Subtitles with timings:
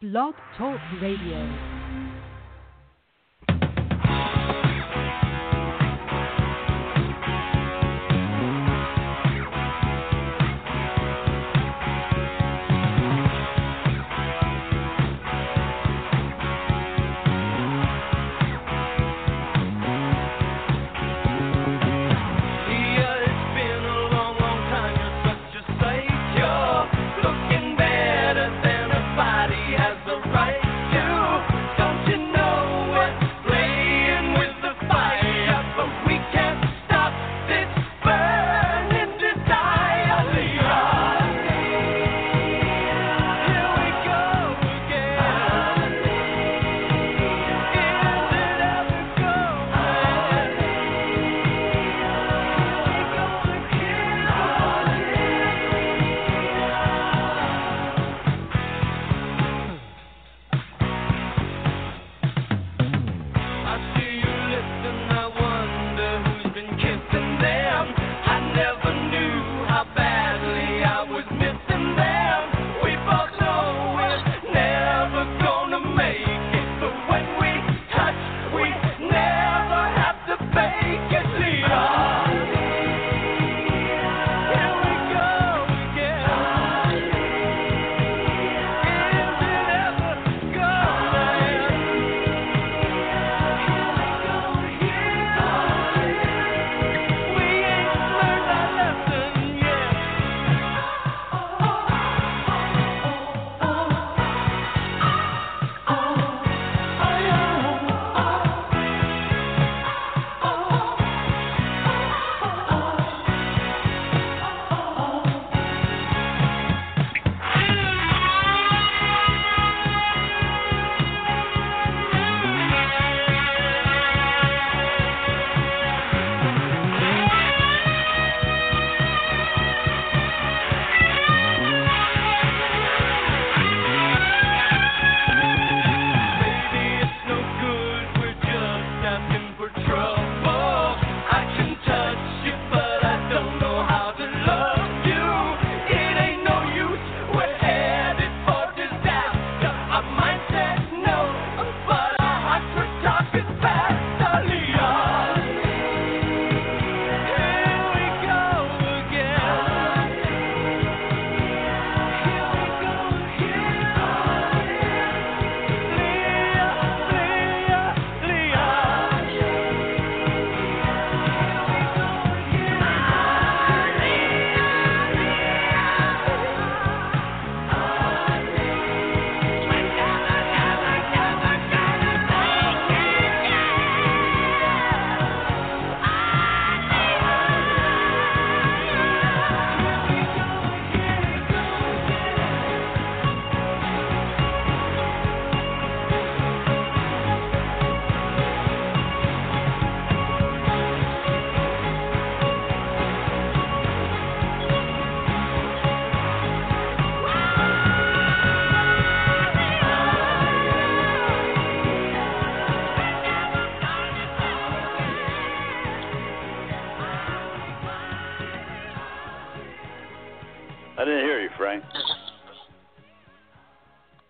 [0.00, 1.69] Blog Talk Radio.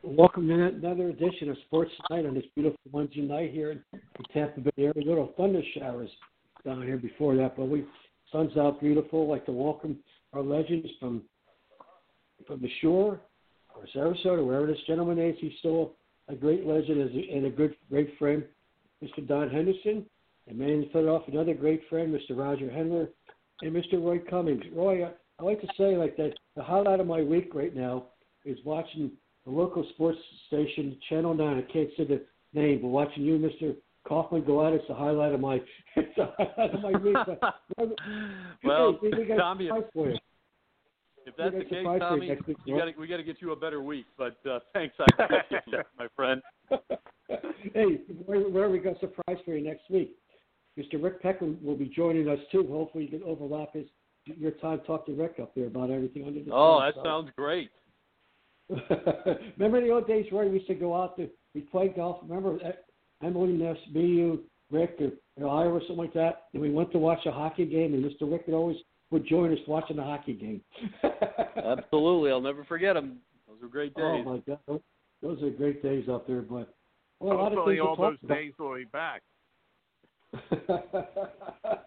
[0.03, 4.25] Welcome to another edition of Sports Night on this beautiful Wednesday night here in the
[4.33, 4.93] Tampa Bay area.
[4.97, 6.09] Little thunder showers
[6.65, 7.85] down here before that, but we
[8.33, 9.29] sun's out beautiful.
[9.29, 9.99] Like to welcome
[10.33, 11.23] our legends from
[12.47, 13.21] from the shore
[13.75, 15.37] or Sarasota, wherever this gentleman is.
[15.39, 15.93] He's still
[16.29, 18.43] a great legend and a good great friend,
[19.05, 19.27] Mr.
[19.29, 20.07] Don Henderson.
[20.49, 22.39] And man, set off another great friend, Mr.
[22.39, 23.09] Roger Hendler,
[23.61, 24.03] and Mr.
[24.03, 24.65] Roy Cummings.
[24.75, 28.07] Roy, I, I like to say like that the highlight of my week right now
[28.47, 29.13] is watching
[29.45, 30.19] the local sports
[30.49, 31.59] station, Channel 9.
[31.69, 32.23] I can't say the
[32.53, 33.75] name, but watching you, Mr.
[34.07, 35.61] Kaufman, go out, it's the highlight of my,
[35.97, 37.17] it's the highlight of my week.
[37.27, 37.41] But,
[38.65, 40.19] well, hey, we got Tommy, if, for you.
[41.27, 42.87] if that's the case, surprise you Tommy, week, you Roy.
[42.91, 44.07] got we got to get you a better week.
[44.19, 46.43] But uh, thanks, I appreciate that, my friend.
[47.75, 50.17] hey, where, where we got a surprise for you next week.
[50.79, 51.03] Mr.
[51.03, 52.67] Rick Peckham will be joining us too.
[52.71, 53.87] Hopefully, you can overlap his
[54.27, 54.81] your time.
[54.87, 57.03] Talk to Rick up there about everything under the Oh, sun, that so.
[57.05, 57.71] sounds great.
[59.59, 62.19] Remember the old days where we used to go out to we played golf.
[62.23, 62.59] Remember
[63.23, 65.11] Emily Ness, me, you, Rick, or,
[65.45, 68.05] or Ira, or something like that, and we went to watch a hockey game, and
[68.05, 68.31] Mr.
[68.31, 68.77] Rick would always
[69.11, 70.61] would join us watching the hockey game.
[71.57, 73.19] Absolutely, I'll never forget them.
[73.49, 74.05] Those were great days.
[74.05, 74.81] Oh my God,
[75.21, 76.43] those are great days up there.
[76.43, 76.73] But
[77.19, 78.37] well, a lot of Hopefully, things to all talk those about.
[78.37, 79.23] days will be back.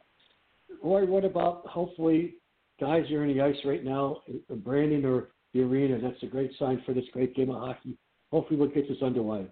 [0.84, 2.34] Roy, what about hopefully
[2.80, 4.18] guys are in the ice right now,
[4.52, 6.00] uh, Brandon or the arena?
[6.02, 7.98] That's a great sign for this great game of hockey.
[8.32, 9.48] Hopefully, we'll get this underway.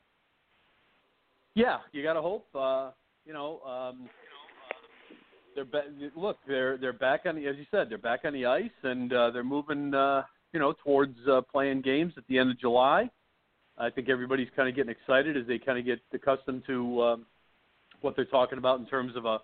[1.55, 2.47] Yeah, you got to hope.
[2.55, 2.91] Uh,
[3.25, 4.09] you know, um,
[5.55, 8.45] they're ba- look, they're they're back on the as you said, they're back on the
[8.45, 9.93] ice and uh, they're moving.
[9.93, 13.09] Uh, you know, towards uh, playing games at the end of July.
[13.77, 17.25] I think everybody's kind of getting excited as they kind of get accustomed to um,
[18.01, 19.39] what they're talking about in terms of a,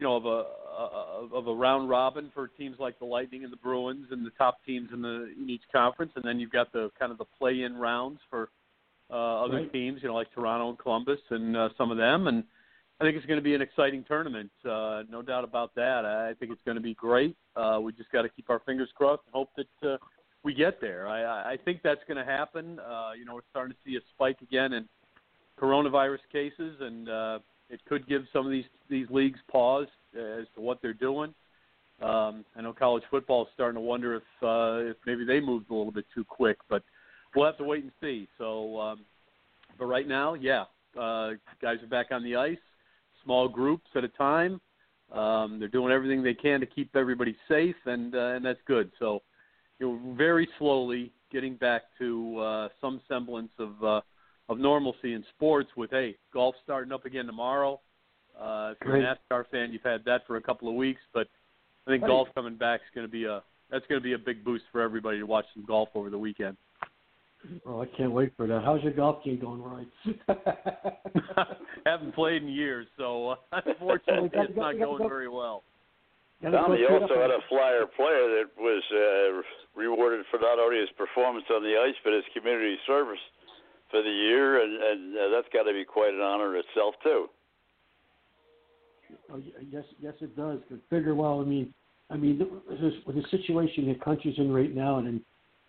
[0.00, 3.56] you know, of a of a round robin for teams like the Lightning and the
[3.58, 6.90] Bruins and the top teams in the in each conference, and then you've got the
[6.98, 8.48] kind of the play-in rounds for
[9.10, 9.72] uh, other Right.
[9.72, 12.44] teams, you know, like Toronto and Columbus and uh, some of them, and
[13.00, 16.04] I think it's going to be an exciting tournament, uh, no doubt about that.
[16.06, 17.36] I think it's going to be great.
[17.56, 19.96] Uh, we just got to keep our fingers crossed and hope that uh,
[20.44, 21.08] we get there.
[21.08, 22.78] I, I- I think that's going to happen.
[22.78, 24.88] Uh, you know, we're starting to see a spike again in
[25.60, 27.38] coronavirus cases, and uh,
[27.70, 31.32] it could give some of these these leagues pause as to what they're doing.
[32.02, 35.70] Um, I know college football is starting to wonder if uh, if maybe they moved
[35.70, 36.82] a little bit too quick, but
[37.34, 38.28] we'll have to wait and see.
[38.38, 39.00] So, um,
[39.78, 40.64] but right now, yeah,
[40.98, 42.58] uh, guys are back on the ice,
[43.22, 44.60] small groups at a time.
[45.12, 48.90] Um, they're doing everything they can to keep everybody safe, and uh, and that's good.
[48.98, 49.22] So,
[49.78, 54.00] you know, very slowly getting back to uh, some semblance of uh,
[54.50, 55.70] of normalcy in sports.
[55.76, 57.80] With hey, golf starting up again tomorrow.
[58.38, 59.18] Uh, if you're a Great.
[59.30, 61.28] NASCAR fan, you've had that for a couple of weeks, but
[61.86, 62.08] I think Right.
[62.08, 64.64] golf coming back is going to be a that's going to be a big boost
[64.72, 66.56] for everybody to watch some golf over the weekend.
[67.64, 68.62] Oh, I can't wait for that.
[68.64, 69.86] How's your golf game going, Roy?
[71.86, 75.62] Haven't played in years, so uh, unfortunately, gotta it's not going go- very well.
[76.42, 81.44] Tommy also had a flyer player that was uh, rewarded for not only his performance
[81.50, 83.20] on the ice but his community service
[83.90, 87.26] for the year, and, and uh, that's got to be quite an honor itself too.
[89.32, 90.58] Oh, yes, yes, it does.
[90.70, 91.74] But figure, well, I mean,
[92.10, 95.20] I mean, th- this, with the situation the country's in right now, and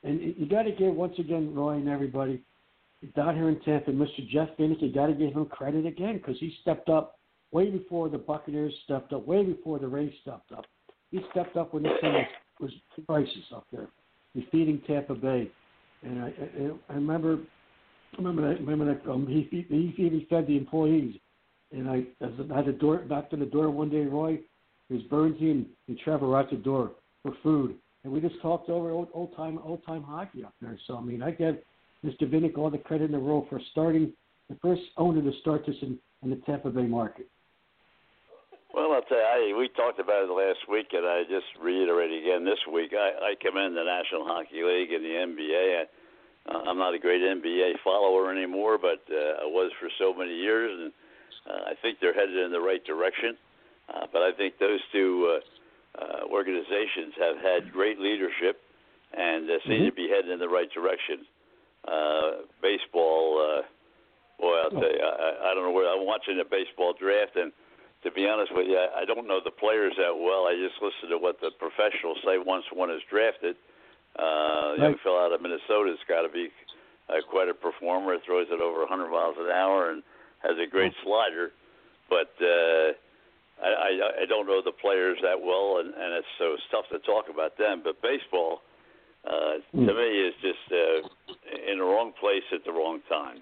[0.04, 2.42] and you got to give once again, Roy and everybody
[3.16, 4.28] down here in Tampa, Mr.
[4.30, 7.20] Jeff Vinik, you got to give him credit again because he stepped up
[7.52, 10.66] way before the Buccaneers stepped up, way before the Rays stepped up.
[11.10, 12.26] He stepped up when thing
[12.60, 13.88] was, was crisis up there,
[14.36, 15.52] defeating Tampa Bay,
[16.04, 17.40] and I, I, I remember.
[18.18, 18.60] Remember that.
[18.60, 19.10] Remember that.
[19.10, 21.16] Um, he, he he even fed the employees.
[21.72, 24.40] And I, as I had the door knocked on the door one day, Roy,
[24.90, 26.92] it was Bernsey and, and Trevor were at the door
[27.24, 30.78] for food, and we just talked over old, old time old time hockey up there.
[30.88, 31.58] So I mean, I give
[32.06, 32.24] Mr.
[32.24, 34.12] Vinik all the credit in the world for starting
[34.50, 37.28] the first owner to start this in, in the Tampa Bay market.
[38.74, 42.12] Well, I'll tell you, I, we talked about it last week, and I just reiterate
[42.12, 42.92] again this week.
[42.96, 45.82] I, I commend the National Hockey League and the NBA.
[45.82, 45.86] I,
[46.50, 50.36] uh, I'm not a great NBA follower anymore, but uh, I was for so many
[50.36, 50.92] years, and
[51.50, 53.38] uh, I think they're headed in the right direction.
[53.94, 55.38] Uh, but I think those two
[55.98, 58.62] uh, uh, organizations have had great leadership
[59.14, 61.28] and uh, seem to be heading in the right direction.
[61.84, 63.62] Uh, baseball, uh,
[64.40, 67.52] boy, I'll tell you, I, I don't know where I'm watching the baseball draft, and
[68.04, 70.46] to be honest with you, I I don't know the players that well.
[70.48, 73.56] I just listen to what the professionals say once one is drafted.
[73.56, 73.60] Uh,
[74.20, 75.00] young Right.
[75.04, 76.50] fellow out of Minnesota's got to be
[77.10, 78.18] uh, quite a performer.
[78.26, 80.04] Throws it over 100 miles an hour and
[80.44, 81.52] has a great slider.
[82.10, 82.92] But uh,
[83.64, 83.92] I, I,
[84.24, 87.26] I don't know the players that well, and, and it's so it's tough to talk
[87.30, 87.82] about them.
[87.84, 88.62] But baseball,
[89.28, 89.86] uh, Hmm.
[89.86, 91.08] to me, is just uh,
[91.72, 93.42] in the wrong place at the wrong time.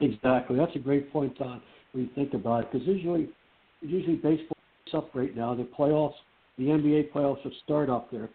[0.00, 0.56] Exactly.
[0.56, 1.60] That's a great point, Don,
[1.92, 3.28] when you think about it, because usually,
[3.80, 5.54] usually baseball is up right now.
[5.54, 6.14] The playoffs,
[6.56, 8.28] the NBA playoffs have started up there,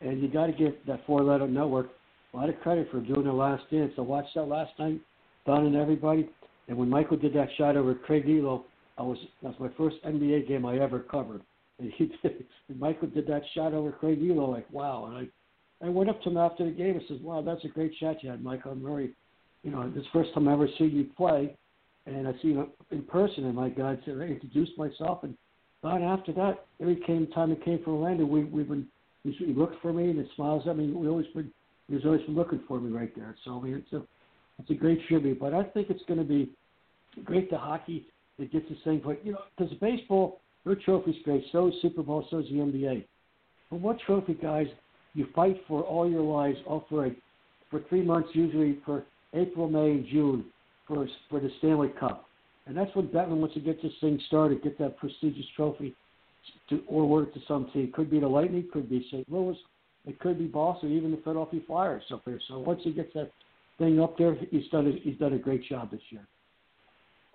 [0.00, 1.88] and you got to give that four-letter network
[2.32, 3.92] a lot of credit for doing the last dance.
[3.98, 5.00] I watched that last night,
[5.46, 6.28] Don and everybody,
[6.68, 8.64] and when Michael did that shot over Craig Ehlo,
[8.98, 11.42] I was that's my first NBA game I ever covered.
[11.80, 15.86] And he did, and Michael did that shot over Craig Ehlo, like wow, and I,
[15.86, 18.22] I went up to him after the game and says, wow, that's a great shot
[18.22, 18.72] you had, Michael.
[18.72, 19.14] I'm very
[19.62, 21.56] you know, this first time I ever seen you play,
[22.06, 23.44] and I seen you in person.
[23.44, 25.36] And my God said, I introduced myself, and
[25.82, 28.86] Don after that, every came time it came for Orlando, we we've been
[29.24, 30.90] he, he looked for me and he smiles at me.
[30.92, 31.50] We always been
[31.88, 33.34] he was always been looking for me right there.
[33.44, 34.02] So I mean, it's a
[34.60, 35.40] it's a great tribute.
[35.40, 36.52] But I think it's going to be
[37.24, 38.06] great to hockey
[38.38, 39.02] that gets the same.
[39.04, 41.44] But you know, because baseball, their trophy's great.
[41.52, 42.26] So is Super Bowl.
[42.30, 43.04] So is the NBA.
[43.70, 44.66] But what trophy, guys,
[45.14, 47.10] you fight for all your lives, all for a,
[47.70, 50.44] for three months usually for April, May, and June
[50.86, 52.26] for for the Stanley Cup,
[52.66, 55.94] and that's when Bettman wants to get this thing started, get that prestigious trophy,
[56.68, 57.92] to or award it to some team.
[57.94, 59.30] Could be the Lightning, could be St.
[59.30, 59.56] Louis,
[60.06, 62.40] it could be Boston, even the Philadelphia Flyers up there.
[62.48, 63.30] So once he gets that
[63.80, 64.36] thing up there.
[64.50, 66.26] He's done a, he's done a great job this year.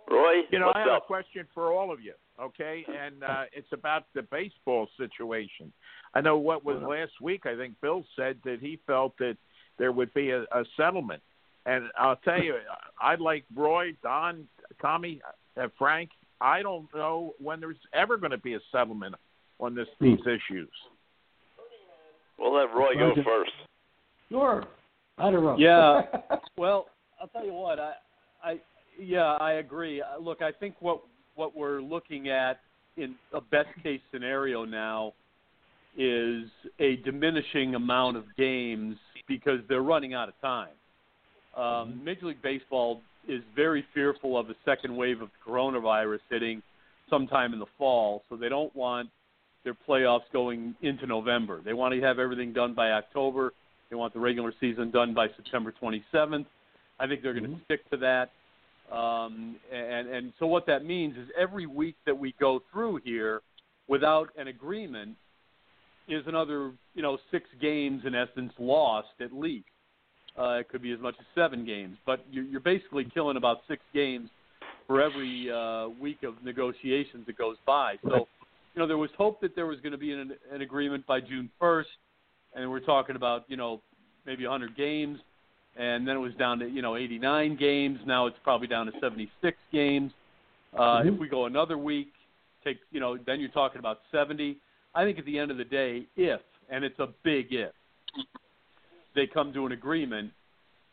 [0.10, 1.04] Roy, You know, what's I have up?
[1.04, 2.86] a question for all of you, okay?
[2.88, 5.74] And uh, it's about the baseball situation.
[6.14, 7.48] I know what was last week.
[7.48, 9.36] I think Bill said that he felt that
[9.80, 11.24] there would be a, a settlement,
[11.66, 12.56] and I'll tell you,
[13.02, 14.48] I'd like Roy, Don,
[14.80, 15.22] Tommy,
[15.60, 16.12] uh, Frank.
[16.42, 19.16] I don't know when there's ever going to be a settlement
[19.60, 20.70] on this these issues.
[22.38, 23.52] We'll let Roy go first.
[24.30, 24.66] Sure.
[25.18, 25.58] I don't know.
[25.58, 26.02] Yeah.
[26.58, 26.88] Well,
[27.22, 27.80] I'll tell you what.
[27.80, 27.94] I,
[28.42, 28.60] I,
[28.98, 30.02] yeah, I agree.
[30.02, 31.02] Uh, Look, I think what
[31.36, 32.62] what we're looking at
[32.96, 35.14] in a best case scenario now
[35.98, 36.46] is
[36.80, 38.96] a diminishing amount of games
[39.28, 40.70] because they're running out of time.
[41.58, 46.62] Um, Major League Baseball is very fearful of a second wave of coronavirus hitting
[47.10, 49.10] sometime in the fall, so they don't want
[49.64, 51.62] their playoffs going into November.
[51.64, 53.54] They want to have everything done by October.
[53.90, 56.46] They want the regular season done by September 27th.
[57.00, 58.30] I think they're going to stick to that.
[58.96, 63.42] Um, and and so what that means is every week that we go through here
[63.88, 65.16] without an agreement
[66.08, 69.66] is another you know six games in essence lost at least.
[70.38, 73.60] Uh, it could be as much as seven games, but you're, you're basically killing about
[73.68, 74.30] six games
[74.86, 77.96] for every uh, week of negotiations that goes by.
[78.04, 78.28] So,
[78.74, 81.22] you know, there was hope that there was going to be an, an agreement by
[81.22, 81.86] June 1st,
[82.56, 83.82] and we're talking about you know
[84.26, 85.20] maybe 100 games,
[85.78, 88.00] and then it was down to you know 89 games.
[88.06, 90.12] Now it's probably down to 76 games.
[90.78, 92.12] Uh, If we go another week,
[92.64, 94.58] take you know, then you're talking about 70.
[94.94, 97.72] I think at the end of the day, if and it's a big if
[99.16, 100.32] they come to an agreement,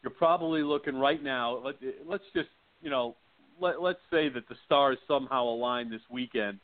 [0.03, 1.59] you're probably looking right now.
[1.65, 1.75] Let,
[2.07, 2.49] let's just
[2.83, 3.15] you know,
[3.61, 6.59] let, let's say that the stars somehow align this weekend,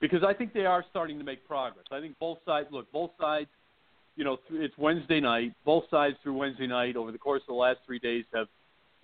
[0.00, 1.86] because I think they are starting to make progress.
[1.90, 3.48] I think both sides look both sides.
[4.16, 5.54] You know, it's Wednesday night.
[5.64, 8.48] Both sides through Wednesday night over the course of the last three days have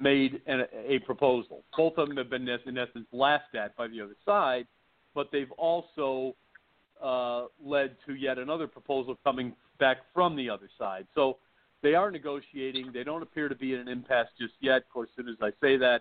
[0.00, 1.62] made an, a proposal.
[1.76, 4.66] Both of them have been, in essence, laughed at by the other side,
[5.14, 6.34] but they've also
[7.02, 11.06] uh, led to yet another proposal coming back from the other side.
[11.14, 11.36] So
[11.84, 12.90] they are negotiating.
[12.92, 14.78] They don't appear to be in an impasse just yet.
[14.78, 16.00] Of course, as soon as I say that,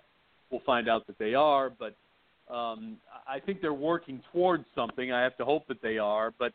[0.50, 1.70] we'll find out that they are.
[1.70, 1.94] But
[2.52, 2.98] um,
[3.28, 5.12] I think they're working towards something.
[5.12, 6.54] I have to hope that they are, but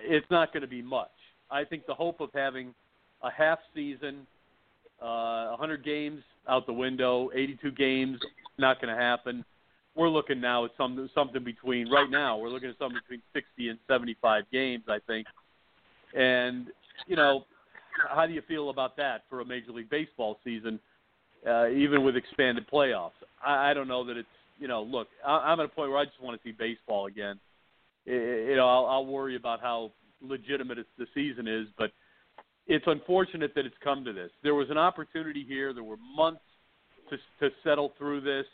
[0.00, 1.10] it's not going to be much.
[1.50, 2.74] I think the hope of having
[3.22, 4.26] a half season,
[5.00, 8.18] uh, 100 games out the window, 82 games,
[8.58, 9.44] not going to happen.
[9.94, 12.38] We're looking now at some something between right now.
[12.38, 15.26] We're looking at something between 60 and 75 games, I think.
[16.16, 16.68] And
[17.06, 17.44] you know,
[18.14, 20.78] how do you feel about that for a Major League Baseball season,
[21.46, 23.12] uh, even with expanded playoffs?
[23.44, 24.82] I, I don't know that it's you know.
[24.82, 27.38] Look, I, I'm at a point where I just want to see baseball again.
[28.06, 31.90] I- You know, I'll, I'll worry about how legitimate it's, the season is, but
[32.66, 34.30] it's unfortunate that it's come to this.
[34.42, 35.72] There was an opportunity here.
[35.74, 36.40] There were months
[37.10, 38.46] to to settle through this.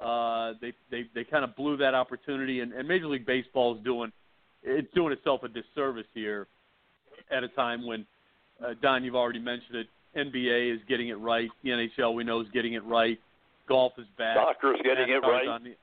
[0.00, 3.82] Uh, they they they kind of blew that opportunity, and, and Major League Baseball is
[3.84, 4.12] doing
[4.62, 6.46] it's doing itself a disservice here
[7.30, 8.06] at a time when
[8.64, 9.86] uh, Don, you've already mentioned it.
[10.16, 11.48] NBA is getting it right.
[11.62, 13.18] The NHL we know is getting it right.
[13.68, 14.36] Golf is back.
[14.36, 15.46] Soccer is getting it right.
[15.46, 15.74] on the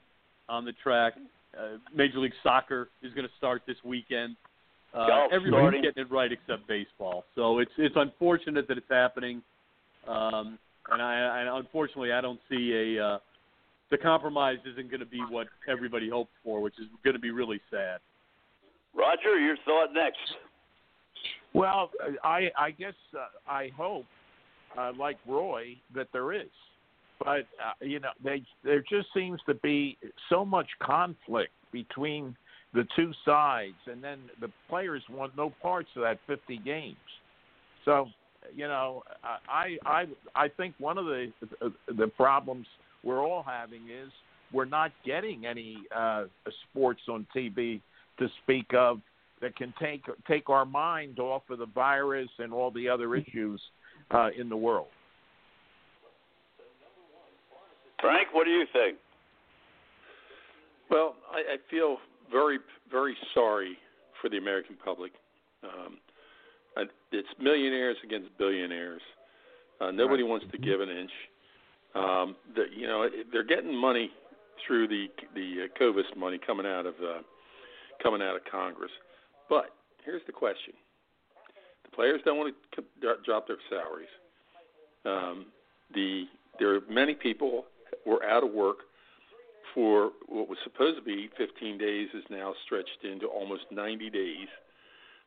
[0.49, 1.13] on the track.
[1.57, 4.35] Uh, Major League Soccer is going to start this weekend.
[4.93, 5.81] Uh, everybody's starting.
[5.81, 7.23] getting it right except baseball.
[7.35, 9.41] So it's it's unfortunate that it's happening,
[10.07, 10.57] um,
[10.91, 13.17] and I, I unfortunately I don't see a uh,
[13.91, 17.31] the compromise isn't going to be what everybody hoped for, which is going to be
[17.31, 17.99] really sad.
[18.93, 20.19] Roger, your thought next.
[21.57, 21.89] Well,
[22.23, 24.05] I I guess uh, I hope,
[24.77, 26.51] uh, like Roy, that there is,
[27.17, 29.97] but uh, you know, they there just seems to be
[30.29, 32.35] so much conflict between
[32.75, 36.95] the two sides, and then the players want no parts of that 50 games.
[37.85, 38.05] So,
[38.55, 39.01] you know,
[39.49, 41.31] I I I think one of the
[41.87, 42.67] the problems
[43.03, 44.11] we're all having is
[44.53, 46.25] we're not getting any uh,
[46.69, 47.81] sports on TV
[48.19, 49.01] to speak of
[49.41, 53.61] that can take take our mind off of the virus and all the other issues
[54.11, 54.87] uh, in the world.
[58.01, 58.97] Frank, what do you think?
[60.89, 61.97] Well, I, I feel
[62.31, 62.59] very,
[62.91, 63.77] very sorry
[64.21, 65.11] for the American public.
[65.63, 65.97] Um,
[67.11, 69.01] it's millionaires against billionaires.
[69.81, 71.11] Uh, nobody wants to give an inch.
[71.95, 74.11] Um, the, you know, they're getting money
[74.65, 77.21] through the the uh, COVID money coming out of uh,
[78.01, 78.91] coming out of Congress.
[79.49, 80.73] But here's the question:
[81.85, 82.83] the players don't want to
[83.25, 84.09] drop their salaries.
[85.05, 85.45] Um,
[85.93, 86.25] the
[86.59, 87.65] there are many people
[88.05, 88.77] were out of work
[89.73, 94.47] for what was supposed to be 15 days is now stretched into almost 90 days.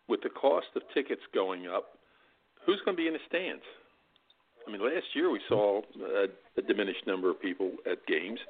[0.09, 1.91] With the cost of tickets going up,
[2.67, 3.63] who's going to be in the stands?
[4.67, 6.27] I mean, last year we saw a,
[6.59, 8.41] a diminished number of people at games,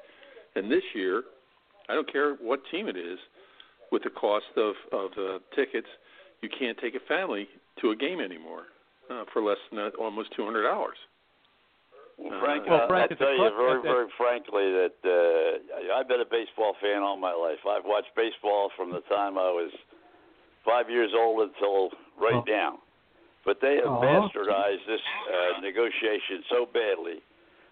[0.55, 1.21] and this year,
[1.87, 3.19] I don't care what team it is,
[3.91, 5.87] with the cost of of uh, tickets,
[6.41, 7.47] you can't take a family
[7.81, 8.63] to a game anymore
[9.09, 10.97] uh, for less than uh, almost two hundred dollars.
[12.17, 14.65] Well, Uh, Frank, Well, uh, Frank, I'll tell you clutch- very, that- that- very frankly
[14.81, 17.59] that uh, I've been a baseball fan all my life.
[17.67, 19.71] I've watched baseball from the time I was
[20.65, 22.43] five years old until right Oh.
[22.47, 22.79] now.
[23.43, 24.01] But they have Aw.
[24.05, 25.01] bastardized this
[25.33, 27.23] uh, negotiation so badly.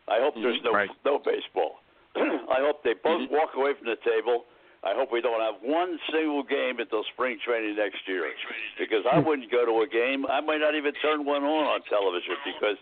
[0.07, 0.89] I hope there's no Right.
[1.05, 1.77] no baseball.
[2.17, 4.45] I hope they both walk away from the table.
[4.83, 8.31] I hope we don't have one single game until spring training next year.
[8.79, 10.25] Because I wouldn't go to a game.
[10.25, 12.79] I might not even turn one on on television because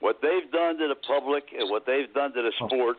[0.00, 2.96] what they've done to the public and what they've done to the sport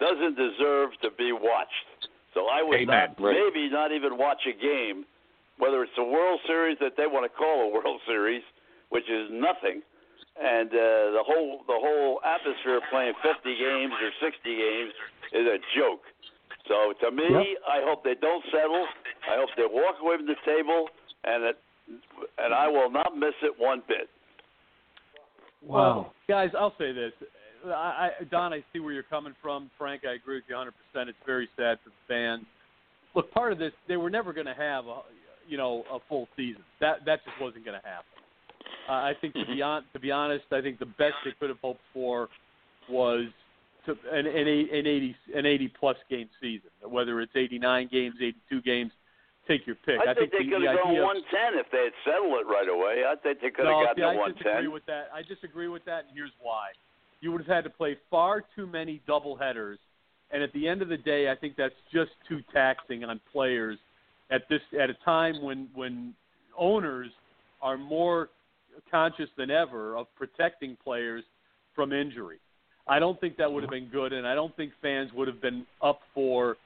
[0.00, 2.10] doesn't deserve to be watched.
[2.34, 3.14] So I would Amen.
[3.18, 5.04] not, maybe not even watch a game,
[5.58, 8.42] whether it's a World Series that they want to call a World Series,
[8.90, 9.82] which is nothing,
[10.38, 14.92] and uh, the whole the whole atmosphere of playing 50 games or 60 games
[15.34, 16.02] is a joke.
[16.68, 17.62] So to me, Yep.
[17.66, 18.86] I hope they don't settle.
[19.28, 20.88] I hope they walk away from the table,
[21.24, 21.58] and it,
[22.38, 24.08] and I will not miss it one bit.
[25.62, 25.76] Wow.
[25.76, 27.12] Well, guys, I'll say this.
[27.66, 29.70] I, I, Don, I see where you're coming from.
[29.76, 31.08] Frank, I agree with you 100%.
[31.08, 32.44] It's very sad for the fans.
[33.14, 35.00] Look, part of this, they were never going to have a,
[35.48, 36.62] you know, a full season.
[36.80, 38.04] That that just wasn't going to happen.
[38.88, 41.48] Uh, I think to be on, to be honest, I think the best they could
[41.48, 42.28] have hoped for
[42.88, 43.26] was
[43.88, 46.70] to an an, eight- an 80 an 80 plus game season.
[46.86, 48.92] Whether it's 89 games, 82 games,
[49.46, 49.98] take your pick.
[50.00, 52.68] I, think, they the- could the have gone 110 if they had settled it right
[52.68, 53.04] away.
[53.08, 55.08] I think they could have no, gotten see, I disagree with that.
[55.12, 56.68] I disagree with that, and here's why.
[57.20, 59.78] You would have had to play far too many double headers,
[60.30, 63.78] and at the end of the day, I think that's just too taxing on players
[64.30, 66.14] at this at a time when when
[66.56, 67.08] owners
[67.62, 68.28] are more
[68.90, 71.24] conscious than ever of protecting players
[71.74, 72.38] from injury.
[72.88, 75.40] I don't think that would have been good, and I don't think fans would have
[75.40, 76.56] been up for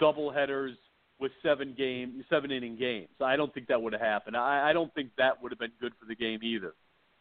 [0.00, 0.76] double headers
[1.20, 3.08] with seven game seven inning games.
[3.20, 4.36] I don't think that would have happened.
[4.36, 6.74] I, I don't think that would have been good for the game either.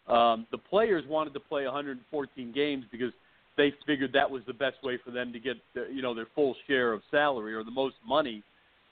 [0.07, 3.13] Um, the players wanted to play 114 games because
[3.55, 6.27] they figured that was the best way for them to get the, you know their
[6.33, 8.43] full share of salary or the most money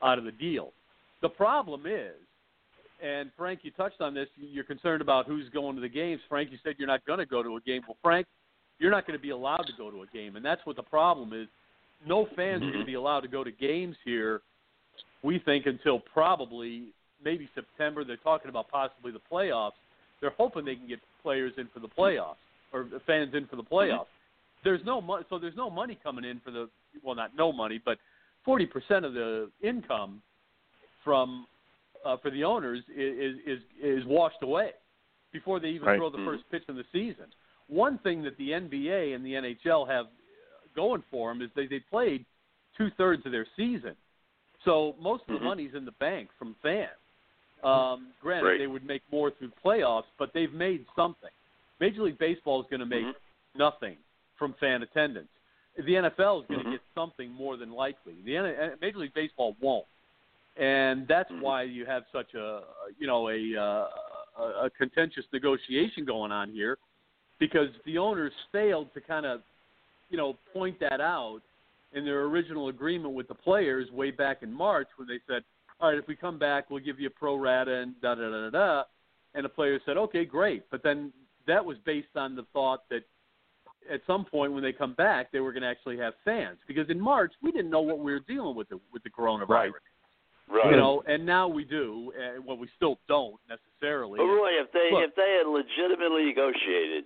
[0.03, 0.71] out of the deal.
[1.21, 2.13] The problem is,
[3.03, 4.27] and Frank, you touched on this.
[4.37, 6.21] You're concerned about who's going to the games.
[6.29, 7.81] Frank, you said you're not going to go to a game.
[7.87, 8.27] Well, Frank,
[8.81, 10.83] you're not going to be allowed to go to a game, and that's what the
[10.83, 11.47] problem is.
[12.05, 12.85] No fans are going to mm-hmm.
[12.87, 14.41] be allowed to go to games here.
[15.21, 16.87] We think until probably
[17.23, 18.03] maybe September.
[18.03, 19.73] They're talking about possibly the playoffs.
[20.19, 22.41] They're hoping they can get players in for the playoffs
[22.73, 23.73] or fans in for the mm-hmm.
[23.73, 24.07] playoffs.
[24.63, 26.69] There's no money, so there's no money coming in for the
[27.03, 27.97] well, not no money, but
[28.47, 28.65] 40%
[29.05, 30.21] of the income
[31.03, 31.45] from
[32.05, 34.71] uh, for the owners is is is washed away
[35.31, 35.97] before they even Right.
[35.97, 36.27] throw the mm-hmm.
[36.27, 37.25] first pitch in the season.
[37.71, 40.07] One thing that the NBA and the NHL have
[40.75, 42.25] going for them is they they played
[42.77, 43.95] two thirds of their season,
[44.65, 45.43] so most of the Mhm.
[45.43, 46.89] money's in the bank from fans.
[47.63, 48.57] Um, granted, Right.
[48.57, 51.29] they would make more through playoffs, but they've made something.
[51.79, 53.15] Major League Baseball is going to make Mhm.
[53.55, 53.97] nothing
[54.35, 55.29] from fan attendance.
[55.77, 56.71] The NFL is going to Mhm.
[56.73, 58.15] get something more than likely.
[58.23, 59.87] The N- Major League Baseball won't,
[60.57, 61.39] and that's Mhm.
[61.41, 62.65] why you have such a
[62.97, 63.87] you know a, uh,
[64.37, 66.77] a a contentious negotiation going on here,
[67.41, 69.41] because the owners failed to kind of
[70.09, 71.41] you know point that out
[71.93, 75.43] in their original agreement with the players way back in March when they said,
[75.81, 78.29] all right, if we come back, we'll give you a pro rata and da da
[78.29, 78.83] da da da.
[79.33, 80.63] And the players said, okay, great.
[80.71, 81.11] But then
[81.47, 83.01] that was based on the thought that
[83.91, 86.89] at some point when they come back, they were going to actually have fans because
[86.89, 89.49] in March we didn't know what we were dealing with the, with the coronavirus.
[89.49, 89.71] Right.
[90.49, 90.71] Right.
[90.71, 92.11] You know, and now we do.
[92.11, 94.17] Uh, well, we still don't necessarily.
[94.17, 95.07] But Roy, if they Look.
[95.07, 97.05] if they had legitimately negotiated,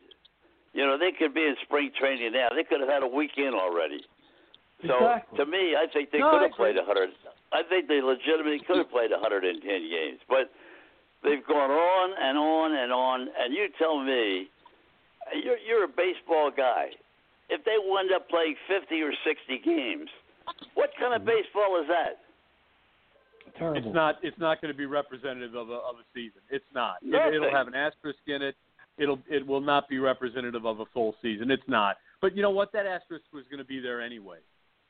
[0.75, 2.49] you know, they could be in spring training now.
[2.51, 4.03] They could have had a week in already.
[4.83, 5.39] So Exactly.
[5.39, 7.15] to me, I think they No, could have played hundred.
[7.55, 10.51] I think they legitimately could have played 110 games, but
[11.23, 13.29] they've gone on and on and on.
[13.39, 14.51] And you tell me,
[15.31, 16.91] you're you're a baseball guy.
[17.47, 20.09] If they wind up playing 50 or 60 games,
[20.73, 22.19] what kind of baseball is that?
[23.57, 23.79] Terrible.
[23.79, 24.15] It's not.
[24.23, 26.41] It's not going to be representative of a of a season.
[26.49, 26.97] It's not.
[27.01, 28.55] It, it'll have an asterisk in it.
[28.97, 29.19] It'll.
[29.29, 31.51] It will not be representative of a full season.
[31.51, 31.97] It's not.
[32.21, 32.71] But you know what?
[32.71, 34.37] That asterisk was going to be there anyway.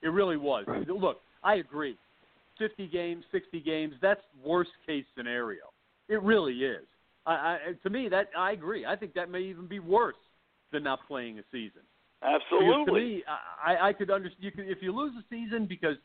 [0.02, 0.66] It really was.
[0.68, 0.88] Right.
[0.88, 1.98] Look, I agree.
[2.58, 3.96] Fifty games, sixty games.
[4.02, 5.64] That's worst case scenario.
[6.08, 6.84] It really is.
[7.26, 8.86] I, I to me that I agree.
[8.86, 10.16] I think that may even be worse
[10.72, 11.82] than not playing a season.
[12.22, 13.02] Because to Absolutely.
[13.02, 13.24] me,
[13.64, 14.44] I, I could understand.
[14.44, 15.96] You could, if you lose a season because,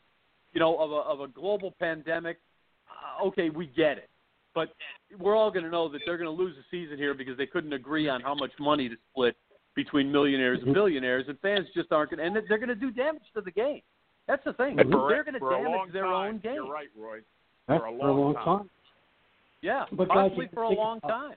[0.53, 2.37] you know, of a of a global pandemic,
[2.89, 4.09] uh, okay, we get it.
[4.53, 4.69] But
[5.19, 7.45] we're all going to know that they're going to lose the season here because they
[7.45, 9.35] couldn't agree on how much money to split
[9.75, 10.67] between millionaires Mm-hmm.
[10.67, 12.19] and billionaires, and fans just aren't going.
[12.19, 13.81] to And they're going to do damage to the game.
[14.27, 14.79] That's the thing.
[14.79, 16.53] And for, They're going to for a long damage their time, own game.
[16.55, 17.19] You're right, Roy.
[17.67, 18.69] That's For a for a long long time.
[19.61, 21.35] Yeah, But guys, possibly you for a long about- time.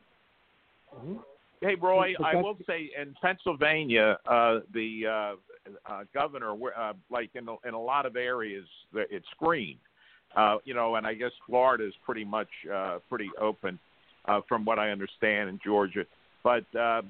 [0.96, 1.18] Mhm.
[1.60, 5.34] Hey, Roy, I will say in Pennsylvania, uh, the uh,
[5.90, 9.78] uh, governor, uh, like in a, in a lot of areas, the- it's green.
[10.36, 13.78] Uh, you know, and I guess Florida is pretty much uh, pretty open,
[14.26, 16.04] uh, from what I understand in Georgia.
[16.42, 17.02] But uh,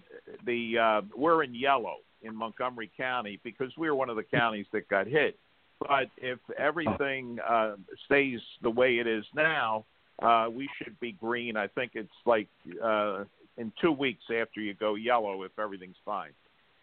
[0.46, 4.88] the uh, we're in yellow in Montgomery County because we're one of the counties that
[4.88, 5.36] got hit.
[5.80, 7.74] But if everything uh,
[8.06, 9.84] stays the way it is now,
[10.22, 11.56] uh, we should be green.
[11.56, 12.48] I think it's like
[12.82, 13.24] uh,
[13.58, 16.30] in two weeks after you go yellow if everything's fine.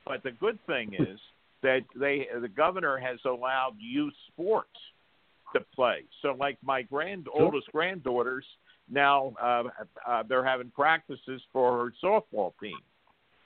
[0.06, 1.20] But the good thing is
[1.64, 4.70] that they the governor has allowed youth sports
[5.54, 6.04] to play.
[6.22, 8.46] So like my grand oldest granddaughters
[8.90, 9.64] now uh,
[10.08, 12.78] uh, they're having practices for her softball team.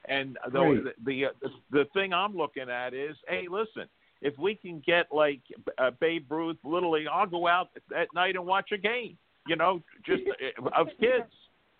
[0.07, 0.83] And the, Great.
[1.05, 3.87] the the the thing I'm looking at is, hey, listen,
[4.21, 5.41] if we can get like
[5.79, 9.17] uh, Babe Ruth, Little League, I'll go out at night and watch a game.
[9.47, 11.31] You know, just uh, of kids,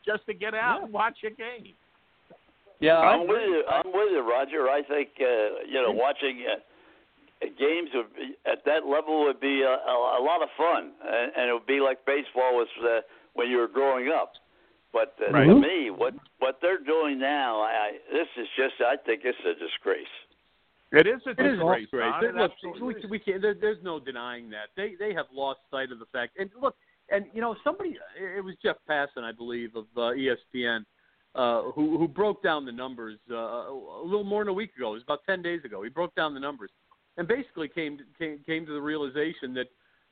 [0.05, 1.73] just to get out and watch a game.
[2.79, 3.45] Yeah, I I'm with agree.
[3.45, 3.63] you.
[3.69, 4.69] I'm with you, Roger.
[4.69, 6.59] I think uh, you know watching uh,
[7.41, 11.31] games would be, at that level would be a, a, a lot of fun, and,
[11.35, 13.01] and it would be like baseball was uh,
[13.33, 14.33] when you were growing up.
[14.93, 15.47] But uh, Right.
[15.47, 19.37] to me, what what they're doing now, I, I this is just I think it's
[19.45, 20.07] a disgrace.
[20.91, 21.87] It is a It is disgrace.
[21.91, 22.01] great.
[22.11, 25.25] Don, There- it Look, we, we can't, there, there's no denying that they they have
[25.33, 26.37] lost sight of the fact.
[26.39, 26.75] And look,
[27.09, 30.85] and you know, somebody it was Jeff Passan, I believe, of uh, ESPN,
[31.35, 34.91] uh, who who broke down the numbers uh, a little more than a week ago.
[34.91, 35.83] It was about ten days ago.
[35.83, 36.69] He broke down the numbers
[37.17, 39.67] and basically came came came to the realization that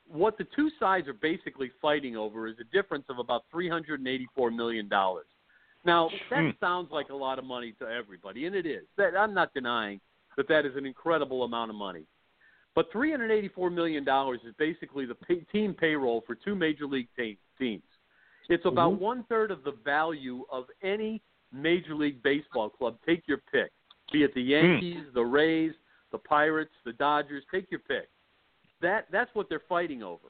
[0.08, 4.00] what the two sides are basically fighting over is a difference of about three hundred
[4.00, 5.28] and eighty four million dollars.
[5.86, 6.50] Now that Hmm.
[6.60, 8.86] sounds like a lot of money to everybody, and it is.
[8.98, 10.00] That I'm not denying
[10.38, 12.06] that that is an incredible amount of money.
[12.76, 17.84] But $384 million is basically the pay, team payroll for two major league te- teams.
[18.50, 19.00] It's about Mhm.
[19.00, 22.98] one third of the value of any major league baseball club.
[23.06, 23.72] Take your pick,
[24.12, 25.76] be it the Yankees, the Rays,
[26.13, 27.43] the Pirates, the Dodgers.
[27.52, 28.08] Take your pick.
[28.82, 30.30] That that's what they're fighting over.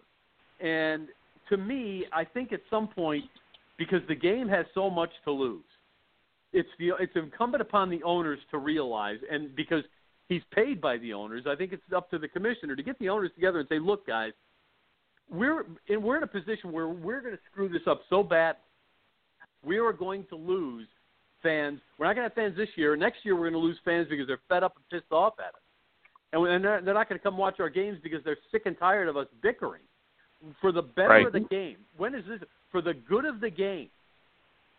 [0.60, 1.10] And
[1.50, 3.26] to me, I think at some point,
[3.78, 5.64] because the game has so much to lose,
[6.54, 9.84] it's the it's incumbent upon the owners to realize, and because
[10.30, 13.10] he's paid by the owners, I think it's up to the commissioner to get the
[13.10, 14.32] owners together and say, look, guys,
[15.30, 18.56] we're in, we're in a position where we're going to screw this up so bad,
[19.66, 20.88] we are going to lose
[21.42, 21.80] fans.
[21.98, 22.96] We're not going to have fans this year.
[22.96, 25.54] Next year, we're going to lose fans because they're fed up and pissed off at
[25.54, 25.62] us,
[26.34, 28.78] and, and they're, they're not going to come watch our games because they're sick and
[28.78, 29.84] tired of us bickering.
[30.60, 31.28] For the better Right.
[31.28, 32.40] of the game, when is this?
[32.72, 33.90] For the good of the game,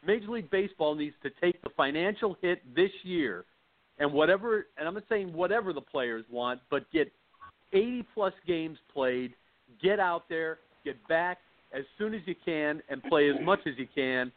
[0.06, 3.46] Major League Baseball needs to take the financial hit this year,
[3.98, 4.66] and whatever.
[4.76, 7.10] And I'm not saying whatever the players want, but get
[7.72, 9.32] 80 plus games played.
[9.80, 11.38] Get out there, get back
[11.72, 14.30] as soon as you can, and play as much as you can.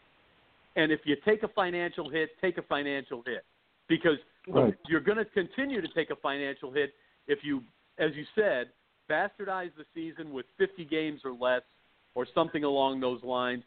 [0.77, 3.43] And if you take a financial hit, take a financial hit,
[3.89, 4.17] because
[4.49, 4.73] Right.
[4.88, 6.93] you're going to continue to take a financial hit
[7.27, 7.61] if you,
[7.99, 8.69] as you said,
[9.09, 11.61] bastardize the season with 50 games or less,
[12.15, 13.63] or something along those lines,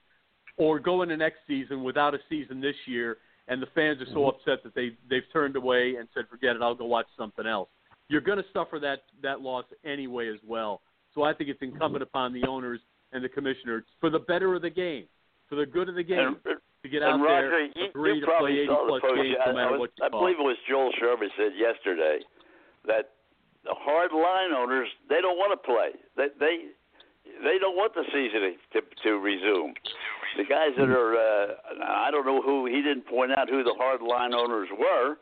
[0.56, 3.18] or go into next season without a season this year,
[3.48, 4.28] and the fans are so mm-hmm.
[4.28, 7.68] upset that they they've turned away and said, "Forget it, I'll go watch something else."
[8.08, 10.80] You're going to suffer that that loss anyway as well.
[11.14, 12.80] So I think it's incumbent upon the owners
[13.12, 15.06] and the commissioner for the better of the game,
[15.48, 18.20] for the good of the game, And, to get out and there, you, agree you
[18.20, 19.22] to probably play 80 saw the plus post.
[19.22, 20.20] games I, no matter I, was, what you I call.
[20.20, 22.18] believe it was Joel Sherman said yesterday
[22.86, 23.04] that
[23.64, 25.90] the hard line owners they don't want to play.
[26.16, 26.56] They they
[27.44, 29.74] they don't want the season to to resume.
[30.36, 33.74] The guys that are uh, I don't know who he didn't point out who the
[33.76, 35.16] hard line owners were,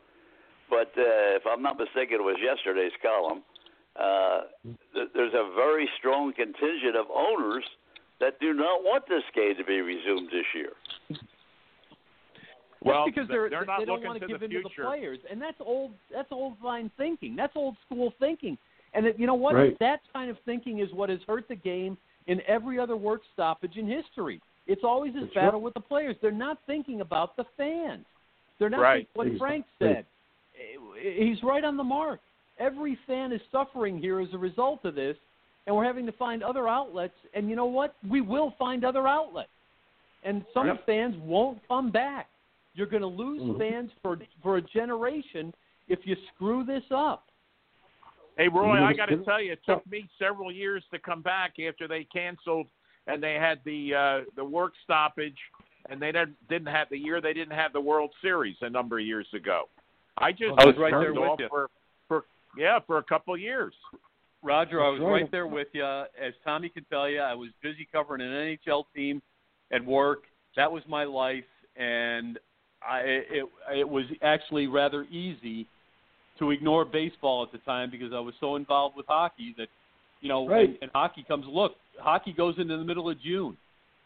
[0.69, 3.43] but uh, if I'm not mistaken, it was yesterday's column.
[3.95, 4.41] Uh,
[4.93, 7.65] th- there's a very strong contingent of owners
[8.19, 10.71] that do not want this game to be resumed this year.
[12.81, 14.61] Well, Just because they're, they're they don't looking want to to give the in to
[14.63, 15.91] the players, and that's old.
[16.13, 17.35] That's old line thinking.
[17.35, 18.57] That's old school thinking.
[18.93, 19.55] And it, you know what?
[19.55, 19.77] Right.
[19.79, 23.75] That kind of thinking is what has hurt the game in every other work stoppage
[23.75, 24.41] in history.
[24.65, 26.15] It's always this That's battle with the players.
[26.21, 28.05] They're not thinking about the fans.
[28.59, 29.07] They're not Right.
[29.13, 30.05] what Frank said.
[30.55, 32.19] Eh, he's right on the mark.
[32.59, 35.17] Every fan is suffering here as a result of this,
[35.65, 37.15] and we're having to find other outlets.
[37.33, 37.95] And you know what?
[38.07, 39.49] We will find other outlets.
[40.23, 40.85] And some Yep.
[40.85, 42.27] fans won't come back.
[42.79, 43.57] You're going to lose Mhm.
[43.57, 45.53] fans for for a generation
[45.89, 47.27] if you screw this up.
[48.37, 51.59] Hey Roy, I got to tell you, it took me several years to come back
[51.59, 52.67] after they canceled
[53.05, 55.37] and they had the uh, the work stoppage,
[55.89, 58.97] and they didn't didn't have the year they didn't have the World Series a number
[58.97, 59.67] of years ago.
[60.17, 61.49] I just I was was right there with off you.
[61.49, 61.69] for
[62.07, 62.23] for
[62.57, 63.73] yeah for a couple of years.
[64.41, 65.23] Roger, I was right.
[65.23, 65.83] right there with you.
[65.83, 69.21] As Tommy can tell you, I was busy covering an NHL team
[69.69, 70.23] at work.
[70.55, 71.43] That was my life,
[71.75, 72.39] and
[72.87, 75.67] I it it was actually rather easy
[76.39, 79.67] to ignore baseball at the time because I was so involved with hockey that
[80.21, 80.69] you know Right.
[80.69, 83.57] and, and hockey comes look hockey goes into the middle of June,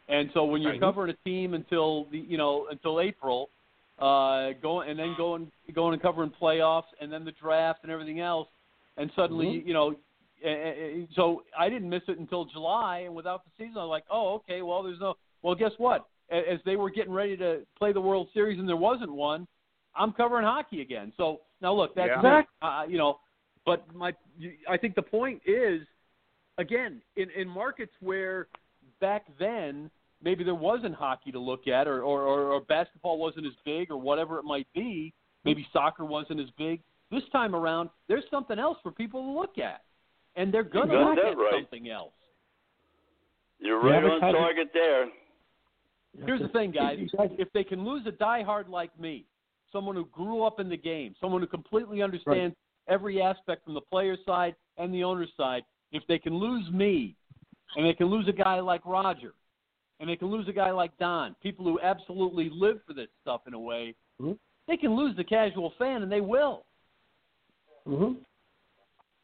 [0.09, 0.79] and so when you're Right.
[0.79, 3.49] covering a team until the you know until April,
[3.99, 8.19] uh, going and then going going and covering playoffs and then the draft and everything
[8.19, 8.47] else,
[8.97, 9.67] and suddenly Mhm.
[9.67, 9.95] you know.
[11.15, 14.33] So I didn't miss it until July, and without the season, I was like, "Oh,
[14.36, 14.62] okay.
[14.62, 15.15] Well, there's no.
[15.41, 16.09] Well, guess what?
[16.31, 19.47] A- As they were getting ready to play the World Series, and there wasn't one,
[19.95, 21.13] I'm covering hockey again.
[21.17, 22.43] So now look, that's Yeah.
[22.62, 23.19] uh, you know.
[23.65, 24.13] But my,
[24.69, 25.81] I think the point is,
[26.57, 28.47] again, in in markets where
[28.99, 29.89] back then
[30.21, 33.91] maybe there wasn't hockey to look at, or or, or, or basketball wasn't as big,
[33.91, 35.13] or whatever it might be.
[35.45, 36.81] Maybe soccer wasn't as big.
[37.12, 39.81] This time around, there's something else for people to look at,
[40.36, 41.53] and they're going to look at right.
[41.53, 42.13] something else.
[43.59, 45.05] You're right on target there.
[46.26, 46.97] Here's the thing, guys.
[47.38, 49.26] If they can lose a diehard like me,
[49.71, 52.56] someone who grew up in the game, someone who completely understands
[52.88, 57.15] every aspect from the player's side and the owner's side, if they can lose me,
[57.76, 59.34] and they can lose a guy like Roger,
[59.99, 63.41] and they can lose a guy like Don, people who absolutely live for this stuff
[63.47, 64.38] in a way, Mhm.
[64.67, 66.65] they can lose the casual fan, and they will.
[67.86, 68.13] hmm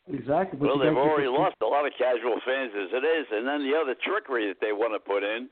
[0.08, 0.60] Exactly.
[0.60, 3.75] Well, they've already lost a lot of casual fans as it is, and then the
[3.80, 5.49] other trickery that they want to put in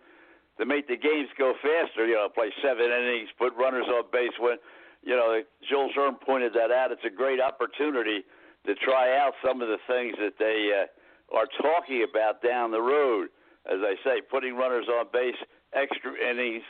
[0.57, 2.05] to make the games go faster.
[2.05, 4.31] You know, play seven innings, put runners on base.
[4.39, 4.57] When
[5.03, 6.91] you know, Joel Sherm pointed that out.
[6.91, 8.23] It's a great opportunity
[8.65, 12.81] to try out some of the things that they uh, are talking about down the
[12.81, 13.29] road.
[13.71, 15.35] As I say, putting runners on base,
[15.73, 16.63] extra innings,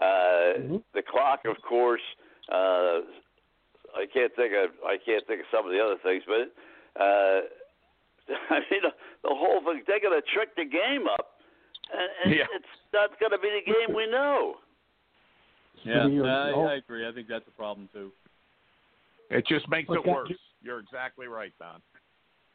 [0.00, 0.82] uh, Mhm.
[0.94, 2.02] the clock, of course.
[2.48, 3.02] Uh,
[3.94, 6.50] I can't think of I can't think of some of the other things, but
[7.00, 7.40] uh,
[8.50, 9.82] I mean the, the whole thing.
[9.86, 11.33] They're going to trick the game up,
[11.92, 12.44] and, and Yeah.
[12.54, 14.56] it's not going to be the game we know.
[15.84, 16.50] Yeah, I.
[16.50, 17.06] I agree.
[17.06, 18.10] I think that's a problem too.
[19.30, 20.32] It just makes But it that- worse.
[20.62, 21.82] You're exactly right, Don.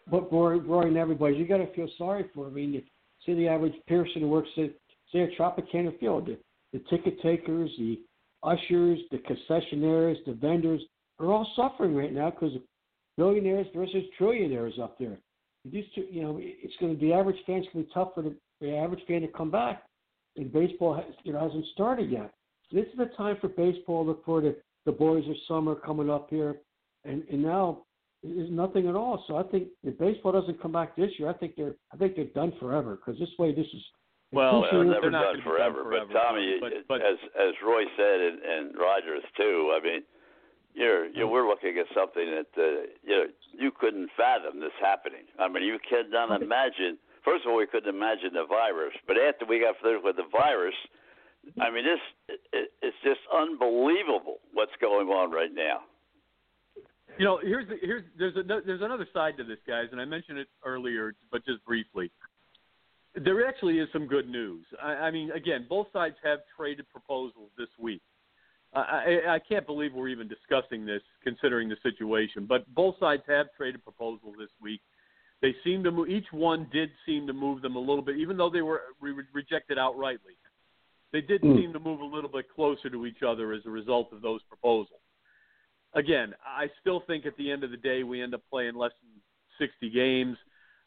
[0.10, 2.48] But Roy, Roy and everybody, you got to feel sorry for.
[2.48, 2.82] I mean,
[3.26, 4.72] see the average person who works at
[5.12, 6.38] say at Tropicana Field, the,
[6.74, 8.00] the ticket takers, the
[8.42, 10.82] ushers, the concessionaires, the vendors
[11.20, 12.54] are all suffering right now because
[13.18, 15.18] billionaires versus trillionaires up there.
[15.66, 18.24] These two, you know, it's going to the average fan's going to be tough for
[18.24, 19.84] the, the average fan to come back,
[20.38, 22.32] and baseball, has, you know, hasn't started yet.
[22.72, 24.06] This is the time for baseball.
[24.06, 26.56] Look for the the boys of summer coming up here,
[27.04, 27.84] and and now
[28.24, 29.24] there's nothing at all.
[29.28, 32.16] So I think if baseball doesn't come back this year, I think they're I think
[32.16, 33.82] they're done forever because this way this is
[34.32, 35.84] Well, Well, Well, they're never not done gonna forever.
[35.90, 39.74] But Tommy, but- but- as as Roy said, and, and Rogers too.
[39.76, 40.04] I mean,
[40.74, 45.26] you're you we're looking at something that uh, you know you couldn't fathom this happening.
[45.40, 47.00] I mean, you cannot imagine.
[47.30, 50.26] First of all, we couldn't imagine the virus, but after we got finished with the
[50.32, 50.74] virus,
[51.62, 55.82] I mean, this it, it, it's just unbelievable what's going on right now.
[57.20, 60.06] You know, here's the, here's there's a, there's another side to this, guys, and I
[60.06, 62.10] mentioned it earlier, but just briefly.
[63.14, 64.66] There actually is some good news.
[64.82, 68.02] I, I mean, again, both sides have traded proposals this week.
[68.74, 72.46] I, I can't believe we're even discussing this, considering the situation.
[72.48, 74.82] But both sides have traded proposals this week.
[75.42, 76.10] They seem to move.
[76.10, 79.14] Each one did seem to move them a little bit, even though they were re-
[79.34, 80.36] rejected outrightly.
[81.12, 81.56] They did Hmm.
[81.56, 84.42] seem to move a little bit closer to each other as a result of those
[84.44, 85.00] proposals
[85.94, 88.92] again, I still think at the end of the day we end up playing less
[89.02, 89.22] than
[89.58, 90.38] 60 games.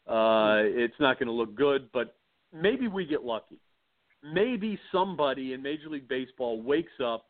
[0.07, 2.15] Uh, it's not going to look good, but
[2.53, 3.59] maybe we get lucky.
[4.23, 7.25] Maybe somebody in Major League Baseball wakes up.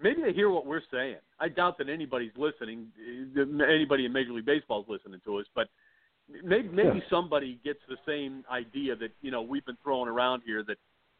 [0.00, 1.18] Maybe they hear what we're saying.
[1.38, 2.88] I doubt that anybody's listening.
[3.36, 5.68] uh, Anybody in Major League Baseball is listening to us, but
[6.42, 7.08] maybe maybe Yeah.
[7.08, 10.78] somebody gets the same idea that you know we've been throwing around here that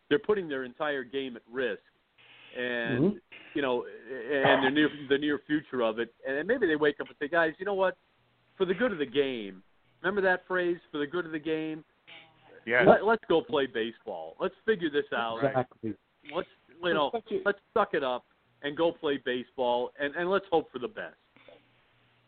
[0.09, 1.83] they're putting their entire game at risk,
[2.57, 3.21] and Mhm.
[3.55, 7.09] you know, and the near the near future of it, and maybe they wake up
[7.09, 7.97] and say, guys, you know what?
[8.57, 9.63] For the good of the game,
[10.03, 10.79] remember that phrase?
[10.91, 11.85] For the good of the game,
[12.67, 12.85] Yeah.
[12.85, 14.37] let, let's go play baseball.
[14.41, 15.45] Let's figure this out.
[15.45, 15.95] exactly.
[16.31, 16.49] Let's
[16.83, 17.11] you know,
[17.45, 18.27] let's suck it up
[18.63, 21.17] and go play baseball, and and let's hope for the best.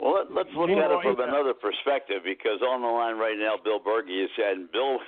[0.01, 3.17] Well, let, let's look Well, at it from I- another perspective because on the line
[3.17, 4.99] right now, Bill Bergey is and Bill.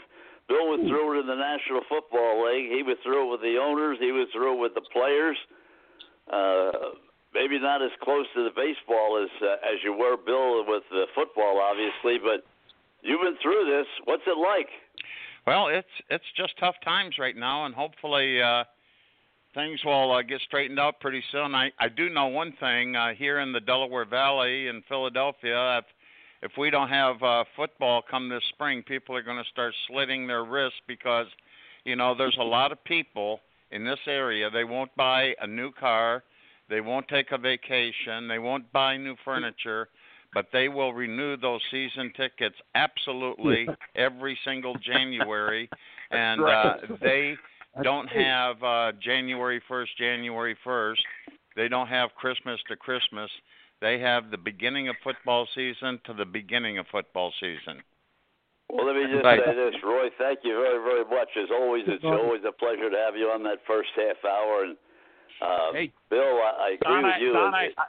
[0.48, 2.68] Bill withdrew it in the National Football League.
[2.70, 3.96] He withdrew it with the owners.
[4.00, 5.37] He withdrew it with the players.
[6.31, 6.92] Uh,
[7.33, 11.07] maybe not as close to the baseball as uh, as you were, Bill, with the
[11.14, 12.18] football, obviously.
[12.18, 12.44] But
[13.02, 13.87] you've been through this.
[14.05, 14.68] What's it like?
[15.46, 18.64] Well, it's it's just tough times right now, and hopefully, uh,
[19.55, 21.55] things will uh, get straightened out pretty soon.
[21.55, 25.79] I I do know one thing uh, here in the Delaware Valley in Philadelphia.
[25.79, 25.85] If
[26.43, 30.27] if we don't have uh, football come this spring, people are going to start slitting
[30.27, 31.27] their wrists because,
[31.85, 34.51] you know, there's a lot of people in this area.
[34.51, 36.25] They won't buy a new car,
[36.69, 39.88] they won't take a vacation, they won't buy new furniture,
[40.35, 45.71] but they will renew those season tickets absolutely every single January,
[46.11, 47.35] and uh, they
[47.83, 51.01] don't have uh, January 1st, January 1st.
[51.57, 53.31] They don't have Christmas to Christmas.
[53.81, 57.83] They have the beginning of football season to the beginning of football season.
[58.69, 59.41] Well, let me just Right.
[59.45, 60.09] say this, Roy.
[60.19, 61.29] Thank you very, very much.
[61.37, 64.65] As always, it's always a pleasure to have you on that first half hour.
[64.65, 64.77] And
[65.43, 67.33] uh, Hey, Bill, I, I agree Don, with you.
[67.33, 67.85] Don, I, I,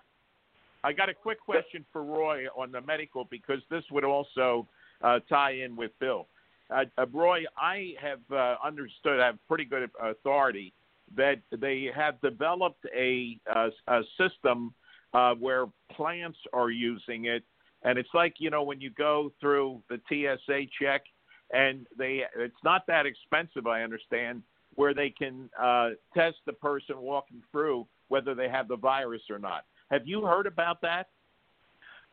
[0.89, 4.67] I got a quick question for Roy on the medical because this would also
[5.01, 6.27] uh, tie in with Bill.
[6.73, 10.73] Uh, uh, Roy, I have uh, understood, I have pretty good authority
[11.15, 14.73] that they have developed a, uh, a system
[15.13, 17.43] uh, where plants are using it,
[17.83, 21.03] and it's like you know when you go through the TSA check,
[21.51, 24.41] and they it's not that expensive, I understand,
[24.73, 29.37] where they can uh, test the person walking through whether they have the virus or
[29.37, 29.65] not.
[29.91, 31.09] Have you heard about that?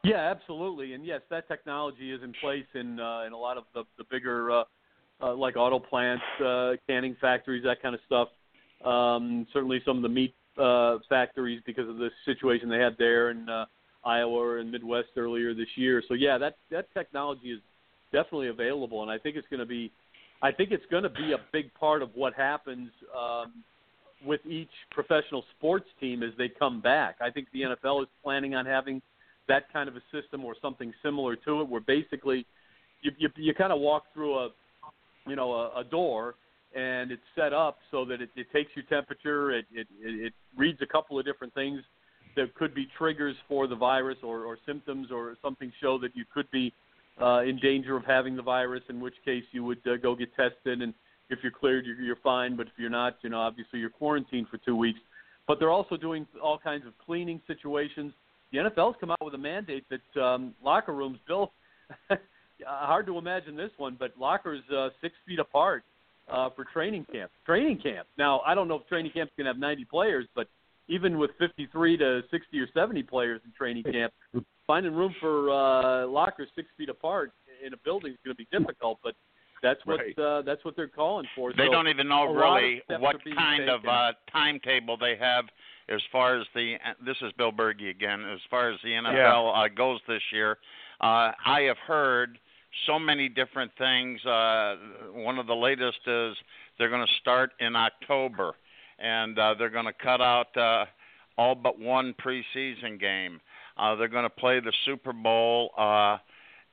[0.02, 3.64] Yeah, absolutely, and yes, that technology is in place in uh, in a lot of
[3.74, 4.64] the the bigger uh,
[5.22, 8.28] uh, like auto plants, uh, canning factories, that kind of stuff.
[8.84, 13.30] Um, certainly, some of the meat uh, factories because of the situation they had there
[13.30, 13.66] in uh,
[14.04, 16.02] Iowa and Midwest earlier this year.
[16.08, 17.60] So yeah, that that technology is
[18.12, 19.92] definitely available, and I think it's going to be,
[20.42, 23.52] I think it's going to be a big part of what happens um,
[24.24, 27.16] with each professional sports team as they come back.
[27.20, 29.02] I think the NFL is planning on having
[29.50, 32.46] that kind of a system or something similar to it, where basically
[33.02, 34.48] you you, you kind of walk through a
[35.26, 36.34] you know a, a door
[36.74, 40.78] and it's set up so that it, it takes your temperature, it, it it reads
[40.82, 41.80] a couple of different things
[42.36, 46.24] that could be triggers for the virus or, or symptoms or something show that you
[46.32, 46.72] could be
[47.20, 50.34] uh, in danger of having the virus, in which case you would uh, go get
[50.36, 50.94] tested and
[51.30, 52.56] if you're cleared, you're, you're fine.
[52.56, 54.98] But if you're not, you know, obviously you're quarantined for two weeks.
[55.46, 58.12] But they're also doing all kinds of cleaning situations.
[58.52, 61.52] The NFL's come out with a mandate that um, locker rooms, Bill,
[62.66, 65.84] hard to imagine this one, but lockers uh, six feet apart
[66.30, 67.30] uh, for training camp.
[67.46, 68.06] Training camp.
[68.18, 70.48] Now, I don't know if training camp's going to have 90 players, but
[70.88, 74.12] even with 53 to 60 or 70 players in training camp,
[74.66, 77.32] finding room for uh, lockers six feet apart
[77.64, 78.98] in a building is going to be difficult.
[79.02, 79.14] But
[79.62, 80.18] that's what Right.
[80.18, 81.52] uh, that's what they're calling for.
[81.52, 84.12] They so don't even know a lot of really what are being kind of uh,
[84.32, 85.44] timetable they have
[85.90, 86.76] as far as the.
[87.04, 88.24] This is Bill Bergey again.
[88.24, 90.58] As far as the NFL uh, goes this year,
[91.00, 92.38] uh, I have heard
[92.86, 94.24] so many different things.
[94.24, 94.76] Uh,
[95.12, 96.36] one of the latest is
[96.78, 98.52] they're going to start in October,
[98.98, 100.84] and uh, they're going to cut out uh,
[101.36, 103.40] all but one preseason game.
[103.76, 105.70] Uh, they're going to play the Super Bowl.
[105.76, 106.18] Uh,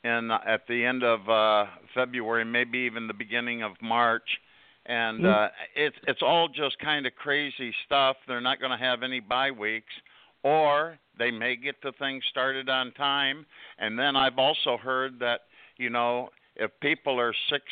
[0.03, 4.39] in at the end of uh February, maybe even the beginning of March.
[4.87, 8.17] And uh it's it's all just kind of crazy stuff.
[8.27, 9.93] They're not going to have any bye weeks
[10.43, 13.45] or they may get the thing started on time.
[13.79, 15.41] And then I've also heard that,
[15.77, 17.63] you know, if people are 6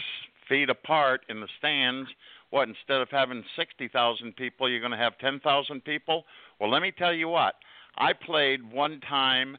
[0.50, 2.10] feet apart in the stands,
[2.50, 6.26] what instead of having 60,000 people, you're going to have 10,000 people?
[6.60, 7.56] Well, let me tell you what.
[7.98, 9.58] I played one time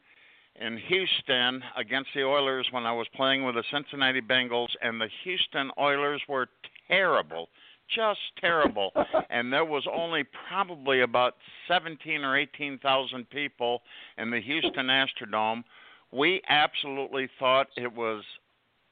[0.59, 5.09] in Houston against the Oilers when I was playing with the Cincinnati Bengals, and the
[5.23, 6.47] Houston Oilers were
[6.87, 7.49] terrible,
[7.93, 8.91] just terrible.
[9.29, 11.35] and there was only probably about
[11.67, 13.81] 17 or 18,000 people
[14.17, 15.63] in the Houston Astrodome.
[16.11, 18.23] We absolutely thought it was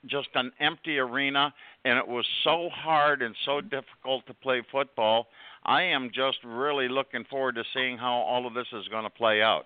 [0.08, 1.54] just an empty arena,
[1.84, 5.28] and it was so hard and so difficult to play football.
[5.66, 9.10] I am just really looking forward to seeing how all of this is going to
[9.10, 9.66] play out.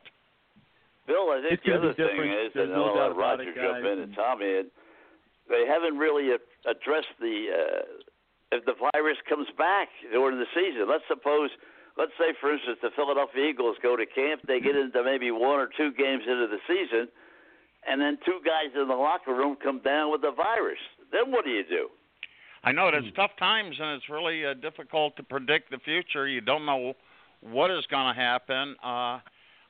[1.07, 3.55] Bill, I think It's the other thing is, There's and no I'll let Roger it,
[3.55, 4.69] jump in and Tommy, and
[5.49, 6.29] they haven't really
[6.69, 7.81] addressed the uh,
[8.51, 10.87] if the virus comes back during the season.
[10.89, 11.49] Let's suppose,
[11.97, 15.59] let's say, for instance, the Philadelphia Eagles go to camp, they get into maybe one
[15.59, 17.07] or two games into the season,
[17.87, 20.79] and then two guys in the locker room come down with the virus.
[21.11, 21.89] Then what do you do?
[22.63, 26.27] I know it's tough times, and it's really uh, difficult to predict the future.
[26.27, 26.93] You don't know
[27.41, 28.75] what is going to happen.
[28.83, 29.19] Uh,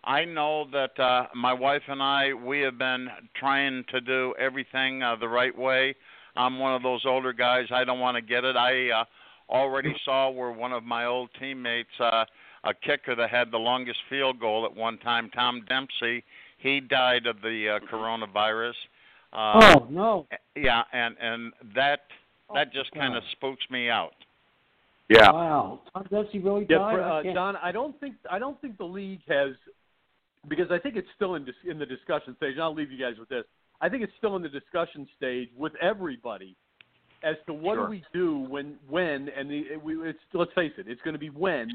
[0.04, 5.04] I know that uh, my wife and I we have been trying to do everything
[5.04, 5.96] uh, the right way.
[6.40, 7.66] I'm one of those older guys.
[7.72, 8.56] I don't want to get it.
[8.56, 9.04] I uh,
[9.50, 12.26] already saw where one of my old teammates, uh,
[12.64, 16.24] a kicker that had the longest field goal at one time, Tom Dempsey,
[16.58, 18.74] he died of the uh, coronavirus.
[19.32, 20.28] Uh, Oh no!
[20.56, 22.00] yeah, and and that
[22.50, 24.14] Oh, that just kind of spooks me out.
[25.08, 25.32] Yeah.
[25.32, 25.82] Wow.
[25.94, 26.96] Tom Dempsey really Yeah, died.
[26.96, 29.54] for, I uh, Don, I don't think I don't think the league has
[30.48, 32.54] because I think it's still in dis, in the discussion stage.
[32.54, 33.44] And I'll leave you guys with this.
[33.82, 36.56] I think it's still in the discussion stage with everybody
[37.24, 37.86] as to what Sure.
[37.86, 41.20] do we do when when and the, we, it's let's face it, it's going to
[41.20, 41.70] be when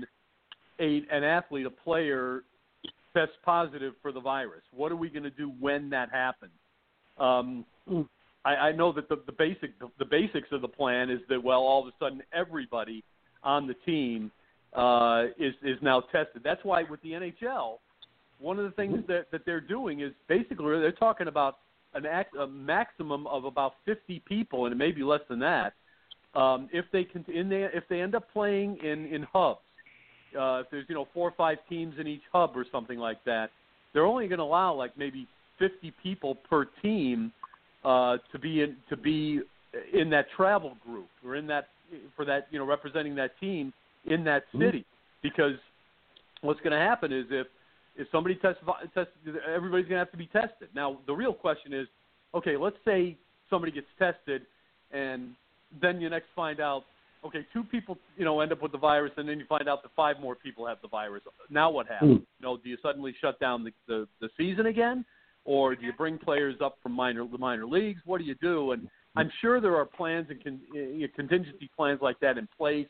[0.80, 2.44] a an athlete, a player
[3.16, 4.62] tests positive for the virus.
[4.72, 6.52] What are we going to do when that happens?
[7.18, 7.64] Um.
[8.44, 11.42] I, I know that the, the basic the, the basics of the plan is that
[11.42, 13.02] well, all of a sudden everybody
[13.42, 14.30] on the team
[14.74, 16.42] uh, is is now tested.
[16.44, 17.78] That's why with the NHL,
[18.38, 21.58] one of the things that that they're doing is basically they're talking about
[21.94, 25.74] an act, a maximum of about 50 people, and it may be less than that.
[26.34, 29.60] Um, if they can, in they, if they end up playing in in hubs,
[30.38, 33.22] uh, if there's you know four or five teams in each hub or something like
[33.24, 33.50] that,
[33.92, 35.28] they're only going to allow like maybe
[35.60, 37.32] 50 people per team
[37.84, 39.40] uh, to be in to be
[39.92, 41.68] in that travel group or in that
[42.16, 43.72] for that you know representing that team
[44.06, 44.84] in that city
[45.22, 45.54] because
[46.40, 47.46] what's going to happen is if
[47.96, 48.60] if somebody tests
[48.94, 49.10] test
[49.54, 50.68] everybody's going to have to be tested.
[50.74, 51.86] Now the real question is,
[52.34, 53.16] okay, let's say
[53.50, 54.42] somebody gets tested
[54.90, 55.30] and
[55.80, 56.84] then you next find out
[57.24, 59.82] okay, two people, you know, end up with the virus, and then you find out
[59.82, 61.22] that five more people have the virus.
[61.50, 62.18] Now what happens?
[62.18, 62.26] Mm.
[62.38, 65.04] You know, do you suddenly shut down the, the the season again,
[65.44, 68.00] or do you bring players up from minor the minor leagues?
[68.04, 68.72] What do you do?
[68.72, 72.88] And I'm sure there are plans and con, uh, contingency plans like that in place,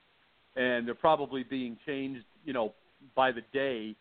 [0.57, 2.74] and they're probably being changed, you know,
[3.14, 3.94] by the day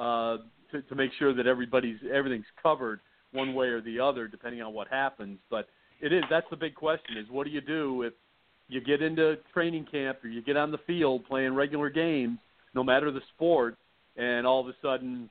[0.00, 0.38] uh,
[0.72, 3.00] to to make sure that everybody's everything's covered
[3.32, 5.38] one way or the other, depending on what happens.
[5.50, 5.68] But
[6.00, 8.14] it is that's the big question: is what do you do if
[8.68, 12.38] you get into training camp or you get on the field playing regular games,
[12.74, 13.76] no matter the sport,
[14.16, 15.28] and all of a sudden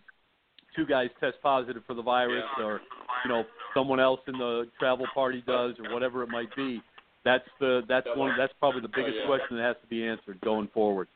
[0.75, 2.79] two guys test positive for the virus or
[3.25, 3.43] you know
[3.73, 6.81] someone else in the travel party does or whatever it might be.
[7.25, 10.69] That's the that's one that's probably the biggest question that has to be answered going
[10.73, 11.07] forward.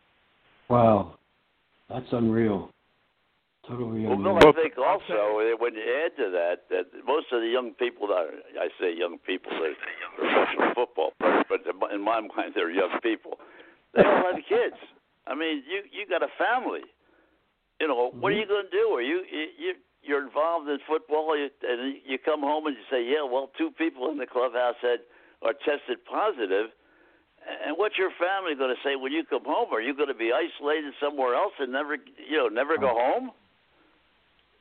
[0.70, 1.16] Wow.
[1.90, 2.72] That's unreal.
[3.68, 4.40] Totally Well, unreal.
[4.40, 8.08] Bill, I think also when you add to that, that most of the young people
[8.08, 8.28] that
[8.60, 9.76] I say young people, they're
[10.20, 11.62] professional football players, but
[11.94, 13.40] in my mind they're young people.
[13.96, 14.76] They all have kids.
[15.28, 16.84] I mean, you you got a family.
[17.80, 18.52] You know, what are you mm-hmm.
[18.52, 18.86] going to do?
[18.96, 22.84] Are you you you- you're involved in football, you, and you come home and you
[22.92, 25.00] say, yeah, well, two people in the clubhouse had
[25.42, 26.76] are tested positive.
[27.66, 29.74] And what's your family going to say when you come home?
[29.74, 33.00] Are you going to be isolated somewhere else and never, you know, never go oh.
[33.00, 33.32] home?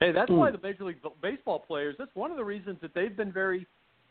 [0.03, 0.39] Hey, that's Hmm.
[0.39, 1.95] why the Major League Baseball players.
[1.97, 3.67] That's one of the reasons that they've been very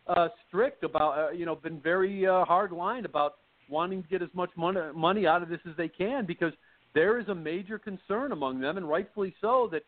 [0.07, 4.21] uh, strict about, uh, you know, been very uh, hard line about wanting to get
[4.21, 6.53] as much money money out of this as they can because
[6.93, 9.83] there is a major concern among them, and rightfully so, that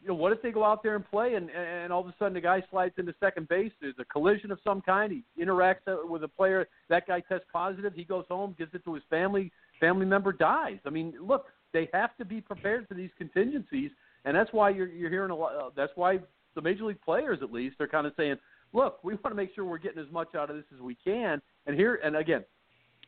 [0.00, 2.14] you know what if they go out there and play and and all of a
[2.18, 5.86] sudden the guy slides into second base, there's a collision of some kind, he interacts
[5.86, 9.04] uh, with a player, that guy tests positive, he goes home, gives it to his
[9.10, 10.78] family, family member dies.
[10.86, 13.90] I mean, look, they have to be prepared for these contingencies
[14.24, 15.54] and that's why you're you're hearing a lot.
[15.54, 16.18] Uh, that's why
[16.54, 18.36] the major league players, at least, are kind of saying,
[18.72, 20.94] "Look, we want to make sure we're getting as much out of this as we
[20.94, 22.44] can." And here, and again,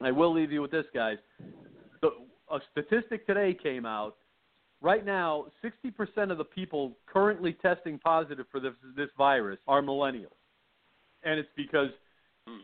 [0.01, 1.19] I will leave you with this, guys.
[2.03, 2.11] The,
[2.51, 4.17] a statistic today came out.
[4.81, 10.37] Right now, 60% of the people currently testing positive for this this virus are millennials,
[11.23, 11.91] and it's because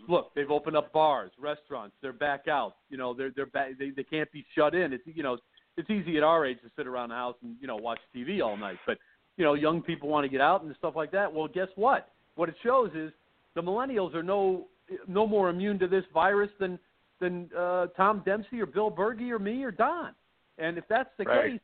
[0.09, 2.77] look, they've opened up bars, restaurants, they're back out.
[2.89, 4.93] You know, they're they're back, they they can't be shut in.
[4.93, 5.39] It's you know
[5.77, 8.43] it's easy at our age to sit around the house and you know watch TV
[8.43, 8.99] all night, but
[9.37, 11.33] you know young people want to get out and stuff like that.
[11.33, 12.09] Well, guess what?
[12.35, 13.13] What it shows is
[13.55, 14.67] the millennials are no
[15.07, 16.79] no more immune to this virus than
[17.21, 20.15] than uh, Tom Dempsey or Bill Bergey or me or Don.
[20.59, 21.53] And if that's the Right.
[21.53, 21.61] case,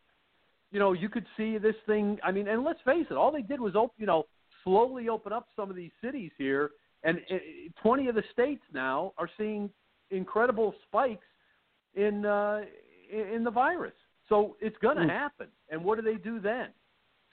[0.71, 2.19] you know you could see this thing.
[2.23, 4.27] I mean, and let's face it, all they did was open, you know
[4.67, 6.71] slowly open up some of these cities here,
[7.05, 7.37] and uh,
[7.83, 9.71] 20 of the states now are seeing
[10.11, 11.25] incredible spikes
[11.95, 12.63] in uh,
[13.11, 13.95] in the virus.
[14.29, 15.09] So it's going to Hmm.
[15.09, 15.49] happen.
[15.71, 16.69] And what do they do then?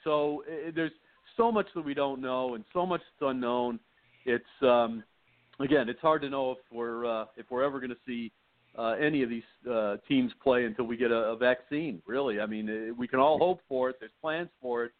[0.04, 0.92] So uh, there's
[1.36, 3.80] so much that we don't know, and so much that's unknown.
[4.24, 5.02] It's um,
[5.60, 8.30] again, it's hard to know if we're uh, if we're ever going to see
[8.78, 12.02] uh, any of these uh, teams play until we get a, a vaccine.
[12.06, 13.96] Really, I mean, uh, we can all hope for it.
[13.98, 14.92] There's plans for it,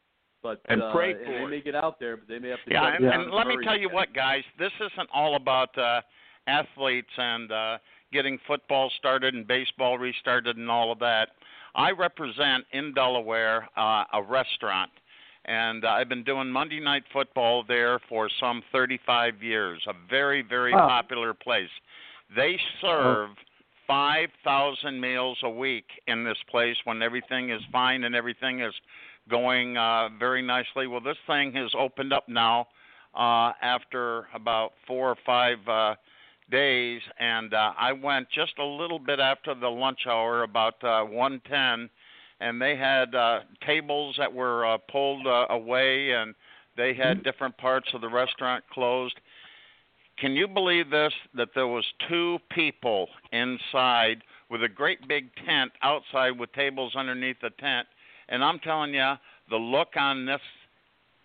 [0.42, 1.48] but And uh, pray and for they it.
[1.48, 2.70] may get out there, but they may have to.
[2.70, 6.00] Yeah, shut and, and let me tell you what, guys, this isn't all about uh,
[6.46, 7.78] athletes and uh,
[8.14, 11.30] getting football started and baseball restarted and all of that.
[11.74, 14.90] I represent in Delaware uh, a restaurant,
[15.44, 19.82] and I've been doing Monday Night Football there for some 35 years.
[19.88, 20.86] A very, very Wow.
[20.88, 21.68] popular place.
[22.34, 23.30] They serve
[23.88, 28.72] 5,000 meals a week in this place when everything is fine and everything is
[29.28, 30.86] going uh, very nicely.
[30.86, 32.68] Well, this thing has opened up now
[33.14, 35.94] uh, after about four or five uh,
[36.50, 41.04] days, and uh, I went just a little bit after the lunch hour, about uh,
[41.04, 41.88] 1:10,
[42.40, 46.34] and they had uh, tables that were uh, pulled uh, away, and
[46.76, 49.18] they had different parts of the restaurant closed.
[50.18, 51.12] Can you believe this?
[51.34, 57.40] That there was two people inside with a great big tent outside with tables underneath
[57.40, 57.86] the tent,
[58.28, 59.14] and I'm telling you,
[59.50, 60.40] the look on this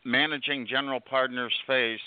[0.06, 2.00] managing general partner's face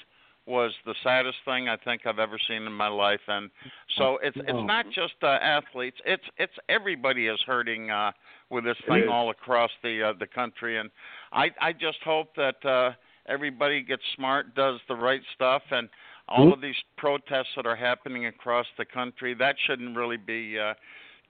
[0.46, 3.50] was the saddest thing I think I've ever seen in my life, and
[3.96, 4.42] so it's Oh.
[4.42, 8.12] it's not just uh, athletes; it's it's everybody is hurting uh,
[8.50, 10.90] with this thing all across the uh, the country, and
[11.32, 12.92] I I just hope that uh,
[13.26, 15.88] everybody gets smart, does the right stuff, and
[16.28, 20.74] all of these protests that are happening across the country that shouldn't really be uh,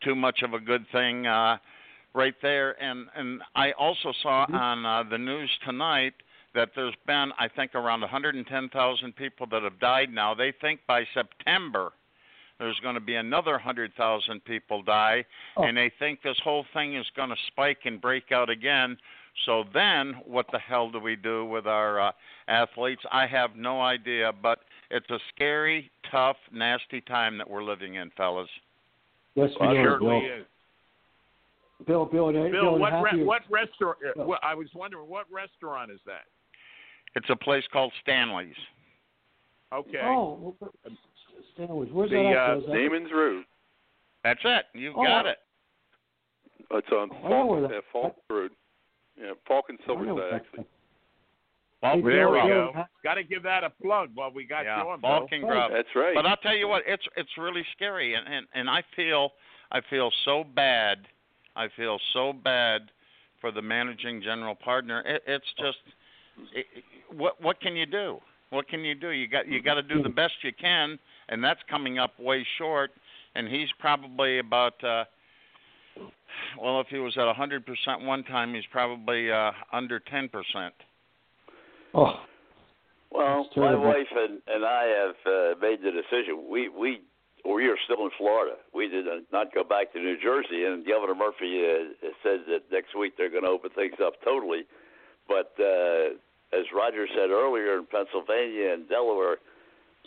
[0.02, 1.56] too much of a good thing uh,
[2.14, 2.82] right there.
[2.82, 6.14] And and I also saw on uh, the news tonight
[6.54, 10.34] that there's been I think around 110,000 people that have died now.
[10.34, 11.92] They think by September
[12.58, 15.24] there's going to be another 100,000 people die,
[15.56, 15.64] Oh.
[15.64, 18.96] and they think this whole thing is going to spike and break out again.
[19.46, 22.12] So then, what the hell do we do with our uh,
[22.48, 23.02] athletes?
[23.10, 28.10] I have no idea, but it's a scary, tough, nasty time that we're living in,
[28.16, 28.48] fellas.
[29.34, 30.38] Yes, we It certainly Bill.
[30.38, 30.46] is.
[31.86, 33.96] Bill, Bill, and, Bill, what re- what restaurant?
[34.06, 34.36] uh, Oh.
[34.42, 36.26] I was wondering what restaurant is that?
[37.14, 38.54] It's a place called Stanley's.
[39.72, 40.00] Okay.
[40.02, 40.54] Oh,
[41.54, 41.90] Stanley's.
[41.92, 42.36] Where's The, that at?
[42.36, 42.60] uh, Bill?
[42.60, 43.46] Is that- Damon's Root.
[44.24, 44.66] That's it.
[44.74, 45.38] You Oh, got I- it.
[46.70, 48.50] It's on I know where Falcon, that- uh, Falcon Road.
[49.16, 50.64] Yeah, Falcon I Silverside actually.
[51.82, 52.84] Well, there we Bill, go.
[53.02, 55.10] Got to give that a plug while we got yeah, you on, Bill.
[55.20, 55.72] Balkan Grub.
[55.72, 56.14] That's right.
[56.14, 59.32] But I'll tell you what, it's it's really scary, and and and I feel
[59.72, 61.08] I feel so bad.
[61.56, 62.82] I feel so bad
[63.40, 65.02] for the managing general partner.
[65.04, 65.78] It, it's just,
[66.54, 68.18] it, it- what what can you do?
[68.50, 69.10] What can you do?
[69.10, 72.46] You got you got to do the best you can, and that's coming up way
[72.58, 72.90] short.
[73.34, 74.82] And he's probably about.
[74.84, 75.04] uh
[76.60, 80.30] well, if he was at a 100% one time, he's probably uh, under 10%.
[81.94, 82.14] Oh,
[83.10, 86.46] Well, my wife and and I have uh, made the decision.
[86.48, 87.02] We we
[87.44, 88.56] we are still in Florida.
[88.74, 92.96] We did not go back to New Jersey, and Governor Murphy uh, says that next
[92.98, 94.62] week they're going to open things up totally.
[95.28, 96.14] But uh,
[96.52, 99.38] as Roger said earlier, in Pennsylvania and Delaware,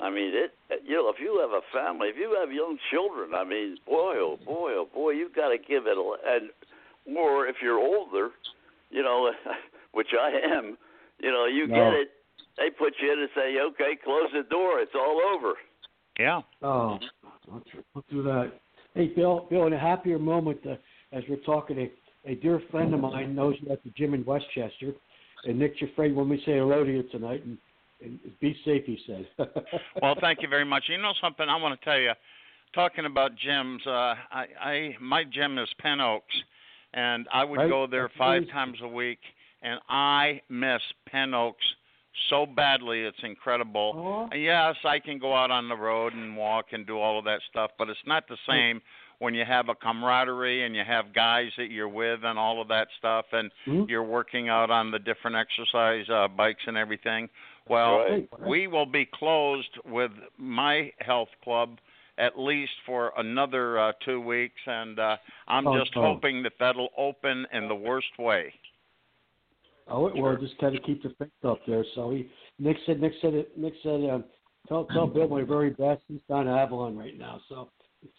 [0.01, 0.51] I mean, it.
[0.85, 4.15] You know, if you have a family, if you have young children, I mean, boy,
[4.17, 5.97] oh boy, oh boy, you've got to give it.
[5.97, 8.29] A, and or if you're older,
[8.89, 9.31] you know,
[9.93, 10.77] which I am,
[11.19, 11.75] you know, you No.
[11.75, 12.09] get it.
[12.57, 14.79] They put you in and say, okay, close the door.
[14.79, 15.55] It's all over.
[16.17, 16.41] Yeah.
[16.61, 16.97] oh,
[17.45, 18.53] don't, don't do that.
[18.93, 20.75] Hey, Bill, Bill, in a happier moment, uh,
[21.11, 24.23] as we're talking, a, a dear friend of mine knows you at the gym in
[24.23, 24.93] Westchester,
[25.45, 27.57] and Nick Giuffre when we say hello to you tonight, and,
[28.01, 29.27] and be safe, he said.
[30.01, 30.83] Well, thank you very much.
[30.87, 31.47] You know something?
[31.47, 32.11] I want to tell you.
[32.73, 36.35] Talking about gyms, uh, I, I my gym is Penn Oaks,
[36.93, 37.69] and I would Right.
[37.69, 38.53] go there That's five amazing.
[38.53, 39.19] times a week,
[39.61, 41.65] and I miss Penn Oaks
[42.29, 43.01] so badly.
[43.01, 44.27] It's incredible.
[44.31, 47.25] And Yes, I can go out on the road and walk and do all of
[47.25, 48.81] that stuff, but it's not the same
[49.19, 52.67] when you have a camaraderie and you have guys that you're with and all of
[52.69, 53.83] that stuff, and Hmm?
[53.87, 57.29] you're working out on the different exercise uh, bikes and everything.
[57.67, 58.29] Well, Right.
[58.47, 61.79] we will be closed with my health club
[62.17, 65.17] at least for another uh, two weeks, and uh,
[65.49, 66.01] I'm Oh, just oh.
[66.13, 68.53] hoping that that'll open in the worst way.
[69.87, 70.35] Oh, it will.
[70.37, 71.83] just kind of keep the faith up there.
[71.93, 74.23] So he, Nick said, Nick said, it, Nick said, um,
[74.67, 76.01] tell tell Bill my very best.
[76.07, 77.69] He's down at Avalon right now, so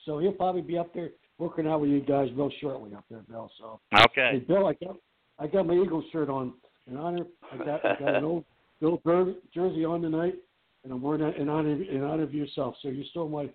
[0.05, 3.23] so he'll probably be up there working out with you guys real shortly up there,
[3.29, 3.51] Bill.
[3.59, 4.45] So hey, Okay.
[4.47, 4.97] Bill, I got
[5.39, 6.55] I got my Eagles shirt on
[6.87, 7.27] in honor.
[7.53, 8.45] I got I got an old
[8.81, 10.35] Bill Bergey jersey on tonight,
[10.85, 12.75] and I'm wearing that in honor in honor of yourself.
[12.83, 13.49] So you're still my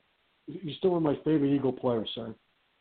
[0.47, 2.35] you're still one of my favorite Eagle players, sir.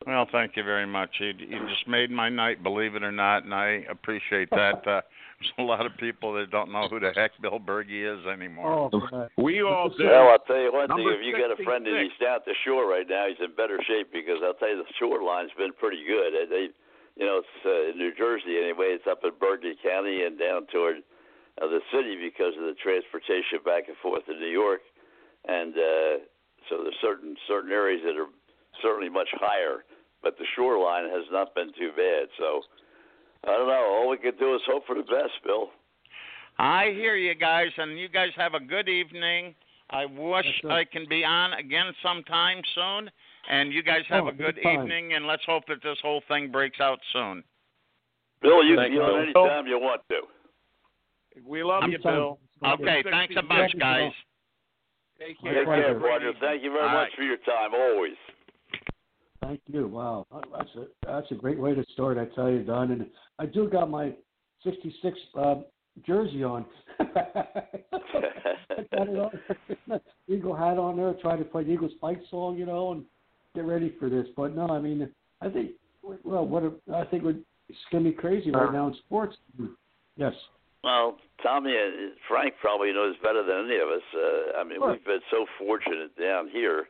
[0.06, 1.10] Well, thank you very much.
[1.20, 4.82] You, you just made my night, believe it or not, and I appreciate that.
[4.90, 5.00] Uh,
[5.40, 8.92] there's a lot of people that don't know who the heck Bill Bergey is anymore.
[8.92, 10.04] Oh, We all do.
[10.04, 11.16] Well, I'll tell you one Number thing.
[11.16, 13.56] If you got a friend and he's down at the shore right now, he's in
[13.56, 16.36] better shape because I'll tell you the shoreline's been pretty good.
[16.36, 16.68] Uh, They,
[17.16, 18.92] you know, it's uh, in New Jersey anyway.
[18.92, 21.00] It's up in Bergen County and down toward
[21.56, 24.84] uh, the city because of the transportation back and forth to New York,
[25.48, 26.20] and uh,
[26.68, 28.28] so there's certain certain areas that are
[28.84, 29.88] certainly much higher.
[30.22, 32.28] But the shoreline has not been too bad.
[32.38, 32.62] So
[33.44, 33.98] I don't know.
[34.02, 35.70] All we can do is hope for the best, Bill.
[36.58, 39.54] I hear you guys, and you guys have a good evening.
[39.88, 43.10] I wish I can be on again sometime soon.
[43.50, 46.52] And you guys have Oh, a good evening, and let's hope that this whole thing
[46.52, 47.42] breaks out soon.
[48.42, 49.44] Bill, you Thank can you, be on Bill.
[49.46, 50.20] anytime you want to.
[51.46, 52.14] We love you, Anytime.
[52.14, 52.38] Bill.
[52.74, 54.12] Okay, thanks a bunch, guys.
[55.18, 55.54] Take care.
[55.54, 55.98] Take care.
[55.98, 56.32] Roger.
[56.40, 57.12] Thank you very All much right.
[57.16, 58.16] for your time, always.
[59.42, 59.88] Thank you.
[59.88, 62.18] Wow, that's a that's a great way to start.
[62.18, 62.90] I tell you, Don.
[62.90, 63.06] And
[63.38, 64.12] I do got my
[64.64, 65.54] '66 uh,
[66.06, 66.64] jersey on.
[68.92, 70.00] Got it on.
[70.28, 71.14] Eagle hat on there.
[71.20, 73.04] Trying to play the Eagles fight song, you know, and
[73.54, 74.26] get ready for this.
[74.36, 75.08] But no, I mean,
[75.40, 75.72] I think
[76.02, 77.36] well, what a, I think we're,
[77.68, 79.36] it's gonna be crazy right now in sports.
[80.16, 80.32] Yes.
[80.82, 84.02] Well, Tommy, uh, Frank probably knows better than any of us.
[84.14, 84.92] Uh, I mean, Sure.
[84.92, 86.88] we've been so fortunate down here,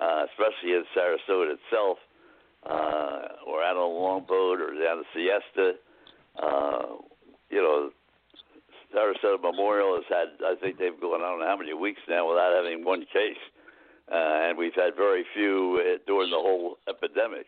[0.00, 1.98] uh, especially in Sarasota itself,
[2.64, 5.72] uh, or out on a Longboat or down to Siesta.
[6.42, 7.02] Uh,
[7.50, 7.90] you know,
[8.94, 12.28] Sarasota Memorial has had, I think they've gone, I don't know how many weeks now
[12.28, 13.42] without having one case.
[14.10, 17.44] Uh, and we've had very few uh, during the whole epidemic.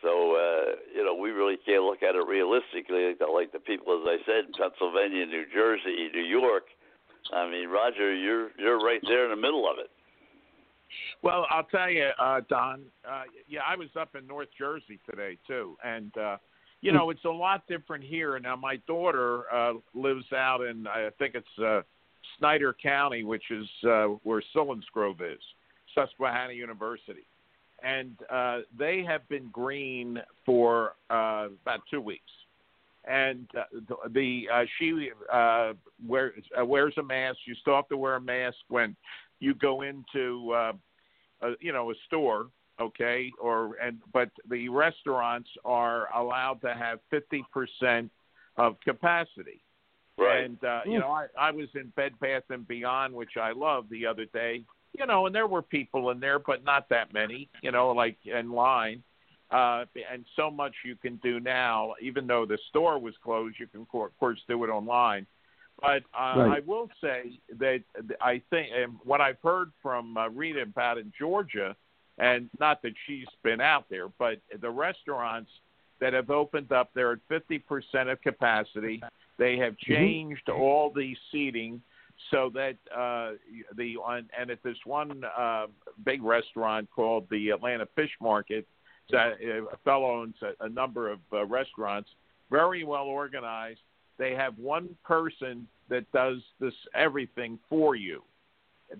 [0.00, 3.60] So, uh, you know, we really can't look at it realistically like the, like the
[3.60, 6.64] people, as I said, in Pennsylvania, New Jersey, New York.
[7.30, 9.91] I mean, Roger, you're you're right there in the middle of it.
[11.22, 12.82] Well, I'll tell you, uh, Don.
[13.08, 16.36] Uh, yeah, I was up in North Jersey today too, and uh,
[16.80, 18.38] you know it's a lot different here.
[18.38, 21.82] Now, my daughter uh, lives out in I think it's uh,
[22.38, 25.40] Snyder County, which is uh, where Selinsgrove is,
[25.94, 27.26] Susquehanna University,
[27.82, 32.22] and uh, they have been green for uh, about two weeks.
[33.04, 35.72] And uh, the, the uh, she uh,
[36.06, 37.38] wears uh, wears a mask.
[37.46, 38.94] You still have to wear a mask when
[39.42, 40.72] you go into uh,
[41.42, 42.46] a, you know a store
[42.80, 48.08] okay or and but the restaurants are allowed to have 50%
[48.56, 49.62] of capacity.
[50.18, 50.44] Right.
[50.44, 53.86] and uh, you know I, I was in bed bath and beyond which i love
[53.90, 54.62] the other day
[54.96, 58.18] you know and there were people in there but not that many you know like
[58.24, 59.02] in line.
[59.50, 63.66] Uh, and so much you can do now even though the store was closed you
[63.66, 65.26] can of course do it online
[65.82, 66.58] but uh, Right.
[66.58, 67.82] I will say that
[68.20, 71.76] I think and what I've heard from uh, Rita about in Georgia,
[72.18, 75.50] and not that she's been out there, but the restaurants
[76.00, 79.02] that have opened up, they're at 50% of capacity.
[79.38, 81.80] They have changed all the seating
[82.30, 83.32] so that uh,
[83.76, 85.66] the on, and at this one uh,
[86.04, 88.66] big restaurant called the Atlanta Fish Market,
[89.10, 92.08] that a fellow owns a, a number of uh, restaurants,
[92.50, 93.80] very well organized
[94.18, 98.22] they have one person that does this everything for you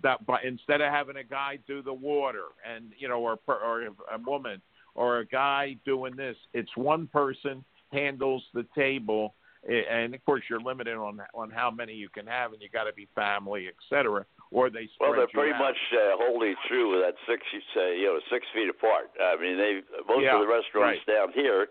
[0.03, 3.83] that but instead of having a guy do the water and you know or or
[3.83, 4.61] a woman
[4.95, 9.35] or a guy doing this it's one person handles the table
[9.69, 12.85] and of course you're limited on on how many you can have and you got
[12.85, 15.61] to be family etc or they spread Well, they're pretty out.
[15.61, 19.09] much uh, holding true with that six, you say, you know, six feet apart.
[19.17, 21.69] I mean, they most Yeah, of the restaurants down here,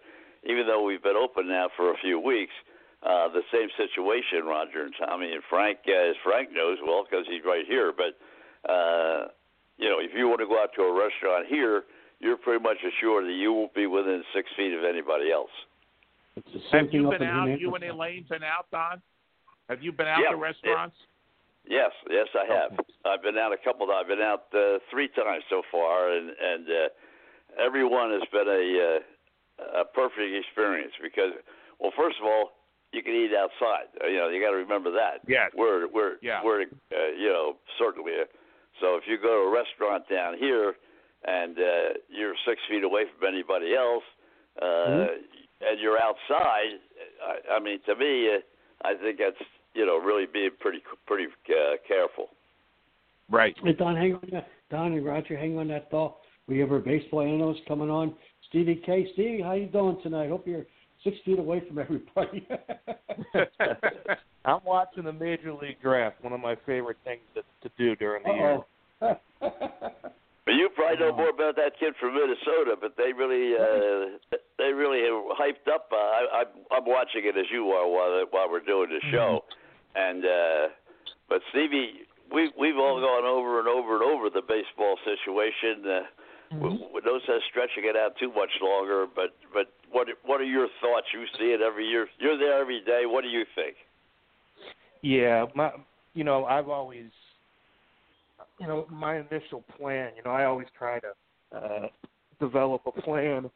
[0.50, 2.54] even though we've been open now for a few weeks,
[3.04, 7.26] uh, the same situation, Roger and Tommy and Frank, uh, as Frank knows well because
[7.30, 7.91] he's right here.
[7.91, 8.14] But
[8.70, 9.28] uh,
[9.78, 11.84] you know, if you want to go out to a restaurant here,
[12.20, 15.52] you're pretty much assured that you won't be within six feet of anybody else.
[16.36, 17.97] It's the same have you been out you and Hampshire.
[17.97, 19.02] Elaine been out Don
[19.68, 20.95] have you been out Yeah, to restaurants
[21.68, 22.72] Yes, yes, I have.
[23.06, 23.86] I've been out a couple.
[23.91, 28.66] I've been out uh, three times so far, and and uh, everyone has been a
[28.82, 31.38] uh, a perfect experience because,
[31.80, 32.58] well, first of all,
[32.94, 33.88] you can eat outside.
[34.04, 35.22] Uh, You know, you got to remember that.
[35.28, 35.52] Yes.
[35.56, 36.42] We're we're Yeah.
[36.44, 38.14] we're uh, you know certainly.
[38.22, 38.26] Uh,
[38.80, 40.76] so if you go to a restaurant down here
[41.28, 44.04] and uh, you're six feet away from anybody else,
[44.62, 45.68] uh, Mm-hmm.
[45.68, 46.80] and you're outside,
[47.24, 48.39] I, I mean, to me, uh,
[48.88, 49.42] I think that's
[49.74, 52.28] you know really being pretty pretty uh, careful.
[53.30, 54.48] right Hey, Don, hang on that.
[54.70, 56.18] Don and Roger, hang on that thought.
[56.48, 58.16] We have our baseball analyst coming on.
[58.50, 59.08] Stevie K.
[59.14, 60.30] Stevie, how you doing tonight?
[60.30, 60.66] Hope you're
[61.04, 62.47] six feet away from everybody.
[64.45, 68.24] I'm watching the Major League Draft, one of my favorite things to, to do during
[68.24, 68.60] the year.
[69.02, 69.18] Uh-oh.
[70.45, 72.76] But you probably know more about that kid from Minnesota.
[72.80, 74.18] But they really, uh,
[74.58, 75.88] they really have hyped up.
[75.93, 79.45] Uh, I, I'm, I'm watching it as you are while while we're doing the show.
[79.95, 80.74] And uh,
[81.30, 85.86] but Stevie, we we've all gone over and over and over the baseball situation.
[85.86, 85.99] Uh,
[86.52, 89.06] w- no sense stretching it out too much longer.
[89.14, 91.08] But but what what are your thoughts?
[91.14, 92.08] You see it every year.
[92.20, 93.04] You're there every day.
[93.06, 93.76] What do you think?
[95.02, 95.72] Yeah, my
[96.14, 97.10] you know, I've always
[98.60, 101.14] you know, my initial plan, you know, I always try to
[101.56, 101.88] uh
[102.39, 103.49] develop a plan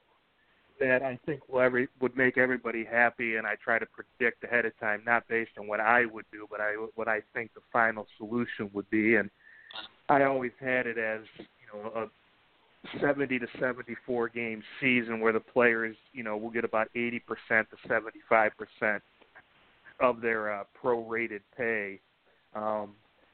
[0.80, 4.66] that I think will every would make everybody happy and I try to predict ahead
[4.66, 7.62] of time, not based on what I would do, but I what I think the
[7.72, 9.30] final solution would be and
[10.10, 12.06] I always had it as, you know, a
[13.00, 17.90] 70 to 74 game season where the players, you know, will get about 80% to
[17.90, 19.02] 75%
[20.00, 22.00] of their uh, prorated pay.
[22.54, 22.94] Um,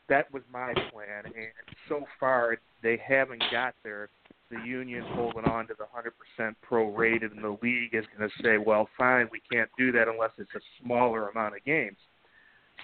[0.09, 1.53] that was my plan, and
[1.87, 4.09] so far they haven't got there.
[4.49, 8.57] The union's holding on to the 100% prorated, and the league is going to say,
[8.57, 11.97] "Well, fine, we can't do that unless it's a smaller amount of games."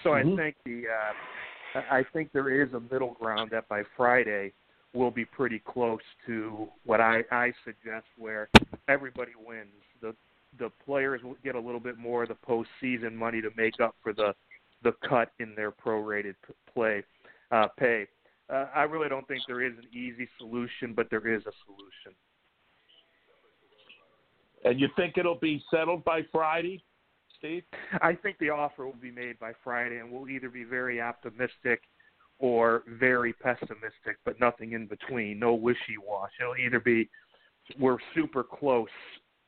[0.02, 0.32] So Mhm.
[0.32, 4.54] I think the uh, I think there is a middle ground that by Friday
[4.94, 8.48] will be pretty close to what I, I suggest, where
[8.88, 9.68] everybody wins.
[10.00, 10.14] The
[10.58, 13.94] the players will get a little bit more of the postseason money to make up
[14.02, 14.34] for the
[14.82, 16.34] the cut in their prorated
[16.72, 17.02] play
[17.50, 18.06] uh, pay.
[18.48, 22.16] Uh, I really don't think there is an easy solution, but there is a solution.
[24.64, 26.82] And you think it'll be settled by Friday,
[27.38, 27.62] Steve?
[28.02, 31.82] I think the offer will be made by Friday, and we'll either be very optimistic
[32.38, 35.38] or very pessimistic, but nothing in between.
[35.38, 36.30] No wishy-wash.
[36.40, 37.08] It'll either be
[37.78, 38.88] we're super close.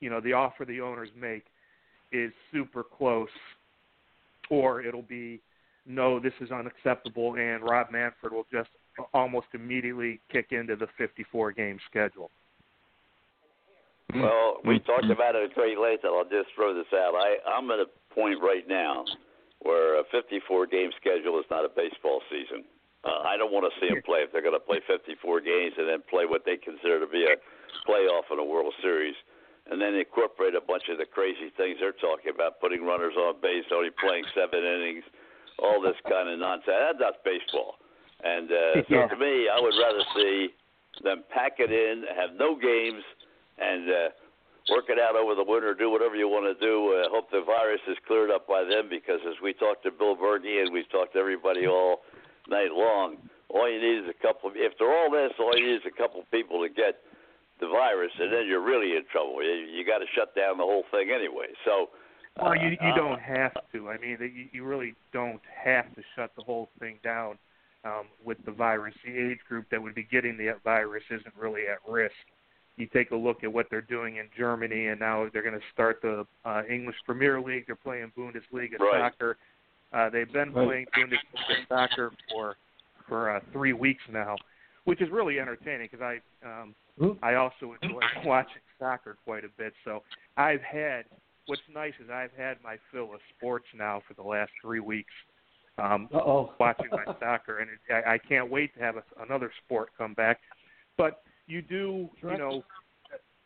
[0.01, 1.45] You know, the offer the owners make
[2.12, 3.28] is super close,
[4.51, 5.41] or it'll be
[5.86, 8.68] no, this is unacceptable, and Rob Manfred will just
[9.14, 12.30] almost immediately kick into the 54 game schedule.
[14.14, 14.68] Well, mm-hmm.
[14.68, 17.14] we talked about it at great length, and I'll just throw this out.
[17.14, 19.05] I, I'm at a point right now
[19.61, 22.64] where a 54 game schedule is not a baseball season.
[23.05, 25.72] Uh, I don't want to see them play if they're going to play 54 games
[25.80, 27.36] and then play what they consider to be a
[27.88, 29.16] playoff in a World Series,
[29.70, 33.40] and then incorporate a bunch of the crazy things they're talking about, putting runners on
[33.40, 35.05] base, only playing seven innings,
[35.59, 36.76] all this kind of nonsense.
[37.01, 37.80] That's not baseball.
[38.20, 39.09] And uh, so Yeah.
[39.09, 40.53] to me, I would rather see
[41.03, 43.05] them pack it in, have no games,
[43.57, 44.09] and uh,
[44.68, 45.72] work it out over the winter.
[45.72, 47.01] Do whatever you want to do.
[47.01, 50.16] Uh, hope the virus is cleared up by then, because as we talked to Bill
[50.16, 52.05] Bergey and we've talked to everybody all
[52.51, 53.16] night long,
[53.48, 54.51] all you need is a couple.
[54.51, 57.01] Of, if they're all this, all you need is a couple of people to get
[57.61, 59.42] the virus, and then you're really in trouble.
[59.42, 61.46] You, you got to shut down the whole thing anyway.
[61.64, 61.90] So.
[62.40, 63.90] Well, you you uh, don't have to.
[63.90, 67.38] I mean, you, you really don't have to shut the whole thing down
[67.84, 68.94] um, with the virus.
[69.05, 72.14] The age group that would be getting the virus isn't really at risk.
[72.76, 75.66] You take a look at what they're doing in Germany, and now they're going to
[75.72, 77.64] start the uh, English Premier League.
[77.66, 79.12] They're playing Bundesliga Right.
[79.12, 79.36] soccer.
[79.93, 80.66] Uh, they've been Right.
[80.66, 82.57] playing Bundesliga soccer for
[83.09, 84.36] for uh, three weeks now,
[84.84, 86.74] which is really entertaining because I um.
[87.22, 89.72] I also enjoy watching soccer quite a bit.
[89.84, 90.03] So
[90.36, 91.07] I've had
[91.47, 95.12] what's nice is I've had my fill of sports now for the last three weeks.
[95.78, 96.09] Um,
[96.61, 100.14] watching my soccer, and it, I, I can't wait to have a, another sport come
[100.14, 100.41] back.
[100.97, 102.64] But you do, you know,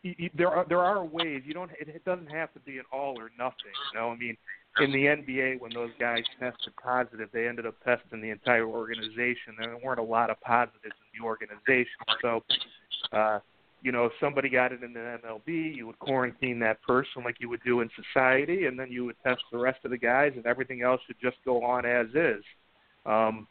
[0.02, 1.42] you, you, there are there are ways.
[1.46, 1.70] You don't.
[1.80, 3.72] It, it doesn't have to be an all or nothing.
[3.92, 4.36] You know, I mean,
[4.80, 9.54] in the NBA, when those guys tested positive, they ended up testing the entire organization.
[9.58, 11.86] There weren't a lot of positives in the organization,
[12.20, 12.42] so.
[13.12, 13.38] Uh,
[13.84, 17.36] you know, if somebody got it in the MLB, you would quarantine that person like
[17.38, 20.32] you would do in society, and then you would test the rest of the guys,
[20.36, 22.42] and everything else should just go on as is.
[23.04, 23.46] Um,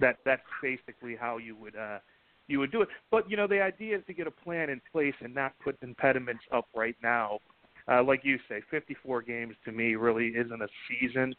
[0.00, 1.98] that that's basically how you would uh,
[2.46, 2.88] you would do it.
[3.10, 5.76] But you know, the idea is to get a plan in place and not put
[5.82, 7.40] impediments up right now.
[7.88, 11.34] Uh, like you say, 54 games to me really isn't a season.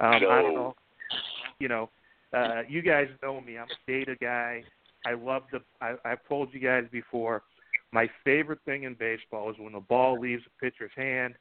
[0.00, 0.54] Um, I don't No.
[0.54, 0.74] know.
[1.60, 1.90] You know,
[2.32, 3.56] uh, you guys know me.
[3.58, 4.64] I'm a data guy.
[5.06, 5.60] I love the.
[5.80, 7.42] I, I've told you guys before.
[7.92, 11.34] My favorite thing in baseball is when the ball leaves a pitcher's hand.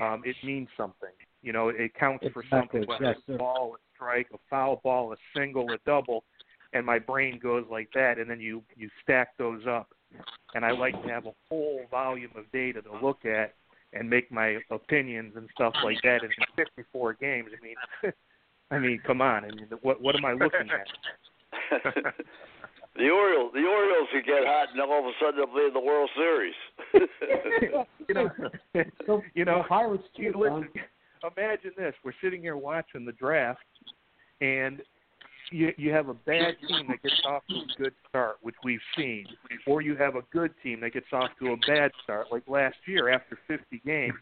[0.00, 1.10] Um, it means something.
[1.42, 2.84] You know, it counts for something.
[2.86, 6.24] Whether Yes, it's a ball, a strike, a foul ball, a single, a double,
[6.72, 8.18] and my brain goes like that.
[8.18, 9.94] And then you you stack those up,
[10.54, 13.54] and I like to have a whole volume of data to look at
[13.94, 16.22] and make my opinions and stuff like that.
[16.22, 18.12] And in 54 games, I mean,
[18.70, 19.44] I mean, come on.
[19.44, 21.84] I mean, what what am I looking at?
[22.96, 25.72] the Orioles, the Orioles could get hot, and all of a sudden they'll be in
[25.72, 26.54] the World Series.
[28.08, 28.30] you know,
[29.06, 30.68] So you know, the Pirates you too, listen,
[31.22, 31.32] Don.
[31.36, 33.60] imagine this: we're sitting here watching the draft,
[34.40, 34.82] and
[35.50, 38.80] you you have a bad team that gets off to a good start, which we've
[38.96, 39.26] seen,
[39.66, 42.76] or you have a good team that gets off to a bad start, like last
[42.86, 44.14] year after 50 games,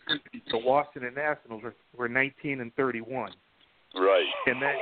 [0.50, 3.32] the Washington Nationals were, were 19 and 31,
[3.94, 4.24] right.
[4.46, 4.74] and then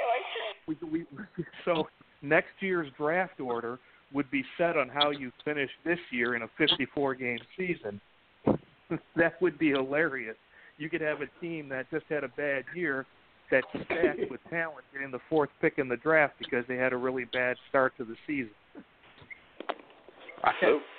[0.67, 1.07] we, we
[1.65, 1.89] so
[2.23, 3.79] next year's draft order
[4.13, 8.01] would be set on how you finish this year in a 54 game season.
[9.17, 10.37] that would be hilarious.
[10.79, 13.07] You could have a team that just had a bad year
[13.51, 16.97] that's stacked with talent getting the fourth pick in the draft because they had a
[16.97, 18.55] really bad start to the season.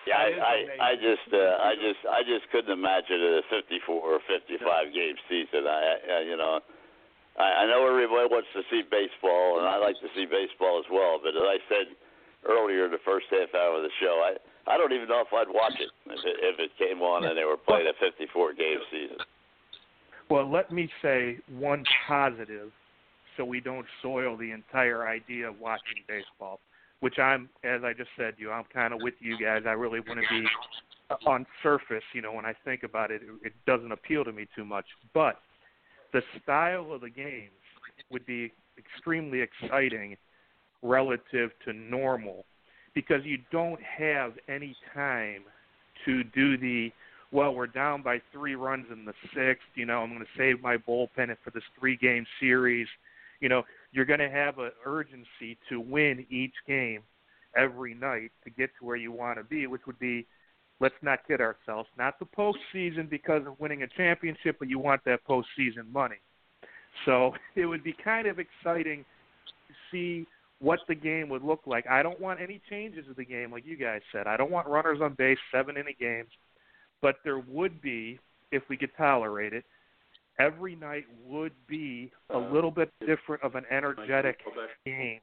[0.06, 4.20] Yeah, I, I, I just, uh, I just, I just couldn't imagine a 54 or
[4.30, 5.66] 55 game season.
[5.66, 6.62] I, I you know,
[7.42, 10.88] I, I know everybody wants to see baseball, and I like to see baseball as
[10.94, 11.18] well.
[11.18, 11.86] But as I said
[12.46, 14.38] earlier in the first half hour of the show, I,
[14.70, 17.34] I don't even know if I'd watch it if it, if it came on and
[17.34, 19.18] they were playing a 54 game season.
[20.32, 22.72] Well, let me say one positive
[23.36, 26.62] so we don't soil the entire idea of watching baseball.
[27.02, 29.64] Which I'm, as I just said to you, I'm kind of with you guys.
[29.66, 30.48] I really want to be
[31.26, 32.04] on surface.
[32.14, 34.86] You know, when I think about it, it, doesn't appeal to me too much.
[35.14, 35.40] But
[36.14, 37.52] the style of the games
[38.10, 40.16] would be extremely exciting
[40.82, 42.46] relative to normal
[42.96, 45.42] because you don't have any time
[46.06, 46.92] to do the
[47.32, 50.62] well we're down by three runs in the sixth you know i'm going to save
[50.62, 52.88] my bullpen for this three game series
[53.40, 57.02] you know you're going to have an urgency to win each game
[57.56, 60.26] every night to get to where you want to be which would be
[60.80, 65.02] let's not kid ourselves not the postseason because of winning a championship but you want
[65.06, 66.18] that postseason money
[67.06, 69.06] so it would be kind of exciting
[69.68, 70.28] to see
[70.60, 71.88] what the game would look like.
[71.88, 74.28] I don't want any changes to the game, like you guys said.
[74.28, 76.30] I don't want runners on base, seven inning games,
[77.02, 78.20] but there would be,
[78.52, 79.64] if we could tolerate it,
[80.40, 84.40] every night would be a little bit different of an energetic
[84.86, 85.22] game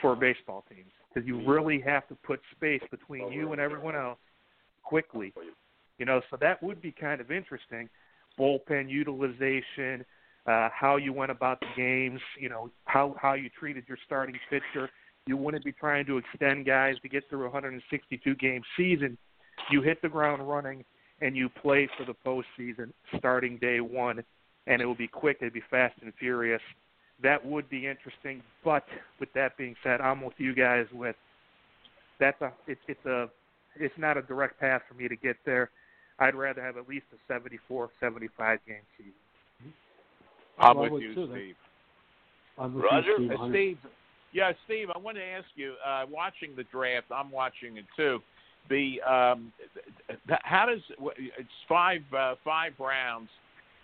[0.00, 4.18] for baseball teams because you really have to put space between you and everyone else
[4.82, 5.32] quickly.
[5.98, 7.88] You know, so that would be kind of interesting.
[8.38, 10.04] Bullpen utilization,
[10.46, 14.36] uh, how you went about the games, you know, how how you treated your starting
[14.50, 14.90] pitcher.
[15.26, 19.16] You wouldn't be trying to extend guys to get through a 162 game season.
[19.70, 20.84] You hit the ground running
[21.20, 24.22] and you play for the postseason starting day one,
[24.66, 25.38] and it will be quick.
[25.40, 26.62] It'd be fast and furious.
[27.22, 28.42] That would be interesting.
[28.64, 28.84] But
[29.20, 30.86] with that being said, I'm with you guys.
[30.92, 31.16] With
[32.18, 33.28] that's a it's it's a
[33.76, 35.70] it's not a direct path for me to get there.
[36.18, 39.12] I'd rather have at least a 74, 75 game season.
[40.58, 41.28] I'm Well, I with would you, too.
[41.32, 41.54] Steve.
[42.56, 43.08] I'm with Roger?
[43.08, 43.52] you, Steve, 100.
[43.52, 43.78] Steve,
[44.32, 45.74] yeah, Steve, I want to ask you.
[45.84, 48.20] Uh, watching the draft, I'm watching it too.
[48.68, 49.52] The um,
[50.42, 50.80] how does
[51.16, 53.28] it's five uh, five rounds,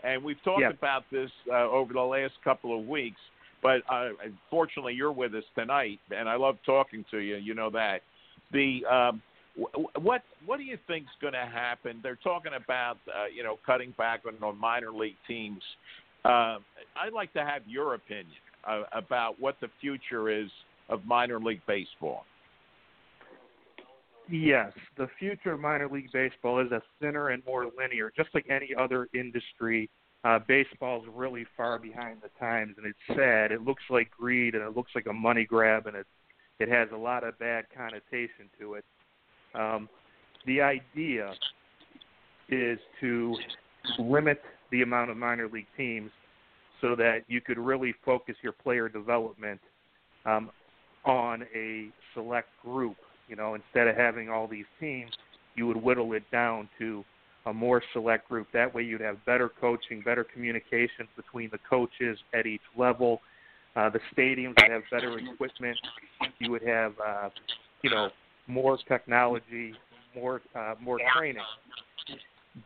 [0.02, 0.70] and we've talked Yeah.
[0.70, 3.20] about this uh, over the last couple of weeks.
[3.62, 4.10] But uh,
[4.48, 7.36] fortunately, you're with us tonight, and I love talking to you.
[7.36, 8.00] You know that.
[8.52, 9.22] The um,
[9.54, 12.00] wh- what what do you think's going to happen?
[12.02, 15.62] They're talking about uh, you know cutting back on, on minor league teams.
[16.24, 16.56] Uh,
[16.96, 18.26] I'd like to have your opinion
[18.66, 20.48] uh, about what the future is
[20.88, 22.24] of minor league baseball.
[24.30, 28.46] Yes, the future of minor league baseball is a thinner and more linear, just like
[28.48, 29.90] any other industry.
[30.22, 33.50] Uh, baseball's really far behind the times, and it's sad.
[33.50, 36.06] It looks like greed, and it looks like a money grab, and it
[36.60, 38.84] it has a lot of bad connotation to it.
[39.54, 39.88] Um,
[40.46, 41.32] the idea
[42.50, 43.34] is to
[43.98, 46.10] limit the amount of minor league teams
[46.80, 49.60] so that you could really focus your player development
[50.26, 50.50] um,
[51.06, 52.96] on a select group.
[53.30, 55.12] You know, instead of having all these teams,
[55.54, 57.04] you would whittle it down to
[57.46, 58.48] a more select group.
[58.52, 63.20] That way, you'd have better coaching, better communications between the coaches at each level.
[63.76, 65.78] Uh, the stadiums would have better equipment.
[66.40, 67.30] You would have, uh,
[67.82, 68.08] you know,
[68.48, 69.74] more technology,
[70.14, 71.42] more uh, more training.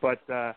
[0.01, 0.53] But uh,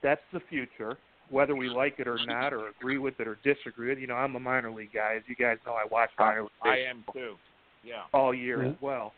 [0.00, 0.96] that's the future.
[1.28, 4.06] Whether we like it or not, or agree with it or disagree with, it, you
[4.06, 5.14] know, I'm a minor league guy.
[5.16, 7.34] As you guys know, I watch minor league I am too.
[7.82, 8.02] Yeah.
[8.12, 8.70] all year Yeah.
[8.70, 9.12] as well.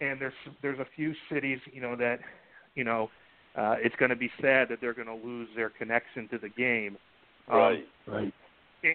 [0.00, 0.32] And there's
[0.62, 2.18] there's a few cities, you know, that
[2.74, 3.10] you know,
[3.56, 6.48] uh, it's going to be sad that they're going to lose their connection to the
[6.48, 6.96] game.
[7.48, 7.86] Um, Right.
[8.06, 8.34] Right.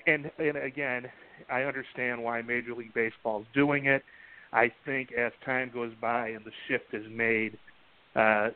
[0.08, 1.08] and and again,
[1.50, 4.04] I understand why Major League Baseball is doing it.
[4.52, 7.58] I think as time goes by and the shift is made,
[8.16, 8.50] uh,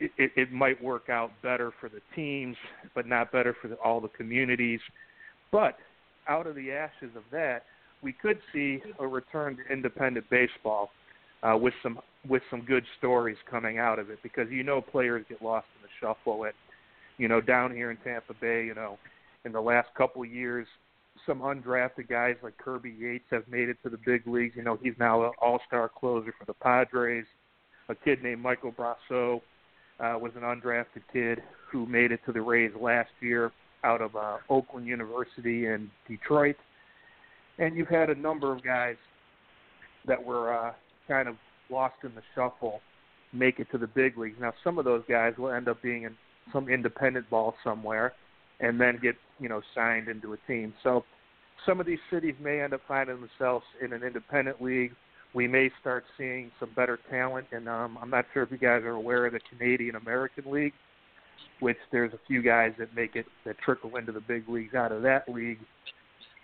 [0.00, 2.56] it, it, it might work out better for the teams,
[2.94, 4.80] but not better for the, all the communities.
[5.52, 5.76] But
[6.28, 7.64] out of the ashes of that,
[8.02, 10.90] we could see a return to independent baseball
[11.42, 15.24] uh, with some with some good stories coming out of it because you know players
[15.28, 16.52] get lost in the shuffle and
[17.16, 18.98] you know down here in Tampa Bay, you know,
[19.44, 20.66] in the last couple of years,
[21.26, 24.54] some undrafted guys like Kirby Yates have made it to the big leagues.
[24.56, 27.24] You know, he's now an all-star closer for the Padres.
[27.88, 29.40] A kid named Michael Brosseau
[30.00, 33.52] uh, was an undrafted kid who made it to the Rays last year
[33.84, 36.56] out of uh, Oakland University in Detroit.
[37.58, 38.96] And you've had a number of guys
[40.06, 40.72] that were uh,
[41.08, 41.36] kind of
[41.70, 42.80] lost in the shuffle
[43.32, 44.36] make it to the big leagues.
[44.40, 46.16] Now, some of those guys will end up being in
[46.52, 48.14] some independent ball somewhere,
[48.60, 50.72] and then get you know signed into a team.
[50.82, 51.04] So,
[51.66, 54.92] some of these cities may end up finding themselves in an independent league.
[55.34, 58.82] We may start seeing some better talent, and um, I'm not sure if you guys
[58.82, 60.72] are aware of the Canadian American League,
[61.60, 64.90] which there's a few guys that make it that trickle into the big leagues out
[64.90, 65.58] of that league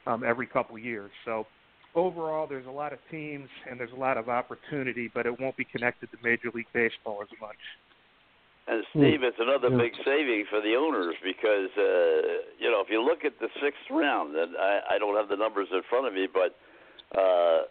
[0.07, 1.11] um, every couple of years.
[1.25, 1.47] So
[1.95, 5.57] overall, there's a lot of teams and there's a lot of opportunity, but it won't
[5.57, 7.59] be connected to Major League Baseball as much.
[8.67, 9.77] And Steve, it's another Yeah.
[9.77, 13.91] big saving for the owners because uh, you know if you look at the sixth
[13.91, 16.57] round, and I, I don't have the numbers in front of me, but
[17.13, 17.65] uh,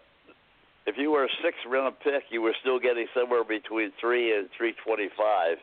[0.86, 4.50] if you were a sixth round pick, you were still getting somewhere between three and
[4.56, 5.58] three twenty five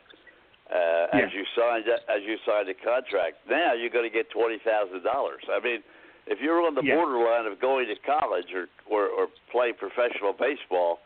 [0.67, 1.25] uh, Yeah.
[1.25, 3.37] as you signed as you signed a contract.
[3.49, 5.43] Now you're going to get twenty thousand dollars.
[5.47, 5.79] I mean,
[6.27, 6.95] if you're on the Yeah.
[6.95, 10.99] borderline of going to college or, or or playing professional baseball,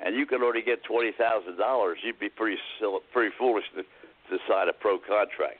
[0.00, 3.82] and you can already get twenty thousand dollars, you'd be pretty sil- pretty foolish to,
[3.82, 5.58] to sign a pro contract.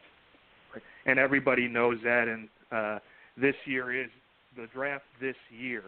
[1.07, 2.29] and everybody knows that.
[2.29, 2.99] And uh,
[3.37, 4.11] this year is
[4.57, 5.05] the draft.
[5.21, 5.83] This year,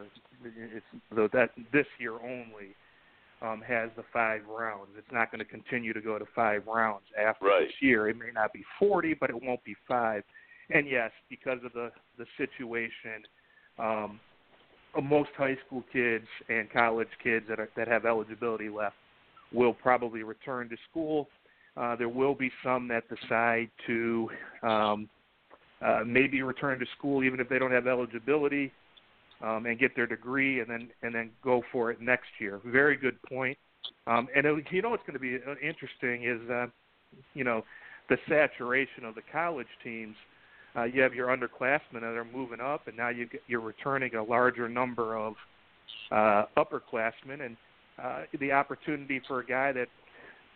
[0.45, 2.75] it's though that this year only
[3.43, 4.91] um, has the five rounds.
[4.97, 7.67] It's not going to continue to go to five rounds after Right.
[7.67, 8.09] this year.
[8.09, 10.23] It may not be forty, but it won't be five.
[10.71, 13.25] And yes, because of the the situation,
[13.79, 14.21] um,
[15.03, 18.97] most high school kids and college kids that are, that have eligibility left
[19.53, 21.29] will probably return to school.
[21.77, 24.29] Uh, there will be some that decide to
[24.63, 25.09] um,
[25.85, 28.73] uh, maybe return to school even if they don't have eligibility
[29.43, 32.61] um, and get their degree and then and then go for it next year.
[32.65, 33.59] Very good point.
[34.07, 36.67] Um, and it, you know what's going to be uh, interesting is uh,
[37.35, 37.65] you know
[38.09, 40.15] the saturation of the college teams.
[40.77, 44.15] Uh, you have your underclassmen that are moving up, and now you get, you're returning
[44.17, 45.35] a larger number of
[46.11, 47.57] uh, upperclassmen, and
[48.03, 49.89] uh, the opportunity for a guy that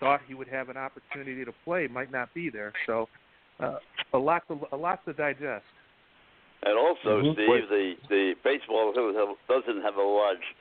[0.00, 2.72] thought he would have an opportunity to play might not be there.
[2.86, 3.08] So
[3.60, 3.78] uh,
[4.12, 5.64] a lot to a lot to digest.
[6.62, 7.34] And also, Mhm.
[7.34, 10.56] Steve, the the baseball doesn't have, doesn't have a large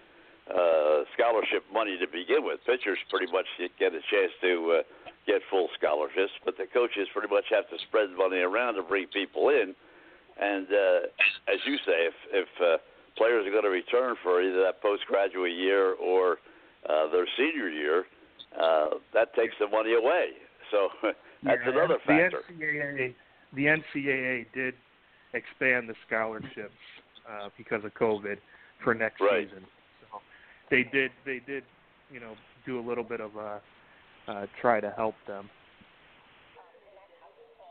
[0.49, 2.63] uh, scholarship money to begin with.
[2.65, 3.47] Pitchers pretty much
[3.79, 7.77] get a chance to uh, get full scholarships, but the coaches pretty much have to
[7.87, 9.75] spread money around to bring people in.
[10.39, 12.77] And uh, as you say, if if uh,
[13.17, 16.37] players are going to return for either that postgraduate year or
[16.89, 18.05] uh, their senior year,
[18.59, 20.29] uh, that takes the money away.
[20.71, 20.89] So
[21.43, 22.41] that's Yeah, another the factor.
[22.53, 23.13] NCAA,
[23.53, 24.73] the NCAA did
[25.33, 26.79] expand the scholarships
[27.29, 28.37] uh, because of COVID
[28.83, 29.47] for next Right.
[29.47, 29.65] season.
[30.01, 30.21] So
[30.69, 31.63] they did they did
[32.11, 32.33] you know
[32.65, 33.59] do a little bit of a
[34.27, 35.49] uh, try to help them.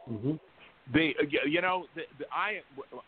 [0.09, 0.33] hmm
[0.93, 1.13] The
[1.47, 2.61] you know the, the, I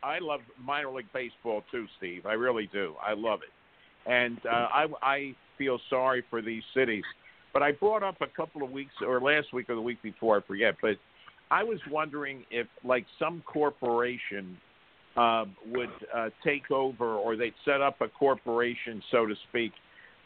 [0.03, 2.27] I love minor league baseball too, Steve.
[2.27, 2.95] I really do.
[3.05, 7.05] I love it, and uh, I I feel sorry for these cities.
[7.53, 10.39] But I brought up a couple of weeks or last week or the week before,
[10.39, 10.75] I forget.
[10.83, 10.97] But
[11.51, 14.57] I was wondering if like some corporation
[15.17, 19.73] um, would uh, take over, or they'd set up a corporation, so to speak,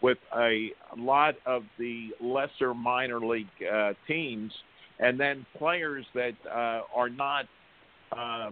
[0.03, 4.53] with a lot of the lesser minor league uh, teams,
[4.99, 7.47] and then players that uh, are not
[8.17, 8.51] uh,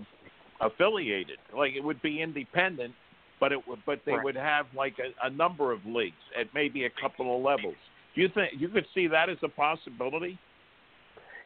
[0.60, 1.38] affiliated.
[1.56, 2.94] Like it would be independent,
[3.40, 4.24] but it would, but they Right.
[4.24, 7.76] would have like a, a number of leagues at maybe a couple of levels.
[8.14, 10.38] Do you think you could see that as a possibility?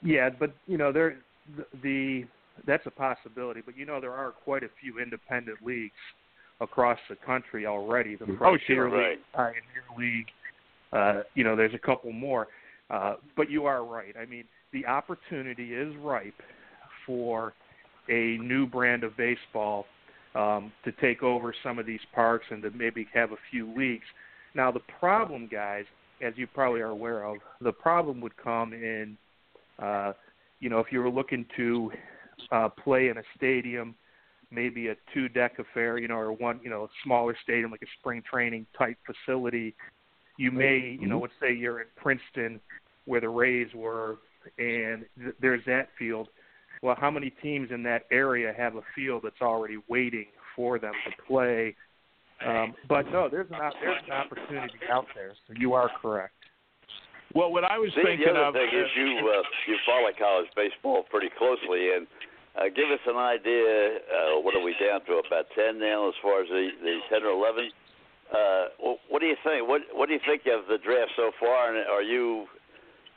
[0.02, 1.16] Yeah, but you know there
[1.56, 2.24] the, the
[2.66, 5.92] that's a possibility, but you know there are quite a few independent leagues
[6.60, 8.16] across the country already.
[8.16, 9.62] The Oh, Frontier sure, League, Pioneer
[9.98, 10.26] League,
[10.92, 12.48] uh, you know, there's a couple more.
[12.90, 14.14] Uh, but you are right.
[14.20, 16.34] I mean, the opportunity is ripe
[17.06, 17.54] for
[18.08, 19.86] a new brand of baseball
[20.34, 24.04] um, to take over some of these parks and to maybe have a few leagues.
[24.54, 25.84] Now, the problem, guys,
[26.20, 29.16] as you probably are aware of, the problem would come in,
[29.78, 30.12] uh,
[30.60, 31.90] you know, if you were looking to
[32.52, 33.94] uh, play in a stadium,
[34.54, 38.22] maybe a two-deck affair, you know, or one, you know, smaller stadium like a spring
[38.30, 39.74] training type facility.
[40.36, 42.60] You may, you know, let's say you're in Princeton,
[43.04, 44.18] where the Rays were,
[44.58, 46.28] and th- there's that field.
[46.82, 50.26] Well, how many teams in that area have a field that's already waiting
[50.56, 51.76] for them to play?
[52.44, 55.32] Um, but no, there's an there's an opportunity out there.
[55.46, 56.34] So you are correct.
[57.34, 60.10] Well, what I was See, thinking the other of thing is you uh, you follow
[60.18, 62.06] college baseball pretty closely, and
[62.56, 63.98] uh, give us an idea.
[64.06, 65.22] Uh, what are we down to?
[65.26, 67.70] About ten now, as far as the the ten or eleven.
[68.32, 69.68] Uh, what do you think?
[69.68, 71.74] What what do you think of the draft so far?
[71.74, 72.46] And are you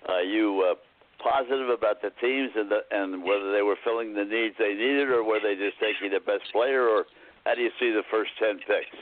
[0.08, 0.76] are you uh,
[1.22, 5.10] positive about the teams and the, and whether they were filling the needs they needed,
[5.10, 7.06] or were they just taking the best player, or
[7.46, 8.98] how do you see the first ten picks?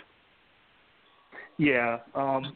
[1.58, 2.00] Yeah.
[2.14, 2.56] Um,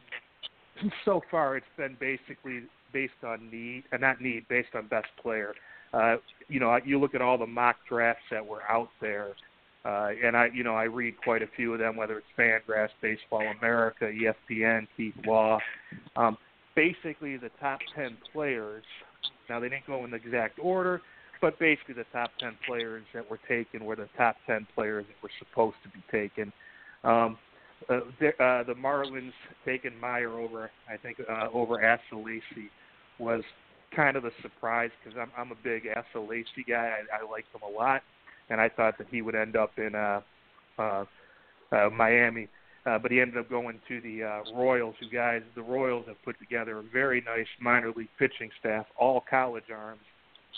[1.05, 5.53] so far, it's been basically based on need, uh, not need, based on best player.
[5.93, 6.17] Uh,
[6.49, 9.33] you know, you look at all the mock drafts that were out there,
[9.85, 12.89] uh, and I, you know, I read quite a few of them, whether it's Fangraphs,
[13.01, 15.59] Baseball America, ESPN, Keith Law.
[16.17, 16.37] Um,
[16.75, 18.83] basically, the top ten players.
[19.49, 21.01] Now, they didn't go in the exact order,
[21.41, 25.23] but basically, the top ten players that were taken were the top ten players that
[25.23, 26.51] were supposed to be taken.
[27.03, 27.37] Um,
[27.87, 29.31] uh, the, uh, the Marlins
[29.65, 32.69] taking Meyer over, I think, uh, over Asa Lacy
[33.19, 33.41] was
[33.95, 36.93] kind of a surprise because I'm I'm a big Asa Lacy guy.
[37.11, 38.01] I, I like him a lot,
[38.49, 40.21] and I thought that he would end up in uh,
[40.77, 41.05] uh,
[41.71, 42.47] uh, Miami.
[42.85, 44.95] Uh, but he ended up going to the uh, Royals.
[44.99, 49.23] You guys, the Royals have put together a very nice minor league pitching staff, all
[49.29, 49.99] college arms,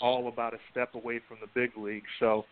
[0.00, 2.04] all about a step away from the big league.
[2.20, 2.44] So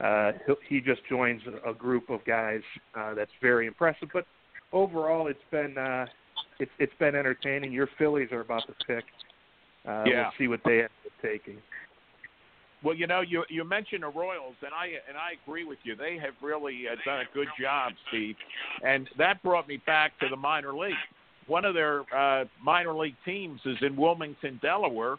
[0.00, 0.32] uh,
[0.68, 2.62] he just joins a, a group of guys
[2.94, 4.08] uh, that's very impressive.
[4.12, 4.26] But
[4.72, 6.06] overall, it's been uh,
[6.58, 7.72] it's it's been entertaining.
[7.72, 9.04] Your Phillies are about to pick.
[9.86, 10.22] Uh, Yeah.
[10.22, 11.58] We'll see what they end up taking.
[12.82, 15.94] Well, you know, you you mentioned the Royals, and I and I agree with you.
[15.94, 18.34] They have really uh, done a good job, Steve,
[18.84, 20.94] and that brought me back to the minor league.
[21.46, 25.16] One of their uh, minor league teams is in Wilmington, Delaware,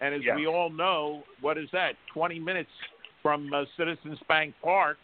[0.00, 0.36] and as Yeah.
[0.36, 1.94] we all know, what is that?
[2.12, 2.70] Twenty minutes
[3.22, 4.98] from uh, Citizens Bank Park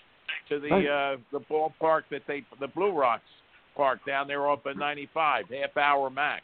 [0.50, 3.22] to the uh, the ballpark that they the Blue Rocks
[3.74, 6.42] Park down there off of 95, half hour max.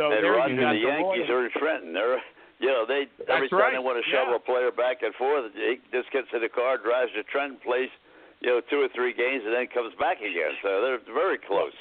[0.00, 1.28] So and there Roger, you got the the Yankees Royals.
[1.28, 1.92] are in Trenton.
[1.92, 2.16] They're
[2.56, 4.32] you know they every time right, they want to yeah.
[4.32, 7.92] a player back and forth, he just gets in the car, drives to Trenton, plays
[8.40, 10.56] you know two or three games, and then comes back again.
[10.64, 11.76] So they're very close.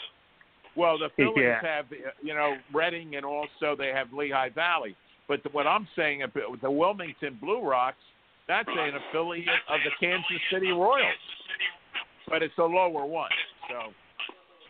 [0.75, 1.63] Well, the Phillies Yeah.
[1.63, 4.95] have, uh, you know, Reading, and also they have Lehigh Valley.
[5.27, 8.03] But the, what I'm saying about the Wilmington Blue Rocks,
[8.47, 11.23] that's an affiliate of the Kansas City Royals,
[12.27, 13.31] but it's a lower one.
[13.69, 13.93] So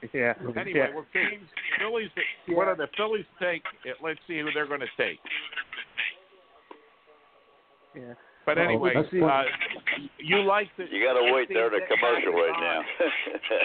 [0.13, 0.33] Yeah.
[0.55, 0.95] anyway, yeah.
[0.95, 1.47] we're Phillies.
[1.77, 2.09] Phillies.
[2.47, 3.63] What are the Phillies take?
[4.01, 5.19] Let's see who they're going to take.
[7.95, 8.13] yeah.
[8.45, 9.43] But Uh-oh, anyway, uh,
[10.17, 12.81] you like the You got to wait there to commercial right back now.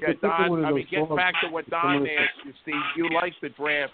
[0.00, 2.74] Yeah, Think of one Don, I mean, get back to what Don asked you, Steve.
[2.96, 3.92] You like the draft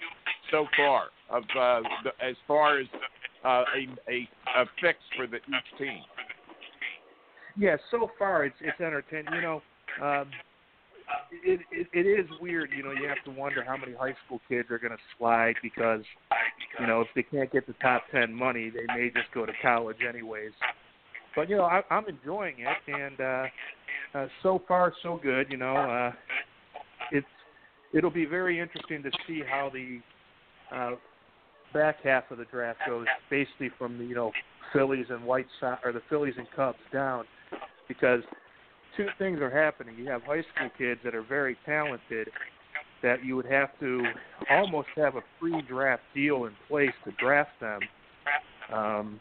[0.50, 2.86] so far of uh, the, as far as
[3.44, 4.28] uh, a, a
[4.60, 6.02] a fix for the each team.
[7.56, 9.32] Yeah, so far it's it's entertaining.
[9.34, 9.62] You know,
[10.02, 10.30] um,
[11.30, 12.70] it, it it is weird.
[12.76, 15.54] You know, you have to wonder how many high school kids are going to slide
[15.62, 16.02] because,
[16.80, 19.52] you know, if they can't get the top ten money, they may just go to
[19.62, 20.52] college anyways.
[21.34, 25.46] But you know, I, I'm enjoying it, and uh, uh, so far so good.
[25.50, 26.12] You know, uh,
[27.12, 27.26] it's
[27.92, 30.00] it'll be very interesting to see how the
[30.74, 30.96] uh,
[31.72, 34.32] back half of the draft goes, basically from the you know
[34.72, 37.24] Phillies and White Sox or the Phillies and Cubs down,
[37.86, 38.22] because
[38.98, 39.94] two things are happening.
[39.96, 42.28] You have high school kids that are very talented
[43.02, 44.04] that you would have to
[44.50, 47.80] almost have a pre-draft deal in place to draft them,
[48.72, 49.20] um,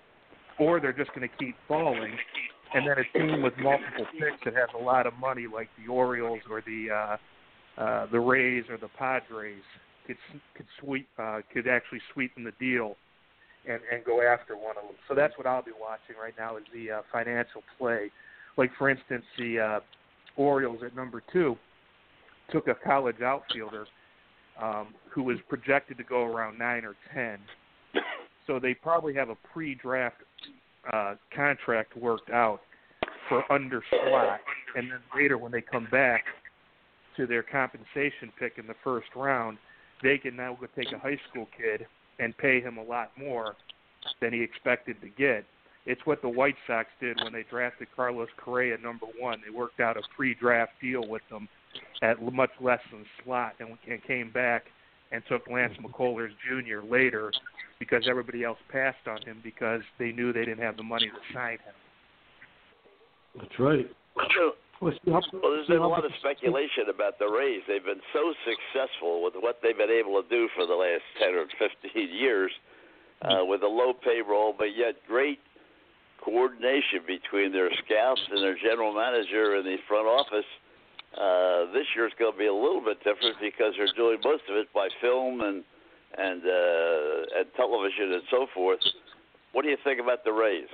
[0.59, 2.17] or they're just going to keep falling.
[2.73, 5.91] And then a team with multiple picks that has a lot of money, like the
[5.91, 7.17] Orioles or the uh,
[7.81, 9.61] uh, the Rays or the Padres,
[10.05, 10.17] could
[10.55, 12.95] could sweep uh, could actually sweeten the deal
[13.69, 14.95] and and go after one of them.
[15.07, 18.11] So that's what I'll be watching right now is the uh, financial play.
[18.57, 19.79] Like for instance, the uh,
[20.35, 21.57] Orioles at number two
[22.51, 23.85] took a college outfielder
[24.61, 27.37] um, who was projected to go around nine or ten.
[28.45, 30.17] So they probably have a pre-draft
[30.91, 32.61] uh, contract worked out
[33.27, 34.39] for under slot,
[34.75, 36.23] and then later when they come back
[37.17, 39.57] to their compensation pick in the first round,
[40.01, 41.85] they can now go take a high school kid
[42.19, 43.55] and pay him a lot more
[44.21, 45.43] than he expected to get.
[45.87, 49.41] It's what the White Sox did when they drafted Carlos Correa number one.
[49.43, 51.47] They worked out a pre-draft deal with them
[52.01, 54.65] at much less than slot, and, and came back
[55.13, 56.85] and took Lance McCullers Jr.
[56.85, 57.31] later
[57.79, 61.33] because everybody else passed on him because they knew they didn't have the money to
[61.33, 61.73] sign him.
[63.39, 63.89] That's right.
[64.81, 67.63] Well, see how- Well, there's see been a lot of speculation about the Rays.
[67.65, 71.33] They've been so successful with what they've been able to do for the last 10
[71.33, 72.51] or 15 years
[73.21, 75.39] uh, with a low payroll, but yet great
[76.27, 80.45] coordination between their scouts and their general manager and the front office.
[81.15, 84.43] Uh, this year it's going to be a little bit different because they're doing most
[84.49, 85.63] of it by film and
[86.17, 88.79] and uh, and television and so forth.
[89.53, 90.67] What do you think about the Rays?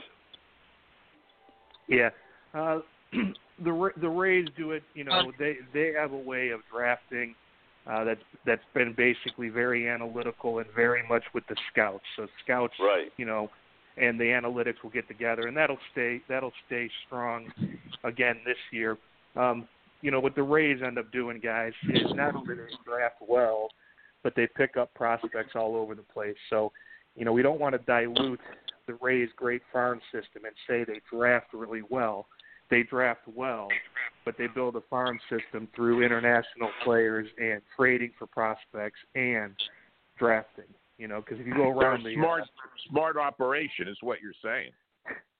[1.88, 2.10] Yeah,
[2.54, 2.80] uh,
[3.64, 4.84] the the Rays do it.
[4.96, 7.36] You know, they they have a way of drafting
[7.86, 12.04] uh, that's that's been basically very analytical and very much with the scouts.
[12.16, 13.12] So scouts, Right.
[13.18, 13.50] you know,
[13.98, 17.48] and the analytics will get together, and that'll stay that'll stay strong
[18.04, 18.98] again this year.
[19.36, 19.68] Um,
[20.02, 23.70] you know, what the Rays end up doing, guys, is not only they draft well,
[24.22, 26.36] but they pick up prospects all over the place.
[26.50, 26.72] So,
[27.16, 28.40] you know, we don't want to dilute
[28.86, 32.28] the Rays' great farm system and say they draft really well.
[32.70, 33.70] They draft well,
[34.26, 39.54] but they build a farm system through international players and trading for prospects and
[40.18, 40.66] drafting.
[40.98, 42.44] You know, because if you go around the uh, smart
[42.90, 44.72] smart operation is what you're saying.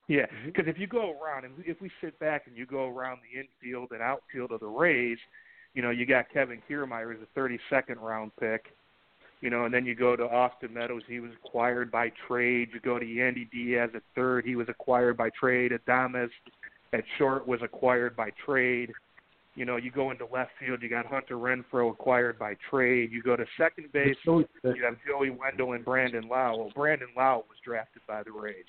[0.08, 0.48] yeah, mm-hmm.
[0.48, 3.40] because if you go around and if we sit back and you go around the
[3.40, 5.18] infield and outfield of the Rays,
[5.74, 8.66] you know, you got Kevin Kiermaier as a 32nd round pick.
[9.42, 12.70] You know, and then you go to Austin Meadows, he was acquired by trade.
[12.74, 15.74] You go to Yandy Diaz at third, he was acquired by trade.
[15.74, 16.30] Adames
[16.94, 18.94] at short was acquired by trade.
[19.56, 23.12] You know, you go into left field, you got Hunter Renfroe acquired by trade.
[23.12, 24.46] You go to second base, you
[24.84, 26.58] have Joey Wendle and Brandon Lowe.
[26.58, 28.66] Well, Brandon Lowe was drafted by the Rays.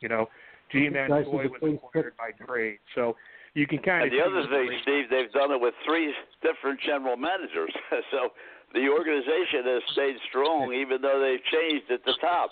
[0.00, 0.28] You know,
[0.70, 2.78] Ji-Man Choi was acquired by trade.
[2.94, 3.16] So
[3.54, 6.14] you can kind And of the other thing, Rays- Steve, they've done it with three
[6.42, 7.74] different general managers.
[8.12, 8.28] so
[8.72, 12.50] the organization has stayed strong, even though they've changed at the top.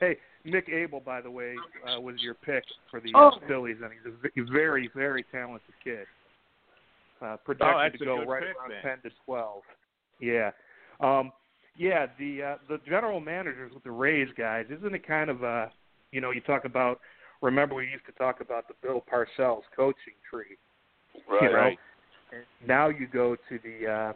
[0.00, 1.54] hey, Mick Abel, by the way,
[1.86, 3.32] uh, was your pick for the Oh.
[3.46, 6.06] Phillies, and he's a very, very talented kid.
[7.22, 8.82] Uh, projected that's to go right pick, around then.
[8.82, 9.62] ten to twelve.
[10.20, 10.50] Yeah,
[11.00, 11.32] um,
[11.76, 12.06] yeah.
[12.18, 15.66] The uh, the general managers with the Rays guys, isn't it kind of uh,
[16.12, 17.00] you know, you talk about.
[17.42, 20.56] Remember, we used to talk about the Bill Parcells coaching tree.
[21.28, 21.42] Right.
[21.42, 21.78] You know, Right.
[22.32, 24.12] and now you go to the uh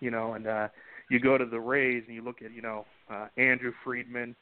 [0.00, 0.68] you know and uh
[1.10, 4.34] you go to the Rays and you look at you know uh Andrew Friedman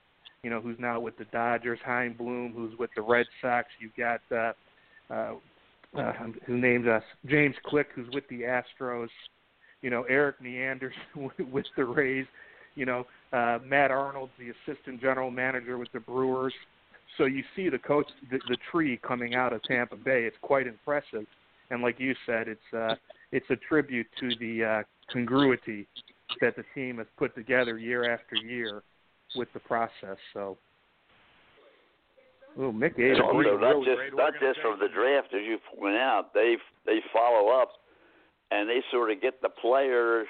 [0.42, 3.94] you know who's now with the Dodgers Chaim Bloom who's with the Red Sox you've
[3.96, 4.52] got uh
[5.12, 5.34] uh,
[5.96, 6.12] uh
[6.46, 9.08] his name's us James Click who's with the Astros
[9.82, 10.92] you know Erik Neander
[11.52, 12.26] with the Rays
[12.74, 16.54] you know uh Matt Arnold, the assistant general manager with the Brewers.
[17.18, 20.24] So you see the coach the, the tree coming out of Tampa Bay.
[20.24, 21.26] It's quite impressive.
[21.70, 22.94] And like you said, it's uh,
[23.32, 25.86] it's a tribute to the uh, congruity
[26.40, 28.82] that the team has put together year after year
[29.36, 30.16] with the process.
[30.32, 30.56] So,
[32.58, 35.58] Mick And Abel, also, really not great just not just from the draft, as you
[35.78, 36.56] point out, they
[36.86, 37.72] they follow up,
[38.50, 40.24] and they sort of get the player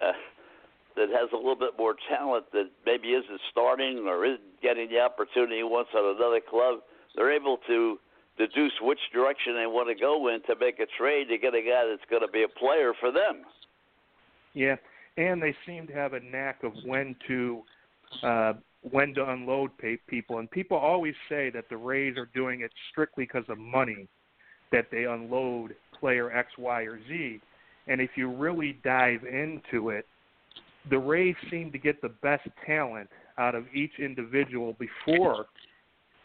[0.00, 0.12] uh,
[0.96, 5.00] that has a little bit more talent that maybe isn't starting or isn't getting the
[5.00, 6.80] opportunity once at another club.
[7.14, 7.98] They're able to
[8.36, 11.62] deduce which direction they want to go in to make a trade to get a
[11.62, 13.42] guy that's going to be a player for them.
[14.54, 14.76] Yeah,
[15.16, 17.62] and they seem to have a knack of when to
[18.22, 18.52] uh,
[18.82, 20.38] when to unload pay people.
[20.38, 24.08] And people always say that the Rays are doing it strictly because of money,
[24.72, 27.40] that they unload player X, Y, or Z.
[27.88, 30.06] And if you really dive into it,
[30.90, 35.46] the Rays seem to get the best talent out of each individual before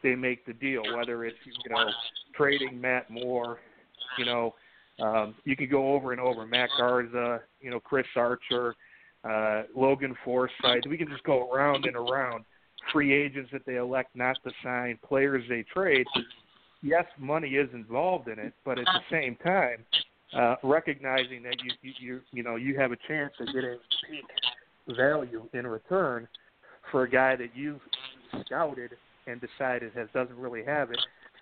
[0.02, 0.84] they make the deal.
[0.96, 1.86] Whether it's you know
[2.36, 3.60] trading Matt Moore,
[4.18, 4.54] you know
[5.00, 8.76] um, you could go over and over Matt Garza, you know Chris Archer,
[9.24, 10.84] uh, Logan Forsythe.
[10.90, 12.46] We can just go around and around.
[12.92, 16.06] Free agents that they elect not to sign, players they trade.
[16.82, 19.78] Yes, money is involved in it, but at the same time,
[20.38, 23.78] uh, recognizing that you, you you you know you have a chance of getting
[24.10, 26.28] peak value in return
[26.92, 27.80] for a guy that you've
[28.46, 28.92] scouted
[29.28, 31.00] and decided has doesn't really have it.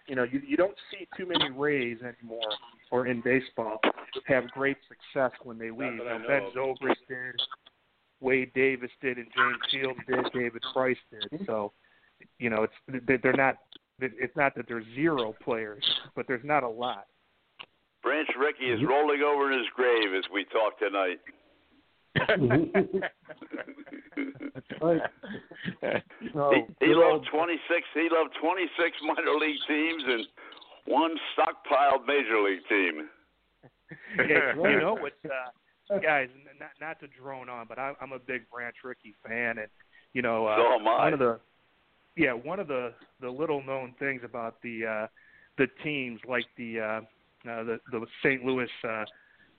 [0.08, 2.52] You know, you you don't see too many Rays anymore,
[2.92, 3.80] or in baseball,
[4.28, 5.94] have great success when they leave.
[5.94, 6.42] Now, know ben.
[6.56, 7.42] Zobrist did,
[8.22, 11.46] Wade Davis did, and James Shields did, David Price did.
[11.46, 11.74] So,
[12.40, 12.74] you know, it's
[13.08, 13.58] they- they're not.
[14.00, 15.84] It's not that there's zero players,
[16.16, 17.06] but there's not a lot.
[18.02, 18.88] Branch Rickey is Mm-hmm.
[18.90, 21.20] rolling over in his grave as we talk tonight.
[24.54, 25.02] That's right.
[26.34, 27.88] No, he he loved 26.
[27.94, 30.28] He loved 26 minor league teams and
[30.86, 33.10] one stockpiled major league team.
[34.18, 35.52] Yeah, you know what, uh,
[35.90, 36.30] guys?
[36.60, 39.68] Not not to drone on, but I, I'm a big Branch Rickey fan, and
[40.14, 41.04] you know, uh, So am I.
[41.06, 41.40] one of the
[42.16, 45.08] yeah, one of the the little known things about the uh,
[45.58, 46.84] the teams like the uh,
[47.50, 48.44] uh, the the St.
[48.44, 49.06] Louis uh,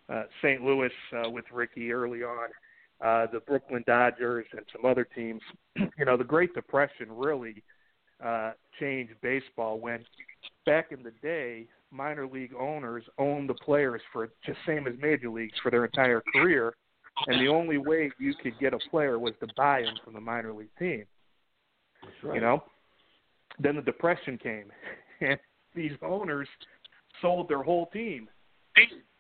[0.09, 0.63] uh, St.
[0.63, 2.49] Louis uh, with Rickey early on,
[3.01, 5.41] uh, the Brooklyn Dodgers, and some other teams.
[5.77, 7.63] you know, the Great Depression really
[8.23, 10.05] uh, changed baseball when
[10.67, 15.29] back in the day minor league owners owned the players for just same as major
[15.29, 16.75] leagues for their entire career,
[17.27, 20.21] and the only way you could get a player was to buy him from the
[20.21, 21.05] minor league team.
[22.35, 22.65] You know,
[23.59, 24.67] then the depression came,
[25.21, 25.39] and
[25.75, 26.49] these owners
[27.21, 28.29] sold their whole team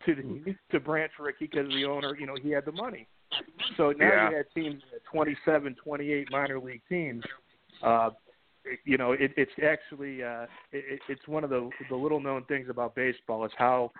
[0.06, 3.06] to the, to Branch Rickey because the owner, you know, he had the money.
[3.76, 4.30] So now Yeah.
[4.30, 7.22] you had teams, 27, 28 minor league teams.
[7.82, 8.10] Uh,
[8.84, 12.68] you know, it, it's actually uh, it, it's one of the the little known things
[12.68, 13.90] about baseball is how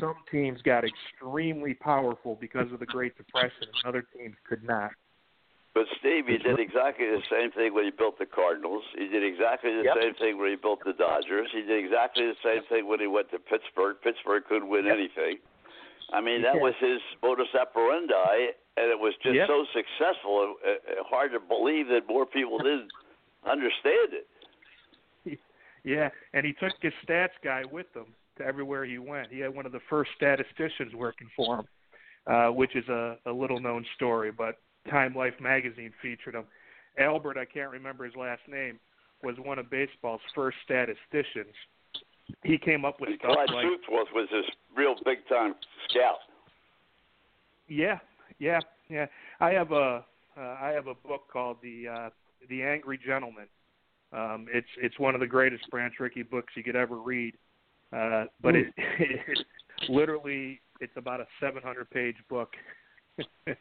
[0.00, 4.90] some teams got extremely powerful because of the Great Depression, and other teams could not.
[5.74, 8.82] But Steve, he did exactly the same thing when he built the Cardinals.
[8.96, 9.96] He did exactly the Yep.
[10.00, 11.48] same thing when he built the Dodgers.
[11.52, 13.96] He did exactly the same thing when he went to Pittsburgh.
[14.02, 15.36] Pittsburgh couldn't win anything.
[16.12, 16.62] I mean, that Yeah.
[16.64, 19.48] was his modus operandi, and it was just Yep.
[19.48, 20.56] so successful.
[20.64, 22.88] Uh, uh, hard to believe that more people didn't
[23.50, 24.26] understand it.
[25.84, 28.06] Yeah, and he took his stats guy with him
[28.38, 29.28] to everywhere he went.
[29.30, 31.66] He had one of the first statisticians working for him,
[32.26, 34.32] uh, which is a, a little known story.
[34.32, 34.58] But
[34.90, 36.42] Time Life magazine featured him.
[36.98, 38.80] Albert, I can't remember his last name,
[39.22, 41.54] was one of baseball's first statisticians.
[42.42, 44.44] He came up with And stuff Clyde like Sukeforth was this
[44.76, 45.54] real big time
[45.88, 46.18] scout.
[47.68, 47.98] Yeah,
[48.38, 49.06] yeah, yeah.
[49.40, 50.04] I have a
[50.36, 52.10] uh, I have a book called the uh,
[52.48, 53.46] the Angry Gentleman.
[54.12, 57.34] Um, it's it's one of the greatest Branch Rickey books you could ever read.
[57.92, 59.38] Uh, but it, it
[59.88, 62.50] literally it's about a 700 page book.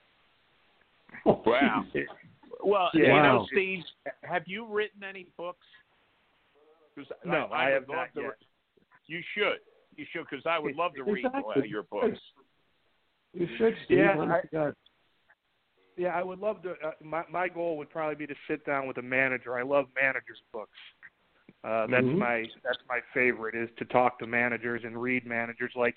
[1.26, 1.86] Wow.
[2.64, 3.02] Well, Yeah.
[3.16, 3.84] you know, Steve,
[4.24, 5.66] have you written any books?
[6.96, 8.28] 'Cause No, I would have not to yet.
[8.28, 8.48] re-
[9.08, 9.60] You should.
[9.96, 11.68] You should, because I would love to read Exactly.
[11.70, 12.20] your books.
[13.34, 14.00] You should, Steve.
[14.00, 14.76] Yeah, I- to God.
[15.98, 16.72] Yeah, I would love to.
[16.72, 19.58] Uh, my my goal would probably be to sit down with a manager.
[19.58, 20.78] I love managers' books.
[21.64, 22.18] Uh, that's Mhm.
[22.18, 25.96] my that's my favorite is to talk to managers and read managers like,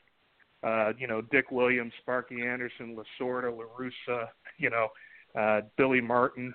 [0.62, 4.88] uh, you know, Dick Williams, Sparky Anderson, Lasorda, La Russa, you know,
[5.34, 6.54] uh, Billy Martin,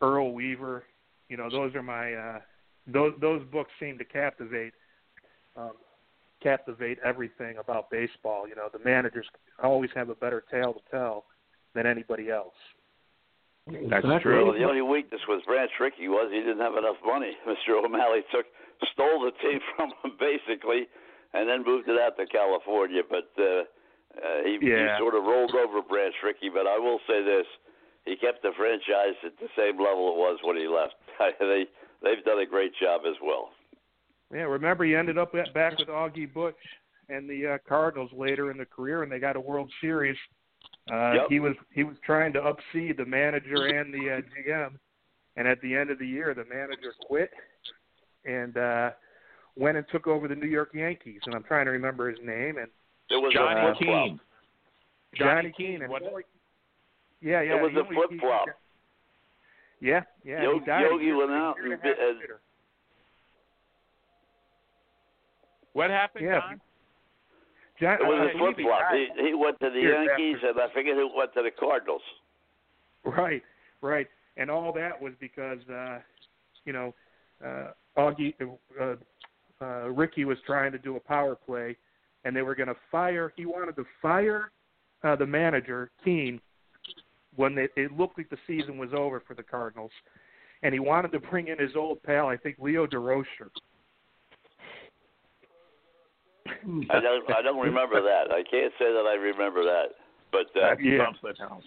[0.00, 0.84] Earl Weaver.
[1.28, 2.40] You know, those are my uh,
[2.86, 4.74] those those books seem to captivate
[5.56, 5.72] um,
[6.42, 8.46] captivate everything about baseball.
[8.46, 9.26] You know, the managers
[9.62, 11.24] always have a better tale to tell
[11.74, 12.54] than anybody else.
[13.66, 14.20] That's Exactly.
[14.20, 14.44] true.
[14.44, 17.32] Well, the only weakness with Branch Rickey was he didn't have enough money.
[17.48, 17.80] Mr.
[17.82, 18.44] O'Malley took
[18.92, 20.86] stole the team from him basically,
[21.32, 23.00] and then moved it out to California.
[23.08, 23.64] But uh,
[24.20, 24.96] uh, he, Yeah.
[24.96, 26.50] he sort of rolled over Branch Rickey.
[26.52, 27.46] But I will say this:
[28.04, 30.94] he kept the franchise at the same level it was when he left.
[31.40, 31.64] they
[32.02, 33.48] they've done a great job as well.
[34.32, 36.54] Yeah, remember he ended up back with Augie Busch
[37.08, 40.16] and the uh, Cardinals later in the career, and they got a World Series.
[40.92, 41.26] Uh, Yep.
[41.30, 44.72] He was he was trying to upseed the manager and the uh, GM,
[45.36, 47.30] and at the end of the year, the manager quit
[48.26, 48.90] and uh,
[49.56, 51.20] went and took over the New York Yankees.
[51.24, 52.68] And I'm trying to remember his name and
[53.10, 54.06] It was Johnny a flip flop.
[54.06, 54.20] Keane.
[55.16, 55.66] Johnny, Johnny Keane.
[55.72, 56.02] Keane, And what-
[57.22, 58.48] yeah, yeah, It was a flip flop.
[59.80, 60.42] Yeah, yeah.
[60.42, 62.40] Yo- he died a Yogi went out year and and bit- later.
[65.72, 66.40] What happened, Yeah.
[66.40, 66.60] Don?
[67.80, 68.92] John, It was a flip flop.
[68.92, 72.02] He, he went to the Yankees, and I forget who went to the Cardinals.
[73.04, 73.42] Right,
[73.82, 74.06] right,
[74.36, 75.98] and all that was because uh,
[76.64, 76.94] you know
[77.44, 78.34] uh, Augie,
[78.80, 78.94] uh,
[79.60, 81.76] uh, Rickey was trying to do a power play,
[82.24, 83.32] and they were going to fire.
[83.36, 84.52] He wanted to fire
[85.02, 86.40] uh, the manager Keane
[87.36, 89.90] when they, it looked like the season was over for the Cardinals,
[90.62, 93.50] and he wanted to bring in his old pal, I think Leo Durocher.
[96.90, 98.30] I don't I don't remember that.
[98.30, 99.94] I can't say that I remember that.
[100.32, 101.06] But uh, That's Yeah.
[101.06, 101.64] something else.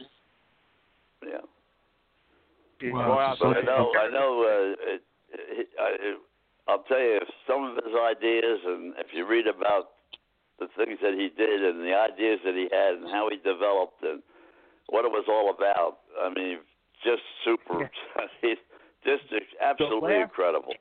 [1.23, 2.91] yeah.
[2.91, 3.15] Wow.
[3.15, 4.31] Well, But I know I know.
[4.43, 5.01] Uh, it,
[5.33, 6.17] it, I, it,
[6.67, 9.89] I'll tell you some of his ideas, and if you read about
[10.59, 14.01] the things that he did and the ideas that he had and how he developed
[14.03, 14.21] and
[14.89, 15.99] what it was all about.
[16.19, 16.57] I mean,
[17.03, 17.89] just super.
[18.41, 18.57] He's
[19.05, 19.23] just
[19.61, 20.73] absolutely last- incredible.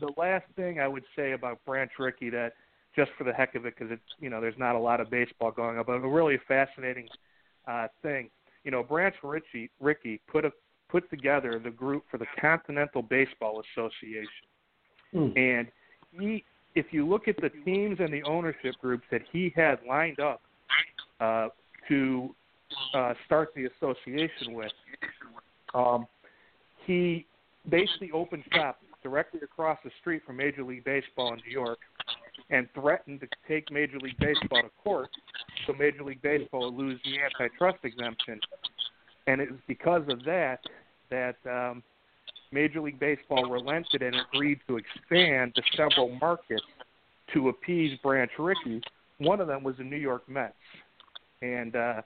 [0.00, 2.54] the last thing I would say about Branch Rickey that
[2.96, 5.10] just for the heck of it, because it's you know there's not a lot of
[5.10, 7.08] baseball going on, but a really fascinating
[7.66, 8.30] uh, thing.
[8.64, 10.52] You know, Branch Rickey Rickey put a
[10.88, 14.26] put together the group for the Continental Baseball Association,
[15.12, 15.28] Hmm.
[15.36, 15.66] and
[16.18, 16.44] he,
[16.74, 20.40] if you look at the teams and the ownership groups that he had lined up
[21.20, 21.48] uh,
[21.88, 22.34] to
[22.94, 24.70] uh, start the association with,
[25.74, 26.06] um,
[26.86, 27.26] he
[27.68, 31.78] basically opened shop directly across the street from Major League Baseball in New York
[32.50, 35.10] and threatened to take Major League Baseball to court
[35.66, 38.40] so Major League Baseball would lose the antitrust exemption.
[39.26, 40.58] And it was because of that
[41.10, 41.82] that um,
[42.52, 46.62] Major League Baseball relented and agreed to expand to several markets
[47.34, 48.80] to appease Branch Rickey.
[49.18, 50.54] One of them was the New York Mets,
[51.42, 52.02] and uh,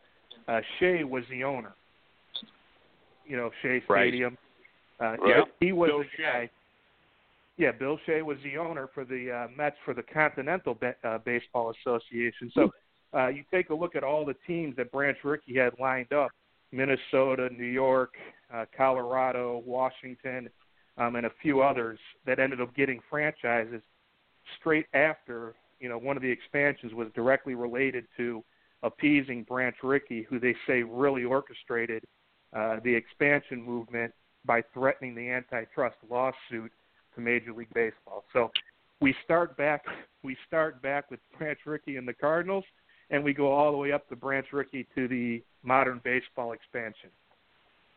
[0.48, 1.74] uh, Shea was the owner.
[3.26, 4.08] You know, Shea Right.
[4.08, 4.36] Stadium.
[5.00, 5.44] Uh, Right.
[5.60, 6.50] He was Bill the guy.
[7.56, 11.18] Yeah, Bill Shea was the owner for the uh, Mets for the Continental Ba- uh,
[11.18, 12.50] Baseball Association.
[12.52, 12.70] So
[13.14, 16.32] uh, you take a look at all the teams that Branch Rickey had lined up:
[16.72, 18.14] Minnesota, New York,
[18.52, 20.50] uh, Colorado, Washington,
[20.98, 23.82] um, and a few others that ended up getting franchises
[24.58, 25.54] straight after.
[25.78, 28.42] You know, one of the expansions was directly related to
[28.82, 32.04] appeasing Branch Rickey, who they say really orchestrated
[32.52, 34.12] uh, the expansion movement
[34.44, 36.72] by threatening the antitrust lawsuit
[37.14, 38.24] to Major League Baseball.
[38.32, 38.50] So
[39.00, 39.84] we start back
[40.22, 42.64] we start back with Branch Rickey and the Cardinals
[43.10, 47.10] and we go all the way up to Branch Rickey to the modern baseball expansion.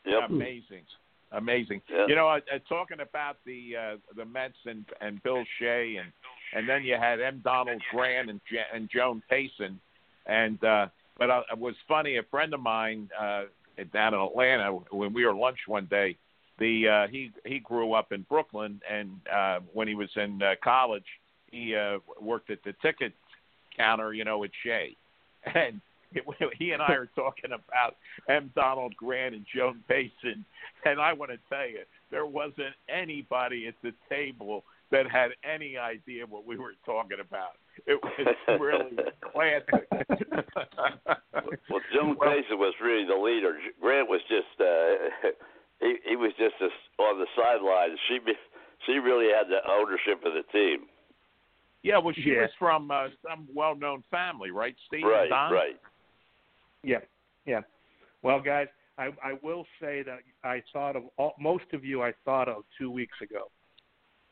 [0.05, 0.29] Yep.
[0.29, 0.83] Amazing,
[1.31, 1.81] amazing.
[1.89, 2.05] Yeah.
[2.07, 6.11] You know, uh, uh, talking about the uh, the Mets and and Bill Shea and
[6.53, 7.41] and then you had M.
[7.43, 9.79] Donald Grant and J- and Joan Payson,
[10.25, 10.87] and uh,
[11.17, 12.17] but uh, it was funny.
[12.17, 13.43] A friend of mine uh,
[13.93, 16.15] down in Atlanta when we were lunch one day.
[16.59, 20.55] The uh, he he grew up in Brooklyn, and uh, when he was in uh,
[20.63, 21.05] college,
[21.51, 23.13] he uh, worked at the ticket
[23.75, 24.95] counter, you know, at Shea,
[25.55, 25.79] and
[26.57, 27.95] he and I are talking about
[28.29, 28.51] M.
[28.55, 30.43] Donald Grant and Joan Payson,
[30.85, 31.81] and I want to tell you,
[32.11, 37.51] there wasn't anybody at the table that had any idea what we were talking about.
[37.85, 39.87] It was really classic.
[41.69, 43.57] well, Joan Well- Payson was really the leader.
[43.81, 45.29] Grant was just uh,
[45.79, 46.69] he he was just a,
[47.01, 47.99] on the sidelines.
[48.07, 48.19] She
[48.85, 50.85] she really had the ownership of the team.
[51.83, 52.41] yeah, well, she Yeah.
[52.41, 55.03] was from uh, some well-known family, right, Steve?
[55.03, 55.51] Right, Don?
[55.51, 55.79] right.
[56.83, 56.99] Yeah,
[57.45, 57.61] yeah.
[58.23, 58.67] Well, guys,
[58.97, 62.01] I, I will say that I thought of all, most of you.
[62.03, 63.49] I thought of two weeks ago.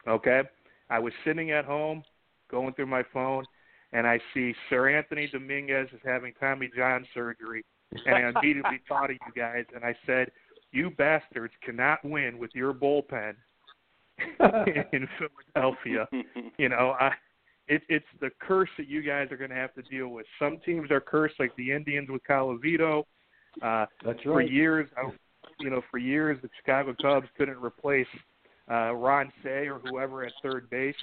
[0.07, 0.41] Okay,
[0.89, 2.03] I was sitting at home,
[2.51, 3.45] going through my phone,
[3.93, 7.63] and I see Seranthony Dominguez is having Tommy John surgery,
[8.05, 10.29] and I immediately thought of you guys, and I said,
[10.75, 13.35] "You bastards cannot win with your bullpen
[14.93, 16.07] in Philadelphia."
[16.57, 17.11] you know, I
[17.67, 20.25] it, it's the curse that you guys are going to have to deal with.
[20.39, 23.03] Some teams are cursed, like the Indians with Colavito.
[23.61, 25.09] Uh, That's for years, I,
[25.59, 28.07] you know, for years the Chicago Cubs couldn't replace
[28.69, 30.95] uh, Ron Say or whoever at third base.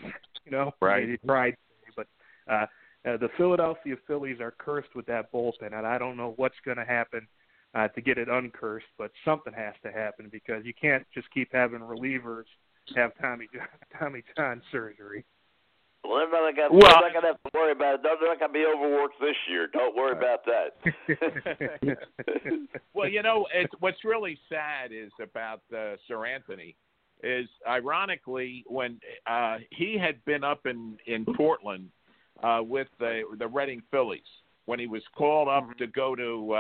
[0.45, 1.07] You know, Right.
[1.07, 1.57] They tried,
[1.97, 2.07] but
[2.51, 2.67] uh,
[3.05, 6.77] uh, the Philadelphia Phillies are cursed with that bullpen, and I don't know what's going
[6.79, 7.27] to happen
[7.75, 11.49] uh, to get it uncursed, but something has to happen because you can't just keep
[11.53, 12.45] having relievers
[12.97, 13.67] have Tommy John,
[13.99, 15.25] Tommy John surgery.
[16.05, 18.01] Well, they're not gonna, Well- they're not gonna have to worry about it.
[18.03, 19.69] They're not gonna be overworked this year.
[19.73, 21.99] Don't worry about that.
[22.95, 26.75] Well, you know, it's, what's really sad is about uh, Seranthony
[27.23, 31.89] is ironically when uh, he had been up in in Portland
[32.43, 34.21] uh, with the the Reading Phillies
[34.67, 36.55] when he was called up to go to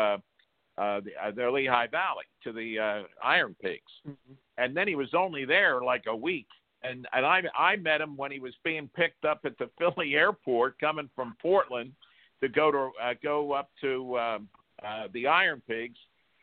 [0.79, 3.93] uh, uh, the, uh, the Lehigh Valley to the uh, Iron Pigs,
[4.59, 6.47] and then he was only there like a week.
[6.83, 10.15] And and I I met him when he was being picked up at the Philly
[10.15, 11.93] airport coming from Portland
[12.41, 14.49] to go to uh, go up to um,
[14.85, 15.99] uh, the Iron Pigs,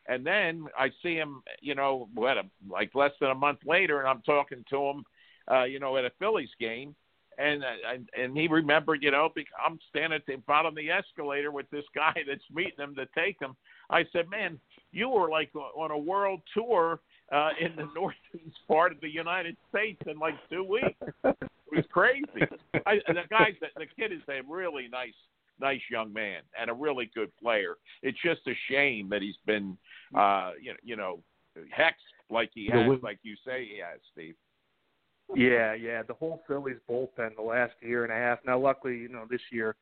[0.06, 4.00] and then I see him, you know, what a, like less than a month later,
[4.00, 5.04] and I'm talking to him,
[5.50, 6.94] uh, you know, at a Phillies game,
[7.38, 9.28] and uh, and and he remembered, you know,
[9.64, 13.06] I'm standing at the bottom of the escalator with this guy that's meeting him to
[13.14, 13.56] take him.
[13.90, 14.58] I said, man,
[14.92, 17.00] you were like on a world tour
[17.32, 20.98] uh, in the northeast part of the United States in like two weeks.
[21.24, 21.36] It
[21.72, 22.24] was crazy.
[22.86, 25.14] I, the guy, the, the kid is a really nice,
[25.60, 27.76] nice young man and a really good player.
[28.02, 29.76] It's just a shame that he's been,
[30.14, 31.20] uh, you know, you know,
[31.56, 31.92] hexed
[32.30, 34.34] like he has, like you say he has, Steve.
[35.34, 36.02] Yeah, yeah.
[36.02, 38.38] The whole Phillies bullpen the last year and a half.
[38.44, 39.76] Now, luckily, you know, this year,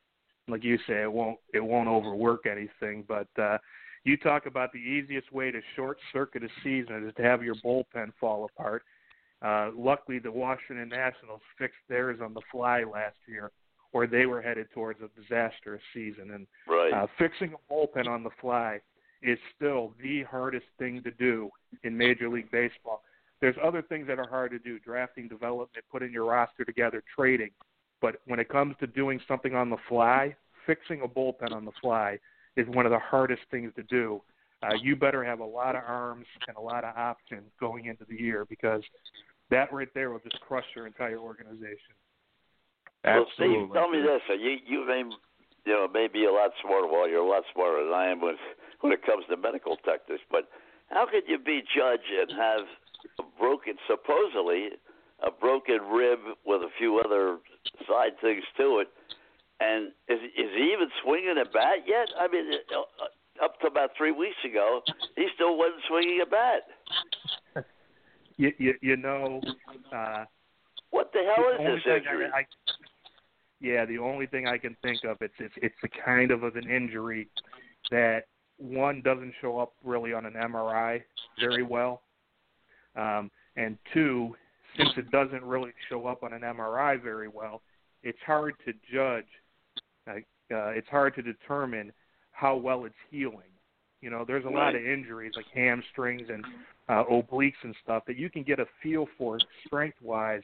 [0.47, 3.05] like you say, it won't it won't overwork anything.
[3.07, 3.59] But uh,
[4.09, 7.55] you talk about the easiest way to short circuit a season is to have your
[7.57, 8.83] bullpen fall apart.
[9.43, 13.53] Uh, luckily, the Washington Nationals fixed theirs on the fly last year,
[13.93, 16.31] or they were headed towards a disastrous season.
[16.33, 16.93] And right.
[16.93, 18.81] uh, fixing a bullpen on the fly
[19.23, 21.51] is still the hardest thing to do
[21.85, 23.03] in Major League Baseball.
[23.41, 27.51] There's other things that are hard to do: drafting, development, putting your roster together, trading.
[28.01, 30.35] But when it comes to doing something on the fly,
[30.67, 32.19] fixing a bullpen on the fly
[32.57, 34.23] is one of the hardest things to do.
[34.63, 38.05] Uh, you better have a lot of arms and a lot of options going into
[38.09, 38.83] the year because
[39.51, 41.95] that right there will just crush your entire organization.
[43.05, 43.59] Absolutely.
[43.59, 45.05] Well, Steve, tell me this: uh, you you may
[45.65, 46.89] you know may be a lot smarter.
[46.89, 48.35] Well, you're a lot smarter than I am when
[48.81, 50.23] when it comes to medical techniques.
[50.31, 50.49] But
[50.91, 52.67] how could you be judge and have
[53.21, 54.71] a broken, supposedly
[55.23, 57.39] a broken rib with a few other
[57.87, 58.89] side things to it?
[59.61, 62.09] And is is he even swinging a bat yet?
[62.19, 62.45] I mean,
[62.75, 64.83] uh, up to about three weeks ago,
[65.17, 66.63] he still wasn't swinging a bat.
[68.41, 69.41] You you, you know.
[69.93, 70.25] Uh,
[70.91, 72.27] What the hell the is this injury?
[72.33, 72.47] I, I,
[73.61, 76.55] yeah, the only thing I can think of it's it's it's the kind of of
[76.55, 77.29] an injury
[77.91, 78.27] that
[78.59, 81.03] one doesn't show up really on an MRI
[81.41, 82.03] very well,
[82.95, 84.37] um, and two,
[84.77, 87.63] since it doesn't really show up on an MRI very well,
[88.05, 89.27] it's hard to judge.
[90.53, 91.93] Uh, it's hard to determine
[92.33, 93.51] how well it's healing.
[94.01, 96.45] You know, there's a lot of injuries like hamstrings and
[96.89, 100.43] uh, obliques and stuff that you can get a feel for strength wise,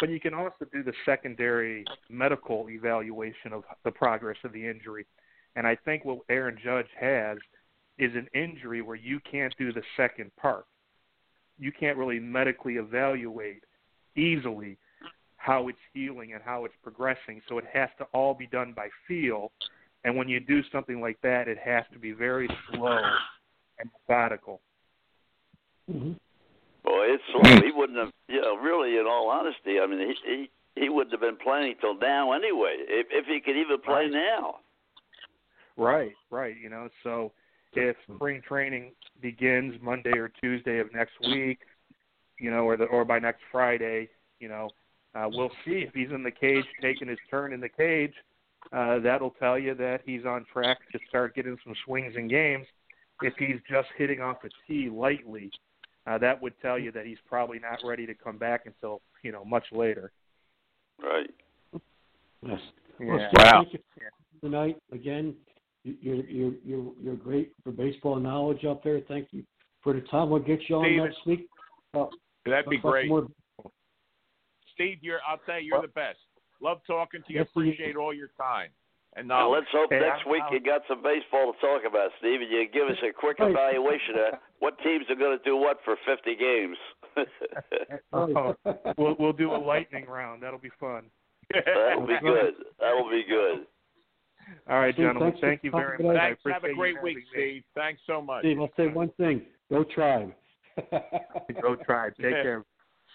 [0.00, 5.06] but you can also do the secondary medical evaluation of the progress of the injury.
[5.54, 7.38] And I think what Aaron Judge has
[7.98, 10.66] is an injury where you can't do the second part.
[11.58, 13.62] You can't really medically evaluate
[14.16, 14.76] easily
[15.38, 17.40] how it's healing and how it's progressing.
[17.48, 19.50] So it has to all be done by feel.
[20.04, 22.98] And when you do something like that, it has to be very slow
[23.78, 24.60] and methodical.
[25.90, 26.12] Mm-hmm.
[26.84, 27.60] Boy, it's slow.
[27.64, 30.50] He wouldn't have, you know, really, in all honesty, I mean, he he,
[30.82, 34.12] he wouldn't have been playing till now anyway, if if he could even play Right.
[34.12, 34.56] now.
[35.76, 36.56] Right, right.
[36.60, 37.32] You know, so
[37.74, 38.92] if spring training
[39.22, 41.60] begins Monday or Tuesday of next week,
[42.38, 44.08] you know, or the or by next Friday,
[44.40, 44.70] you know,
[45.14, 48.12] uh, we'll see if he's in the cage taking his turn in the cage.
[48.72, 52.66] Uh, that'll tell you that he's on track to start getting some swings and games.
[53.22, 55.50] If he's just hitting off the tee lightly,
[56.06, 59.32] uh, that would tell you that he's probably not ready to come back until you
[59.32, 60.12] know much later.
[61.02, 61.30] Right.
[61.72, 62.60] Yes.
[63.00, 63.06] Yeah.
[63.06, 63.64] Well, Steve, Wow.
[63.72, 63.78] you
[64.40, 65.34] tonight again.
[65.84, 69.00] you- You're you're you're you're great for baseball knowledge up there.
[69.08, 69.44] Thank you
[69.82, 70.30] for the time.
[70.30, 71.04] We'll get you on Steven.
[71.04, 71.48] next week.
[71.94, 72.06] Uh,
[72.44, 73.08] That'd be great.
[73.08, 73.28] more-
[74.78, 76.18] Steve, you're I'll tell you, you're the best.
[76.62, 77.40] Love talking to you.
[77.40, 78.70] Yes, Appreciate all your time.
[79.16, 79.62] And Now knowledge.
[79.62, 82.40] let's hope Hey, next I'm- week I'm- you got some baseball to talk about, Steve,
[82.42, 85.78] and you give us a quick evaluation of what teams are going to do what
[85.84, 86.78] for 50 games.
[88.12, 90.42] Oh, oh, we'll we'll do a lightning round.
[90.42, 91.04] That'll be fun.
[91.52, 92.54] That'll be good.
[92.78, 93.66] That'll be good.
[94.68, 95.34] All right, Steve, gentlemen.
[95.40, 96.16] Thank you very much.
[96.16, 96.40] Thanks.
[96.46, 97.50] Have a great week, having me.
[97.52, 97.62] Steve.
[97.74, 98.42] Thanks so much.
[98.42, 99.42] Steve, I'll say one thing.
[99.70, 100.32] Go Tribe.
[101.60, 102.12] Go Tribe.
[102.20, 102.64] Take care.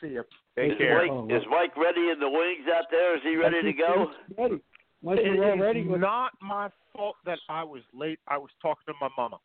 [0.04, 0.24] See you.
[0.58, 1.08] Take Is care.
[1.08, 3.16] Mike, is Mike ready in the wings out there?
[3.16, 4.12] Is he ready to go?
[4.38, 4.62] Ready.
[5.02, 5.84] Mike, It you're is ready.
[5.88, 8.20] Let's- not my fault that I was late.
[8.28, 9.38] I was talking to my mama.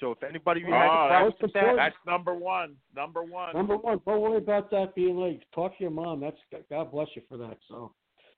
[0.00, 1.76] So if anybody has Oh, a problem that's with that.
[1.76, 2.76] That's number one.
[2.94, 3.54] Number one.
[3.54, 5.44] Number one, don't worry about that being late.
[5.54, 6.20] Talk to your mom.
[6.20, 6.36] That's
[6.68, 7.56] God bless you for that.
[7.68, 7.92] So,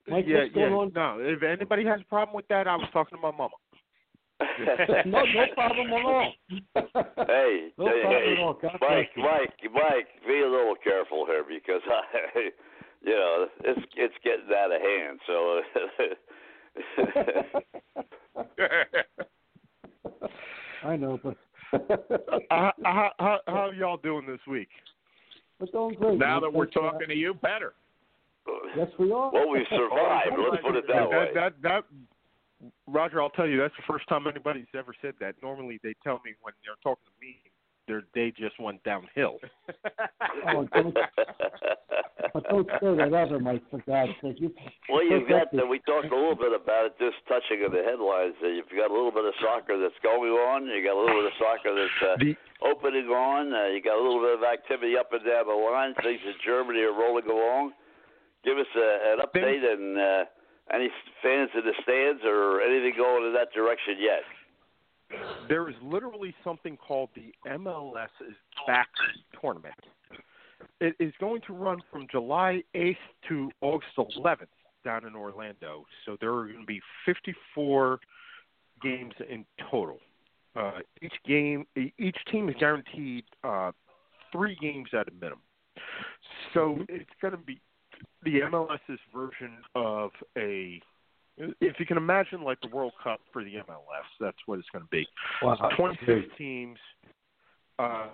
[0.06, 0.76] Mike, yeah, what's going yeah.
[0.76, 0.92] on?
[0.94, 3.54] No, if anybody has a problem with that, I was talking to my mama.
[5.06, 6.32] no, no problem at all.
[7.26, 8.54] Hey, No hey, problem hey, at all.
[8.60, 9.10] God Mike.
[9.16, 12.00] Mike, Mike, be a little careful here because I,
[13.02, 15.20] you know, it's it's getting out of hand.
[15.26, 15.60] So.
[20.84, 21.36] I know, but
[21.72, 24.68] Uh, how, how, how y'all doing this week?
[25.58, 26.18] we're doing great.
[26.18, 27.72] now that we're talking to you, better.
[28.76, 29.32] Yes, we are.
[29.32, 30.36] Well, we survived.
[30.50, 31.30] Let's put it that way.
[31.34, 31.84] that, that,
[32.86, 35.34] Roger, I'll tell you, that's the first time anybody's ever said that.
[35.42, 37.36] Normally, they tell me when they're talking to me,
[37.86, 39.38] their day just went downhill.
[40.48, 40.94] Oh, don't,
[42.32, 43.62] but don't say that ever, Mike.
[43.70, 44.52] For God's sake, you.
[44.88, 45.50] Well, you've got.
[45.52, 48.34] the, Uh, we talked a little bit about it, just touching on the headlines.
[48.42, 50.66] Uh, you've got a little bit of soccer that's going on.
[50.66, 53.52] You got a little bit of soccer that's uh, The- opening on.
[53.52, 55.94] Uh, you got a little bit of activity up and down the line.
[56.02, 57.72] Things in Germany are rolling along.
[58.44, 60.22] Give us a, an update and uh,
[60.72, 60.88] any
[61.22, 64.22] fans in the stands or anything going in that direction yet.
[65.48, 68.34] there is literally something called the MLS is
[68.66, 68.88] back
[69.40, 69.74] tournament.
[70.80, 72.96] It is going to run from July 8th
[73.28, 74.48] to August 11th
[74.84, 75.84] down in Orlando.
[76.04, 77.98] So there are going to be 54
[78.82, 79.98] games in total.
[80.54, 81.66] Uh, each game,
[81.98, 83.72] each team is guaranteed uh,
[84.32, 85.40] three games at a minimum.
[86.54, 87.60] So it's going to be
[88.22, 90.80] the MLS's version of a
[91.38, 94.84] if you can imagine like the World Cup for the MLS, that's what it's going
[94.84, 95.06] to be.
[95.42, 95.56] Wow.
[95.76, 96.78] 26 teams,
[97.78, 98.06] uh,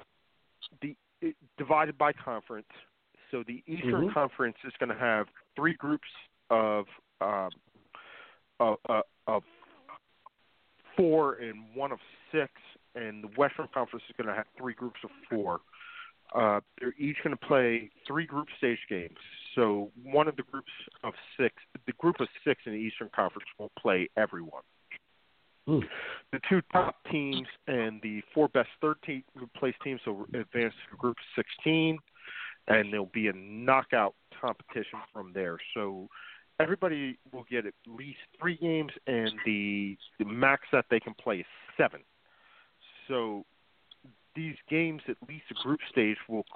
[0.80, 2.66] the it, divided by conference.
[3.30, 4.12] So the Eastern Mhm.
[4.12, 6.08] Conference is going to have three groups
[6.50, 6.86] of
[7.20, 7.50] um,
[8.58, 9.44] of, uh, of
[10.96, 12.00] four and one of
[12.32, 12.52] six,
[12.94, 15.60] and the Western Conference is going to have three groups of four.
[16.34, 19.18] Uh, they're each going to play three group stage games.
[19.54, 20.70] So one of the groups
[21.04, 21.54] of six,
[21.86, 24.62] the group of six in the Eastern Conference will play everyone.
[25.66, 25.80] Hmm.
[26.32, 29.24] The two top teams and the four best 13th
[29.56, 31.98] place teams will advance to the group of 16,
[32.68, 35.58] and there'll be a knockout competition from there.
[35.74, 36.08] So
[36.58, 41.38] everybody will get at least three games, and the, the max that they can play
[41.38, 41.46] is
[41.76, 42.00] seven.
[43.06, 43.44] So
[44.34, 46.46] these games, at least the group stage, will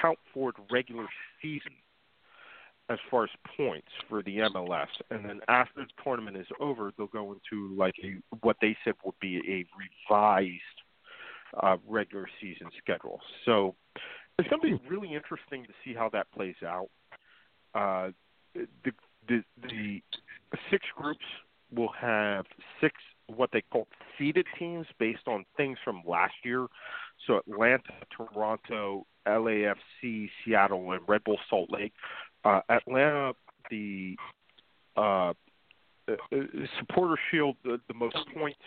[0.00, 1.06] count for the regular
[1.40, 1.72] season
[2.88, 4.86] as far as points for the MLS.
[5.10, 8.94] And then after the tournament is over, they'll go into like a what they said
[9.04, 9.66] would be a
[10.10, 10.60] revised
[11.62, 13.20] uh, regular season schedule.
[13.44, 13.74] So
[14.38, 16.88] it's going to be really interesting to see how that plays out.
[17.74, 18.10] Uh,
[18.54, 18.92] the,
[19.28, 20.02] the the
[20.70, 21.24] six groups
[21.74, 22.46] will have
[22.80, 22.94] six
[23.26, 26.66] what they call seeded teams based on things from last year.
[27.26, 31.92] So Atlanta, Toronto, LAFC, Seattle, and Red Bull Salt Lake.
[32.46, 33.32] Uh, Atlanta,
[33.70, 34.14] the
[34.96, 35.32] uh,
[36.08, 36.14] uh,
[36.78, 38.60] supporter shield, the, the most points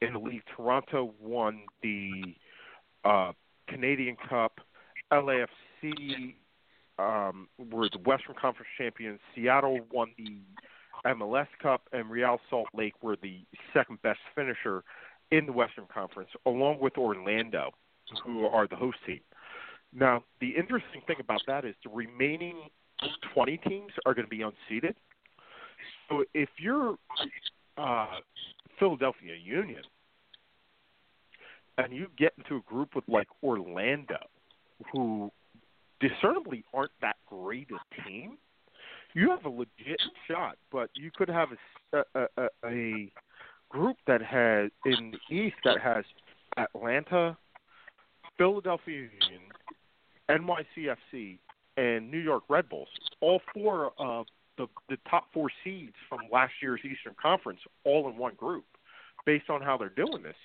[0.00, 0.42] in the league.
[0.56, 2.22] Toronto won the
[3.04, 3.32] uh,
[3.68, 4.60] Canadian Cup.
[5.12, 6.34] LAFC
[7.00, 9.18] um, were the Western Conference champions.
[9.34, 10.38] Seattle won the
[11.04, 13.40] MLS Cup, and Real Salt Lake were the
[13.74, 14.84] second best finisher
[15.32, 17.72] in the Western Conference, along with Orlando,
[18.24, 19.20] who are the host team.
[19.92, 22.68] Now, the interesting thing about that is the remaining
[23.34, 24.94] 20 teams are going to be unseeded.
[26.08, 26.96] So if you're
[27.78, 28.06] uh,
[28.78, 29.82] Philadelphia Union
[31.78, 34.18] and you get into a group with like Orlando,
[34.92, 35.30] who
[36.00, 38.38] discernibly aren't that great a team,
[39.14, 40.56] you have a legit shot.
[40.72, 41.48] But you could have
[41.92, 43.12] a, a, a, a
[43.68, 46.04] group that has in the East that has
[46.56, 47.36] Atlanta,
[48.36, 49.42] Philadelphia Union,
[50.30, 51.38] NYCFC,
[51.80, 52.88] and New York Red Bulls.
[53.20, 54.26] All four of
[54.58, 58.64] the the top four seeds from last year's Eastern Conference, all in one group,
[59.24, 60.36] based on how they're doing this.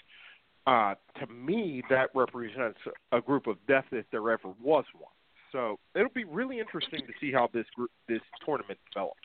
[0.65, 2.79] Uh, to me, that represents
[3.11, 5.11] a group of death if there ever was one.
[5.51, 9.19] So it'll be really interesting to see how this group, this tournament develops.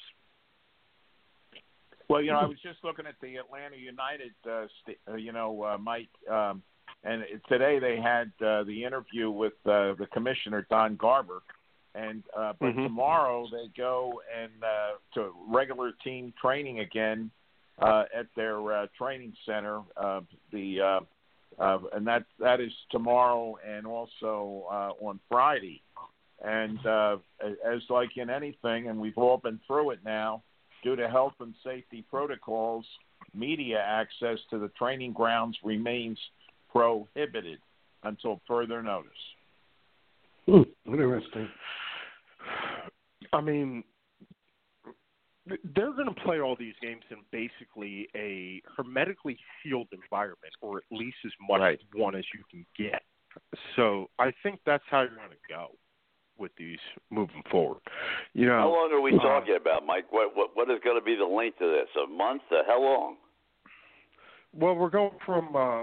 [2.09, 5.33] Well, you know, I was just looking at the Atlanta United, uh, st- uh, you
[5.33, 6.63] know, uh, Mike, um,
[7.05, 11.43] and today they had uh, the interview with uh, the commissioner Don Garber,
[11.95, 12.85] and uh, but Mhm.
[12.85, 17.31] tomorrow they go and uh, to regular team training again
[17.79, 19.83] uh, at their uh, training center.
[19.97, 20.21] Uh,
[20.53, 21.01] the uh,
[21.59, 25.83] uh, and that that is tomorrow and also uh, on Friday.
[26.43, 27.19] And uh,
[27.67, 30.43] as like in anything, and we've all been through it now,
[30.83, 32.87] due to health and safety protocols,
[33.35, 36.19] media access to the training grounds remains
[36.73, 37.59] prohibited
[38.05, 39.11] until further notice.
[40.47, 41.49] Hmm, interesting.
[43.33, 43.85] I mean,
[45.47, 50.85] they're going to play all these games in basically a hermetically sealed environment, or at
[50.91, 51.81] least as much Right.
[51.95, 53.03] one as you can get.
[53.77, 55.69] So I think that's how you're going to go
[56.37, 56.79] with these
[57.11, 57.81] moving forward.
[58.33, 60.11] You know, How long are we uh, talking about, Mike?
[60.11, 61.89] What what what is going to be the length of this?
[62.03, 62.43] A month?
[62.51, 63.17] Uh, how long?
[64.53, 65.83] Well, we're going from uh,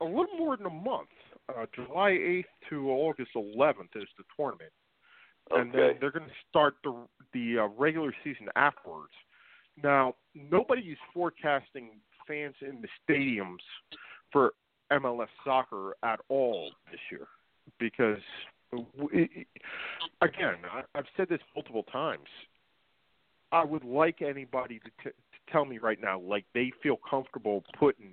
[0.00, 1.08] a little more than a month.
[1.48, 4.72] Uh, July 8th to August 11th is the tournament,
[5.50, 6.94] and then they're going to start the
[7.34, 9.12] the uh, regular season afterwards.
[9.82, 11.90] Now, nobody is forecasting
[12.26, 13.58] fans in the stadiums
[14.32, 14.52] for
[14.92, 17.26] MLS soccer at all this year
[17.78, 18.18] because,
[19.12, 19.46] it-
[20.22, 22.28] again, I, I've said this multiple times.
[23.52, 27.62] I would like anybody to, t- to tell me right now, like they feel comfortable
[27.78, 28.12] putting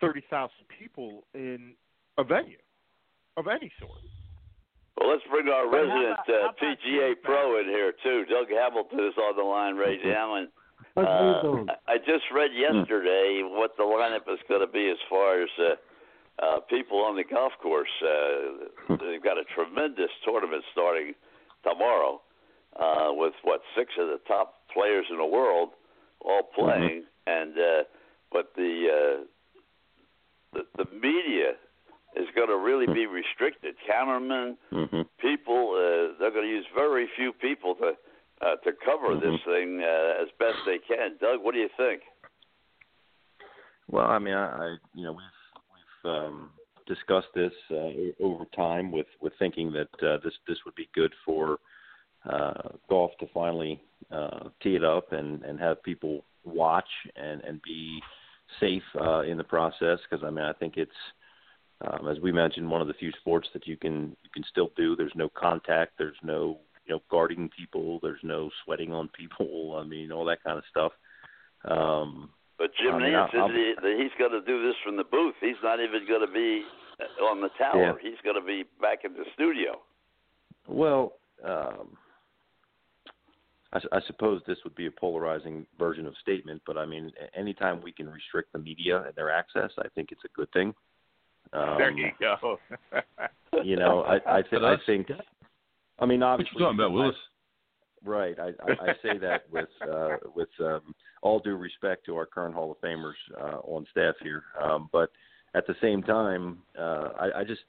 [0.00, 1.74] thirty thousand people in
[2.18, 2.56] a venue
[3.36, 3.98] of any sort.
[4.98, 8.24] Well, let's bring our But resident about- uh, PGA pro in here too.
[8.26, 10.48] Doug Hamilton is on the line right now, and
[10.96, 11.72] uh.
[11.88, 15.48] I I just read yesterday what the lineup is going to be as far as
[15.58, 15.74] uh,
[16.44, 17.88] uh, people on the golf course.
[18.02, 21.14] Uh, they've got a tremendous tournament starting
[21.64, 22.20] tomorrow
[22.78, 25.70] uh, with what six of the top players in the world
[26.20, 27.82] all playing, and uh,
[28.30, 29.24] but the, uh,
[30.52, 31.54] the the media
[32.16, 33.74] is going to really be restricted.
[33.86, 35.02] Cameramen, Mm-hmm.
[35.20, 37.92] people, uh, they're going to use very few people to
[38.42, 41.16] uh, to cover this thing uh, as best they can.
[41.20, 42.02] Doug, what do you think?
[43.88, 46.50] Well, I mean, I, I you know we've we've um,
[46.86, 51.12] discussed this uh, over time with with thinking that uh, this this would be good
[51.24, 51.58] for
[52.28, 53.80] uh, golf to finally
[54.10, 58.00] uh, tee it up and and have people watch and and be
[58.60, 60.90] safe uh, in the process because I mean I think it's
[61.84, 64.70] um, as we mentioned one of the few sports that you can you can still
[64.76, 64.96] do.
[64.96, 65.92] There's no contact.
[65.98, 67.98] There's no you know guarding people.
[68.02, 69.80] There's no sweating on people.
[69.82, 70.92] I mean all that kind of stuff.
[71.64, 74.96] Um, But Jim I mean, Nance, I- he, that he's going to do this from
[74.96, 75.34] the booth.
[75.40, 76.64] He's not even going to be
[77.00, 77.98] uh, on the tower.
[78.02, 78.10] Yeah.
[78.10, 79.80] He's going to be back in the studio.
[80.68, 81.14] Well,
[81.44, 81.96] um,
[83.72, 87.80] I, I suppose this would be a polarizing version of statement, but I mean, anytime
[87.82, 90.74] we can restrict the media and their access, I think it's a good thing.
[91.52, 92.58] Um, there you go.
[93.64, 95.08] you know, I, I, th- I think.
[95.98, 97.14] I mean, What obviously, you talking about, Willis?
[98.04, 98.36] Right.
[98.38, 102.54] I, I, I say that with uh, with um, all due respect to our current
[102.54, 105.10] Hall of Famers uh, on staff here, um, but
[105.54, 107.60] at the same time, uh, I, I just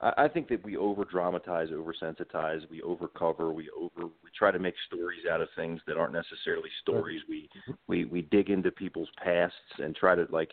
[0.00, 4.30] I, I think that we over dramatize, over sensitize, we over cover, we over we
[4.38, 7.22] try to make stories out of things that aren't necessarily stories.
[7.28, 7.48] We
[7.88, 10.52] we we dig into people's pasts and try to like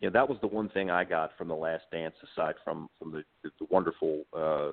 [0.00, 2.88] you know that was the one thing I got from the Last Dance, aside from
[2.98, 4.24] from the the, wonderful.
[4.36, 4.72] Uh,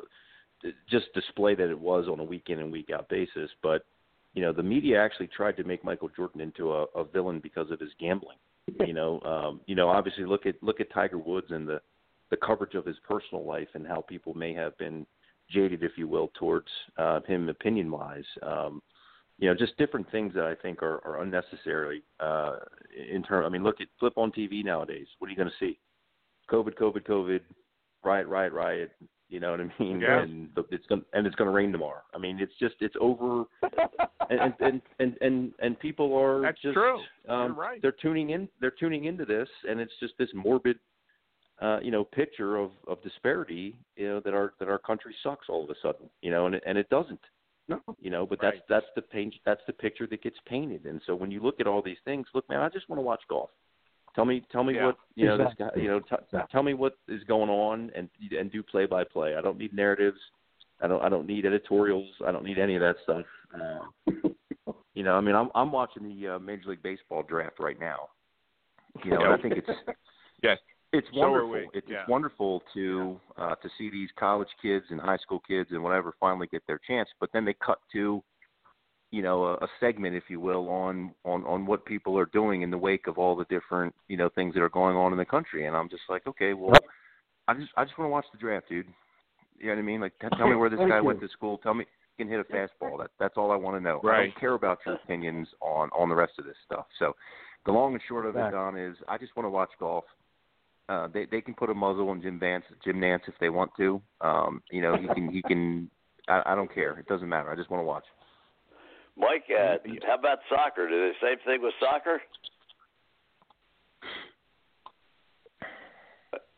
[0.90, 3.50] just display that it was on a week in and week out basis.
[3.62, 3.86] But
[4.34, 7.70] you know, the media actually tried to make Michael Jordan into a, a villain because
[7.70, 8.38] of his gambling.
[8.86, 11.82] You know, um, you know, obviously look at look at Tiger Woods and the
[12.30, 15.06] the coverage of his personal life and how people may have been
[15.50, 16.68] jaded, if you will, towards
[16.98, 18.24] uh, him opinion wise.
[18.42, 18.82] Um,
[19.44, 22.02] you know, just different things that I think are, are unnecessary.
[22.22, 22.60] Uh,
[23.12, 25.06] in terms, I mean, look at flip on TV nowadays.
[25.20, 25.78] What are you going to see?
[26.50, 27.42] COVID, COVID, COVID,
[28.06, 28.92] riot, riot, riot.
[29.28, 30.00] You know what I mean?
[30.00, 30.22] Yeah.
[30.22, 32.04] And the, it's going and it's going to rain tomorrow.
[32.16, 33.44] I mean, it's just it's over,
[34.30, 37.02] and, and and and and people are That's just true.
[37.28, 37.82] um, right.
[37.82, 38.48] they're tuning in.
[38.62, 40.80] They're tuning into this, and it's just this morbid,
[41.62, 43.76] uh, you know, picture of of disparity.
[43.98, 46.10] You know that our that our country sucks all of a sudden.
[46.22, 47.20] You know, and and it doesn't.
[47.68, 47.82] No.
[48.00, 48.54] You know, but Right.
[48.56, 49.36] that's that's the paint.
[49.46, 50.86] That's the picture that gets painted.
[50.86, 53.04] And so when you look at all these things, look, man, I just want to
[53.04, 53.50] watch golf.
[54.16, 54.88] Tell me, tell me Yeah.
[54.88, 55.36] what you know.
[55.36, 55.66] Exactly.
[55.66, 58.86] This guy, you know, t- tell me what is going on, and and do play
[58.86, 59.36] by play.
[59.36, 60.20] I don't need narratives.
[60.82, 61.02] I don't.
[61.02, 62.10] I don't need editorials.
[62.26, 63.26] I don't need any of that stuff.
[63.56, 64.30] Uh,
[64.94, 68.10] you know, I mean, I'm I'm watching the uh, Major League Baseball draft right now.
[69.04, 69.70] You know, and I think it's
[70.44, 70.60] Yes.
[70.94, 71.50] It's wonderful.
[71.50, 72.02] we, It's, yeah.
[72.02, 76.14] it's wonderful to uh, to see these college kids and high school kids and whatever
[76.20, 77.10] finally get their chance.
[77.20, 78.24] But then they cut to,
[79.12, 82.62] you know, a, a segment, if you will, on on on what people are doing
[82.62, 85.18] in the wake of all the different you know things that are going on in
[85.18, 85.66] the country.
[85.66, 86.74] And I'm just like, okay, well,
[87.48, 88.86] I just I just want to watch the draft, dude.
[89.58, 90.02] You know what I mean?
[90.02, 91.04] Like, t- tell me where this guy you.
[91.04, 91.58] went to school.
[91.58, 91.86] Tell me
[92.18, 93.00] he can hit a fastball.
[93.00, 94.00] That that's all I want to know.
[94.04, 96.86] I don't care about your opinions on on the rest of this stuff.
[97.00, 97.16] So,
[97.66, 100.04] the long and short of it, Don, is I just want to watch golf.
[100.90, 103.72] Uh, they they can put a muzzle on Jim Vance, Jim Nance if they want
[103.78, 104.02] to.
[104.22, 105.90] Um, you know, he can he can.
[106.28, 107.00] I, I don't care.
[107.00, 107.50] It doesn't matter.
[107.52, 108.04] I just want to watch.
[109.16, 109.78] Mike, uh,
[110.08, 110.88] how about soccer?
[110.90, 112.20] Do the same thing with soccer?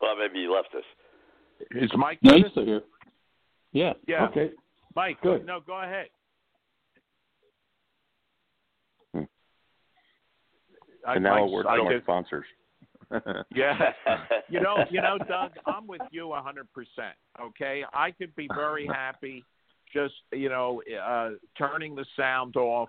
[0.00, 0.84] Well, maybe you left us.
[1.70, 2.50] Is Mike No, with he's us?
[2.52, 2.82] still here.
[3.72, 3.92] Yeah.
[4.06, 4.26] Yeah.
[4.28, 4.50] Okay.
[4.94, 5.44] Mike, Good.
[5.46, 6.06] no, go ahead.
[9.12, 9.22] Hmm.
[11.06, 12.46] I- And now Mike's- a word I from sponsors.
[13.54, 13.92] Yeah.
[14.48, 17.14] you know, you know, Doug, I'm with you hundred percent.
[17.40, 19.44] Okay, I could be very happy
[19.92, 22.88] just you know uh, turning the sound off,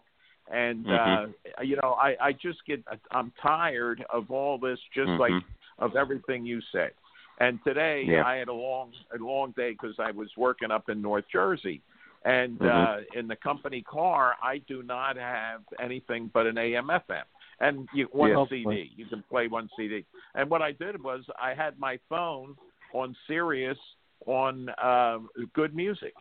[0.52, 1.34] and Mhm.
[1.58, 5.44] uh, you know, I I just get I'm tired of all this, just like Mhm.
[5.80, 6.92] of everything you said.
[7.40, 8.26] And today Yeah.
[8.26, 11.82] I had a long a long day because I was working up in North Jersey.
[12.26, 12.68] And Mhm.
[12.68, 17.26] uh, in the company car, I do not have anything but an AM/FM,
[17.60, 18.46] and you, one Yeah.
[18.50, 18.92] CD.
[18.96, 20.06] You can play one CD.
[20.36, 22.56] And what I did was I had my phone
[22.94, 23.78] on Sirius
[24.26, 26.14] on um, good music,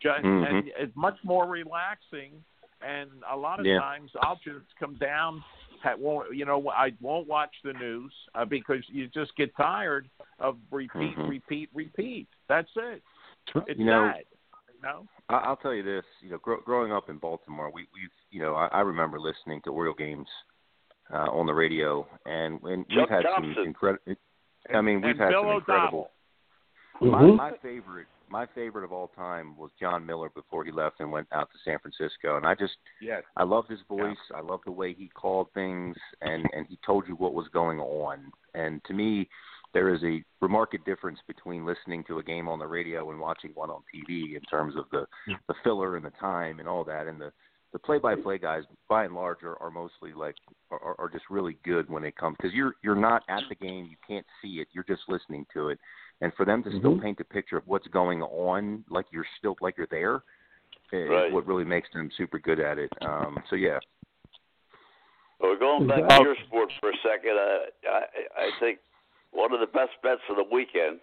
[0.00, 0.48] just, Mhm.
[0.48, 2.42] and it's much more relaxing.
[2.82, 3.78] And a lot of Yeah.
[3.80, 5.42] times I'll just come down.
[5.98, 6.68] Won't you know?
[6.70, 10.08] I won't watch the news uh, because you just get tired
[10.40, 11.28] of repeat, Mhm.
[11.28, 12.26] repeat, repeat.
[12.48, 13.02] That's it.
[13.68, 14.24] It's You know, sad.
[14.74, 15.06] You know.
[15.28, 16.04] I- I'll tell you this.
[16.20, 19.60] You know, gr- growing up in Baltimore, we, we've you know I, I remember listening
[19.62, 20.28] to Oriole games
[21.12, 23.54] uh, on the radio, and, and we've had Thompson.
[23.56, 24.14] some incredible.
[24.74, 26.10] I mean, we've and had Bill some incredible.
[27.00, 27.36] My, Mhm.
[27.36, 31.28] my favorite, my favorite of all time was Jon Miller before he left and went
[31.30, 33.22] out to San Francisco, and I just Yes.
[33.36, 34.18] I loved his voice.
[34.34, 37.78] I loved the way he called things, and and he told you what was going
[37.80, 38.32] on.
[38.54, 39.28] And to me,
[39.74, 43.50] there is a remarkable difference between listening to a game on the radio and watching
[43.52, 45.06] one on TV in terms of the
[45.48, 47.06] the filler and the time and all that.
[47.06, 47.30] And the
[47.72, 50.36] the play-by-play guys, by and large, are, are mostly like
[50.70, 53.86] are, are just really good when it comes because you're you're not at the game,
[53.90, 55.78] you can't see it, you're just listening to it.
[56.20, 57.02] And for them to still Mhm.
[57.02, 60.22] paint a picture of what's going on, like you're still like you're there,
[60.92, 61.32] is Right.
[61.32, 62.90] what really makes them super good at it.
[63.02, 63.78] Um, so yeah,
[65.38, 68.06] Well, going back to your sport for a second, uh, I
[68.46, 68.78] I think
[69.32, 70.98] one of the best bets of the weekend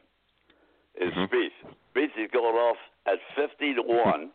[0.96, 1.30] is Mhm.
[1.30, 1.76] Spieth.
[1.94, 4.32] Spieth is going off at fifty to one,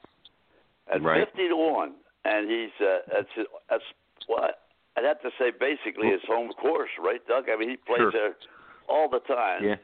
[0.86, 1.26] at Right.
[1.26, 1.96] fifty to one,
[2.28, 3.88] and he's uh, that's that's
[4.26, 4.60] what
[4.96, 5.50] I'd have to say.
[5.58, 7.48] Basically, his home course, right, Doug?
[7.48, 8.12] I mean, he plays Sure.
[8.12, 8.36] there
[8.88, 9.64] all the time.
[9.64, 9.76] yeah,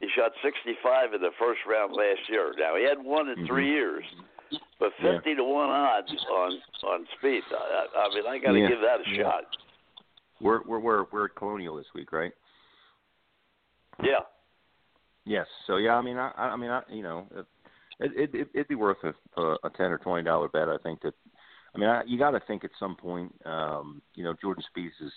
[0.00, 2.54] He shot 65 in the first round last year.
[2.58, 3.46] Now he hadn't won in Mhm.
[3.46, 4.04] three years,
[4.78, 5.12] but Yeah.
[5.18, 7.50] 50 to one odds on on Spieth.
[7.52, 8.68] I, I mean, I got to Yeah.
[8.68, 9.22] give that a Yeah.
[9.22, 9.44] shot.
[10.40, 12.32] we're we're we're we're at Colonial this week, right?
[14.02, 14.20] Yeah.
[15.24, 15.46] Yes.
[15.66, 17.28] So yeah, I mean, I I mean, I you know,
[18.00, 20.68] it it it- it'd be worth a a, a ten or twenty dollar bet.
[20.68, 21.14] I think that.
[21.74, 23.34] I mean, I, you got to think at some point.
[23.44, 25.10] Um, you know, Jordan Spieth has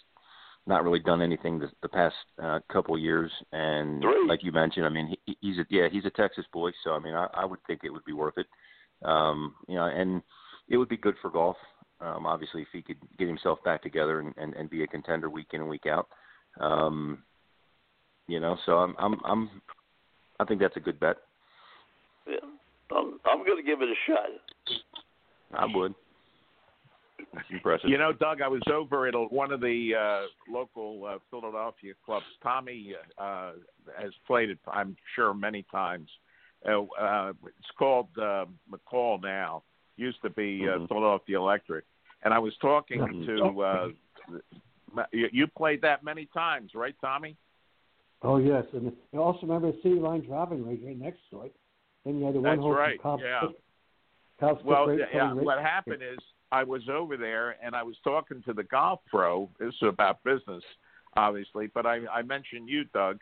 [0.68, 4.28] not really done anything the, the past uh, couple years, and Three.
[4.28, 7.00] like you mentioned, I mean, he, he's a yeah, he's a Texas boy, so I
[7.00, 8.48] mean, I, I would think it would be worth it.
[9.04, 10.22] Um, you know, and
[10.70, 11.58] it would be good for golf.
[12.02, 15.30] Um, obviously, if he could get himself back together and, and, and be a contender
[15.30, 16.08] week in and week out.
[16.60, 17.24] Um,
[18.28, 19.50] you know, so I'm I'm I'm
[20.40, 21.18] I think that's a good bet.
[22.28, 22.38] Yeah.
[22.92, 24.30] I'm I'm going to give it a shot.
[25.54, 25.94] I would.
[27.36, 27.90] That's impressive.
[27.90, 31.94] You know, Doug, I was over at a, one of the uh, local uh, Philadelphia
[32.06, 32.26] clubs.
[32.42, 33.52] Tommy uh,
[34.00, 36.10] has played it, I'm sure, many times.
[36.68, 39.64] Uh, uh, it's called uh, McCall now.
[39.98, 40.88] Used to be uh, Mhm.
[40.88, 41.86] Philadelphia Electric.
[42.24, 43.26] and I was talking Mhm.
[43.28, 43.62] to.
[43.62, 43.90] Uh,
[45.12, 47.36] you, you played that many times, right, Tommy?
[48.24, 51.56] Oh yes, and I also remember the City Line driving range right next to it.
[52.04, 53.42] Then you had the one That's hole right, from Cobb yeah.
[54.40, 56.18] Cobb Well, Ra- yeah, what happened is
[56.56, 59.50] I was over there and I was talking to the golf pro.
[59.60, 60.64] This is about business,
[61.18, 63.20] obviously, but I, I mentioned you, Doug,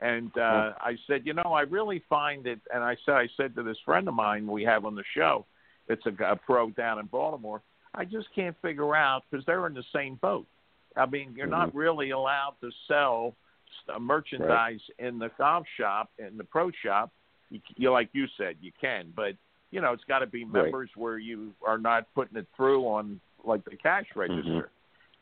[0.00, 2.60] and uh, I said, you know, I really find it.
[2.72, 5.46] And I said, I said to this friend of mine we have on the show,
[5.88, 7.60] it's a, a pro down in Baltimore.
[7.92, 10.46] I just can't figure out because they're in the same boat.
[10.96, 13.34] I mean, you're not really allowed to sell
[13.92, 17.10] uh, merchandise in the golf shop in the pro shop.
[17.50, 19.34] You, you like you said, you can, but
[19.70, 20.64] you know, it's got to be Right.
[20.64, 24.70] members where you are not putting it through on like the cash register.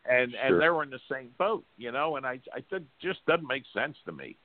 [0.06, 0.40] And Sure.
[0.42, 3.46] and they were in the same boat, you know, and I I said just doesn't
[3.46, 4.36] make sense to me.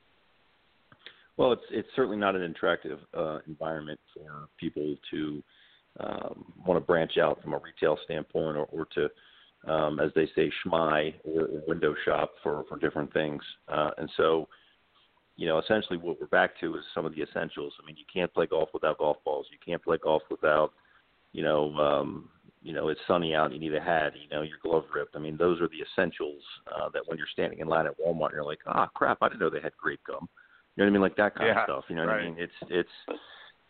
[1.36, 5.44] Well, it's it's certainly not an attractive uh, environment for people to
[6.00, 10.28] um, want to branch out from a retail standpoint, or, or to, um, as they
[10.36, 13.42] say, schmy or, or window shop for for different things.
[13.68, 14.48] Uh, and so,
[15.40, 17.72] you know, essentially what we're back to is some of the essentials.
[17.82, 19.48] I mean, you can't play golf without golf balls.
[19.50, 20.74] You can't play golf without,
[21.32, 22.28] you know, um,
[22.62, 23.54] you know, it's sunny out.
[23.54, 24.12] You need a hat.
[24.22, 25.16] You know, your glove ripped.
[25.16, 28.34] I mean, those are the essentials uh, that when you're standing in line at Walmart,
[28.34, 30.28] you're like, ah, crap, I didn't know they had grape gum.
[30.76, 31.02] You know what I mean?
[31.02, 31.84] Like that kind Yeah, of stuff.
[31.88, 32.26] You know what right.
[32.26, 32.36] I mean?
[32.38, 33.20] It's it's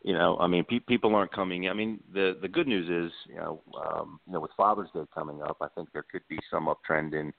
[0.04, 1.70] you know, I mean, pe- people aren't coming.
[1.70, 5.04] I mean, the the good news is, you know, um, you know, with Father's Day
[5.14, 7.32] coming up, I think there could be some uptrend in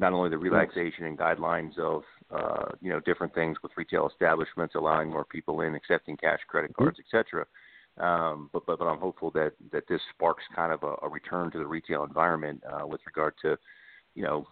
[0.00, 2.02] not only the relaxation and guidelines of,
[2.38, 6.72] uh, you know, different things with retail establishments allowing more people in, accepting cash, credit
[6.74, 7.44] cards, et cetera.
[8.06, 11.50] Um, but, but but I'm hopeful that that this sparks kind of a, a return
[11.52, 13.58] to the retail environment uh, with regard to,
[14.14, 14.46] you know,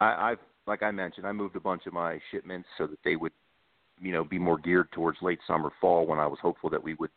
[0.00, 3.16] I, I've like I mentioned, I moved a bunch of my shipments so that they
[3.16, 3.32] would
[4.00, 6.94] you know, be more geared towards late summer, fall when I was hopeful that we
[6.94, 7.10] would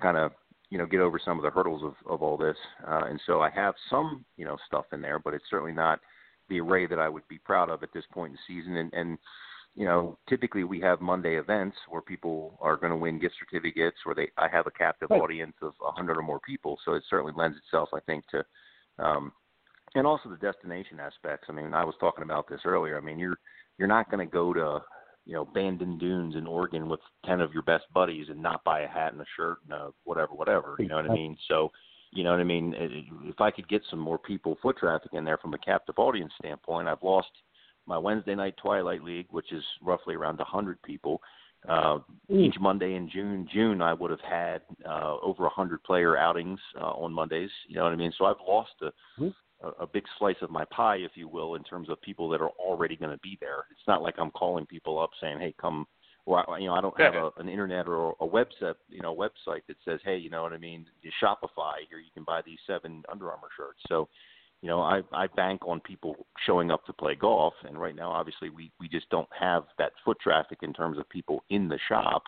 [0.00, 0.32] kind of,
[0.70, 2.56] you know, get over some of the hurdles of, of all this.
[2.86, 6.00] Uh, and so I have some, you know, stuff in there, but it's certainly not
[6.48, 8.76] the array that I would be proud of at this point in the season.
[8.76, 9.18] And, and
[9.74, 13.96] you know, typically we have Monday events where people are going to win gift certificates
[14.06, 15.20] or they, I have a captive Right.
[15.20, 16.78] audience of a hundred or more people.
[16.84, 18.44] So it certainly lends itself, I think, to,
[18.98, 19.32] um,
[19.96, 21.46] and also the destination aspects.
[21.48, 22.96] I mean, I was talking about this earlier.
[22.96, 23.38] I mean, you're,
[23.78, 24.80] you're not going to go to,
[25.26, 28.80] you know, Bandon Dunes in Oregon with ten of your best buddies and not buy
[28.80, 30.76] a hat and a shirt and a whatever, whatever.
[30.78, 31.36] You know what I mean?
[31.48, 31.70] So,
[32.14, 32.74] you know what I mean?
[33.24, 36.32] If I could get some more people foot traffic in there from a captive audience
[36.38, 37.28] standpoint, I've lost
[37.86, 41.20] my Wednesday night Twilight League, which is roughly around a hundred people.
[41.68, 41.98] Uh,
[42.44, 46.60] each Monday in June, June I would have had uh, over a hundred player outings
[46.80, 47.50] uh, on Mondays.
[47.68, 48.12] You know what I mean?
[48.16, 48.90] So I've lost a,
[49.62, 52.40] a, a big slice of my pie, if you will, in terms of people that
[52.40, 53.64] are already going to be there.
[53.70, 55.86] It's not like I'm calling people up saying, "Hey, come."
[56.26, 59.60] Or you know, I don't have a, an internet or a website, you know, website
[59.68, 60.86] that says, "Hey, you know what I mean?
[61.02, 64.08] You Shopify here, you can buy these seven Under Armour shirts." So,
[64.62, 68.10] you know, I I bank on people showing up to play golf, and right now,
[68.10, 71.78] obviously, we we just don't have that foot traffic in terms of people in the
[71.88, 72.22] shop.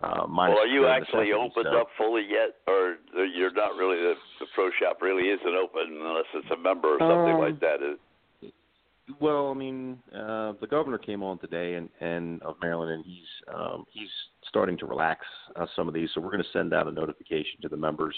[0.00, 2.96] Uh, minus well, are you actually necessities, opened so- up fully yet, or
[3.34, 3.98] you're not really?
[3.98, 7.60] The, the pro shop really isn't open unless it's a member or something Um, like
[7.60, 7.82] that.
[7.82, 7.98] Is
[9.18, 13.54] Well, I mean, uh, the governor came on today, and, and of Maryland, and he's
[13.54, 14.08] um, he's
[14.48, 15.24] starting to relax
[15.56, 16.08] uh, some of these.
[16.14, 18.14] So we're going to send out a notification to the members,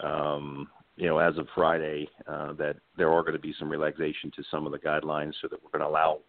[0.00, 4.30] um, you know, as of Friday, uh, that there are going to be some relaxation
[4.36, 6.20] to some of the guidelines, so that we're going to allow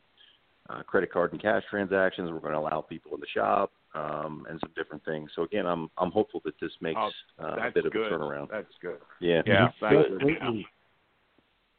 [0.69, 2.31] uh, credit card and cash transactions.
[2.31, 5.29] We're going to allow people in the shop um, and some different things.
[5.35, 7.11] So again, I'm I'm hopeful that this makes Oh,
[7.43, 8.11] uh, a bit of good.
[8.11, 8.49] a turnaround.
[8.51, 8.97] That's good.
[9.19, 9.41] Yeah.
[9.45, 9.69] Yeah.
[9.79, 10.37] Thank Good,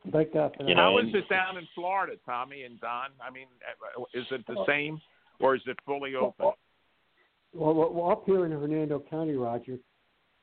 [0.04, 0.10] you.
[0.10, 0.68] Thank God for that.
[0.68, 3.10] You know, is and- it down in Florida, Tommy and Don?
[3.20, 3.46] I mean,
[3.98, 5.00] uh, is it the same,
[5.40, 6.52] or is it fully open?
[7.52, 9.78] Well, well, well, up here in Hernando County, Roger,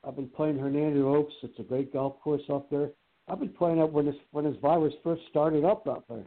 [0.04, 1.34] I've been playing Hernando Oaks.
[1.42, 2.90] It's a great golf course up there.
[3.28, 6.24] I've been playing up when this when this virus first started up up there,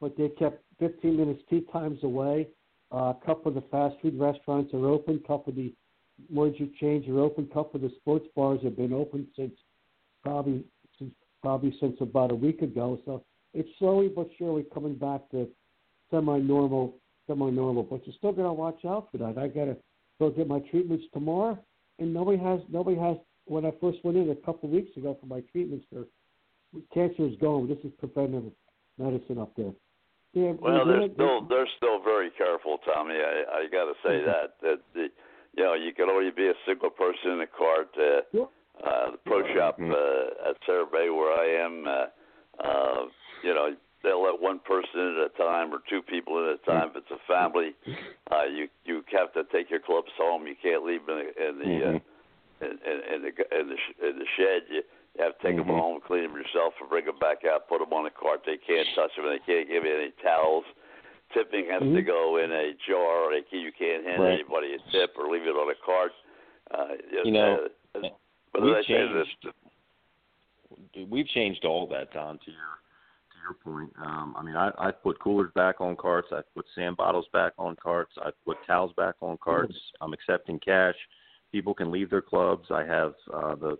[0.00, 2.48] but they kept 15 minutes tee times away.
[2.92, 5.20] Uh, a couple of the fast food restaurants are open.
[5.24, 5.74] A couple of the
[6.30, 7.48] emergency chains are open.
[7.50, 9.54] A couple of the sports bars have been open since
[10.22, 10.64] probably since
[11.46, 12.98] probably since about a week ago.
[13.04, 13.22] So
[13.54, 15.48] it's slowly but surely coming back to
[16.10, 16.96] semi-normal,
[17.28, 17.84] semi-normal.
[17.84, 19.38] But you still gotta watch out for that.
[19.38, 19.76] I gotta
[20.18, 21.56] go get my treatments tomorrow,
[22.00, 23.16] and nobody has nobody has.
[23.44, 26.02] When I first went in a couple of weeks ago for my treatments, for
[26.92, 27.68] cancer is gone.
[27.68, 28.50] This is preventive
[28.98, 29.70] medicine up there.
[30.32, 33.14] Yeah, well, they- they're they- still they're still very careful, Tommy.
[33.14, 34.24] I I got to say Mhm.
[34.26, 35.04] that that the,
[35.56, 37.96] you know you can only be a single person in a cart.
[37.96, 38.48] Uh, Sure.
[38.84, 39.92] Uh, the pro shop Mhm.
[39.92, 42.06] uh, at Bay where I am, uh,
[42.62, 43.06] uh,
[43.42, 46.90] you know, they'll let one person at a time or two people at a time.
[46.90, 47.74] If it's a family,
[48.30, 50.46] uh, you you have to take your clubs home.
[50.46, 52.02] You can't leave them in the, in the uh, Mhm.
[52.60, 54.62] in, in, in the in the sh- in the shed.
[54.70, 54.82] You,
[55.16, 55.66] You have to take Mhm.
[55.66, 57.68] them home, clean them yourself, and bring them back out.
[57.68, 58.44] Put them on a cart.
[58.44, 59.24] They can't touch them.
[59.24, 60.64] They can't give you any towels.
[61.32, 62.06] Tipping has to Mhm.
[62.06, 63.24] go in a jar.
[63.24, 64.34] Or They can, you can't hand Right.
[64.34, 66.12] anybody a tip or leave it on a cart.
[66.70, 67.68] Uh, You know, uh,
[68.56, 71.10] but we've say, this, changed.
[71.10, 72.38] We've changed all that, Don.
[72.38, 72.76] To your
[73.30, 76.28] to your point, um, I mean, I I put coolers back on carts.
[76.32, 78.12] I put sand bottles back on carts.
[78.18, 79.74] I put towels back on carts.
[80.00, 80.96] I'm accepting cash.
[81.52, 82.66] People can leave their clubs.
[82.70, 83.78] I have uh, the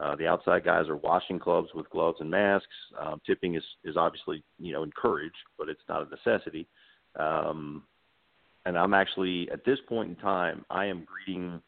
[0.00, 2.66] uh, the outside guys are washing clubs with gloves and masks.
[3.00, 6.66] Um, tipping is is obviously you know encouraged, but it's not a necessity.
[7.18, 7.84] Um,
[8.66, 11.62] and I'm actually at this point in time, I am greeting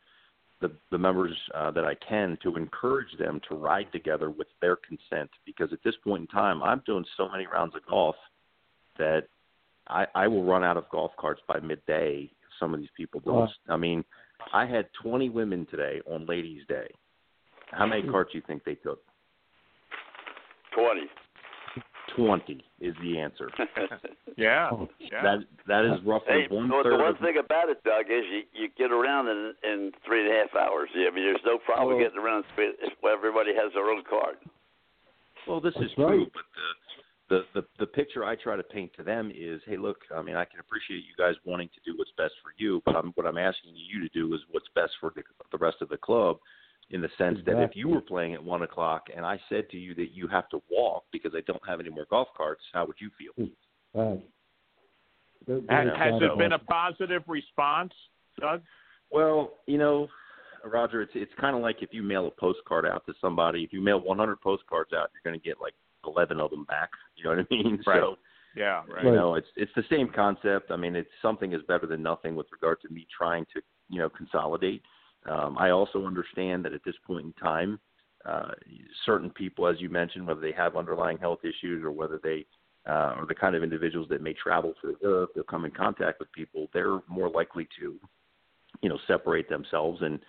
[0.60, 4.76] the the members uh, that I can to encourage them to ride together with their
[4.76, 8.16] consent because at this point in time I'm doing so many rounds of golf
[8.98, 9.24] that
[9.88, 13.20] I I will run out of golf carts by midday if some of these people
[13.24, 13.34] don't.
[13.34, 13.48] Wow.
[13.68, 14.04] I mean,
[14.52, 16.88] I had 20 women today on Ladies Day.
[17.70, 19.00] How many carts do you think they took?
[22.16, 22.64] Twenty.
[22.80, 23.50] is the answer.
[24.36, 25.20] Yeah, Oh, yeah.
[25.22, 28.24] That that is roughly Hey, one well, the one of, thing about it, Doug, is
[28.30, 30.88] you you get around in in three and a half hours.
[30.94, 34.36] I mean, there's no problem Well- getting around if everybody has their own card.
[35.46, 36.44] Well, this is That's true, but
[37.28, 40.22] the, the the the picture I try to paint to them is, hey, look, I
[40.22, 43.12] mean, I can appreciate you guys wanting to do what's best for you, but I'm
[43.16, 45.22] what I'm asking you to do is what's best for the,
[45.52, 46.38] the rest of the club,
[46.90, 49.76] in the sense that if you were playing at one o'clock and I said to
[49.76, 52.84] you that you have to walk because I don't have any more golf carts, how
[52.86, 53.48] would you feel?
[53.94, 54.22] Right.
[55.48, 57.92] Has, has it been a positive response,
[58.40, 58.62] Doug?
[59.10, 60.08] Well, you know,
[60.64, 63.62] Roger, it's it's kind of like if you mail a postcard out to somebody.
[63.62, 65.74] If you mail 100 postcards out, you're going to get like
[66.06, 66.90] 11 of them back.
[67.16, 67.82] You know what I mean?
[67.86, 68.00] Right.
[68.00, 68.16] So
[68.56, 69.04] Yeah, right.
[69.04, 70.70] you know, it's it's the same concept.
[70.70, 73.60] I mean, it's something is better than nothing with regard to me trying to
[73.90, 74.82] you know consolidate.
[75.26, 77.78] Um, I also understand that at this point in time,
[78.24, 78.50] uh,
[79.06, 82.46] certain people, as you mentioned, whether they have underlying health issues or whether they
[82.88, 86.18] uh, are the kind of individuals that may travel for work, they'll come in contact
[86.18, 87.98] with people, they're more likely to,
[88.82, 90.20] you know, separate themselves and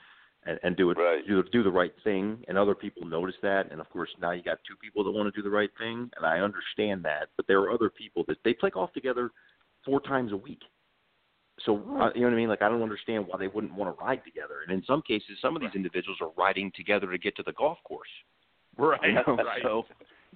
[0.45, 1.26] and, and do it Right.
[1.27, 2.43] do do the right thing.
[2.47, 5.31] And other people notice that, and of course now you got two people that want
[5.31, 7.30] to do the right thing, and I understand that.
[7.38, 9.31] But there are other people that they play golf together
[9.85, 10.61] four times a week.
[11.65, 12.49] So uh, you know what I mean?
[12.49, 14.61] Like I don't understand why they wouldn't want to ride together.
[14.67, 17.53] And in some cases, some of these individuals are riding together to get to the
[17.53, 18.09] golf course.
[18.77, 19.35] Right, You know?
[19.43, 19.61] right.
[19.61, 19.85] So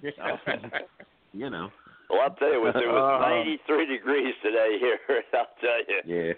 [1.32, 1.70] you know,
[2.10, 4.98] Well, I'll tell you, it was, it was Uh, 93 degrees today here.
[5.34, 6.32] I'll tell you, yeah.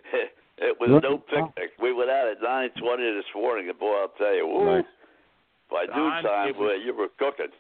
[0.59, 1.70] it was Look- no picnic.
[1.81, 4.85] We went out at 9:20 this morning, and boy, I'll tell you, woo, Nice.
[5.70, 7.52] by Don, noontime, it was- boy, you were cooking.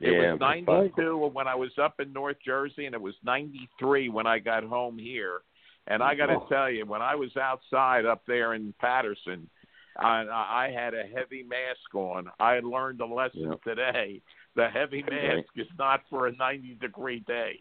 [0.00, 0.32] It Yeah.
[0.32, 4.38] was 92 when I was up in North Jersey, and it was 93 when I
[4.38, 5.42] got home here.
[5.90, 6.46] And I got to Oh.
[6.48, 9.50] tell you, when I was outside up there in Paterson,
[9.98, 12.30] I, I had a heavy mask on.
[12.38, 13.54] I learned a lesson Yeah.
[13.64, 14.22] today.
[14.54, 17.60] The heavy mask is not for a 90 degree day.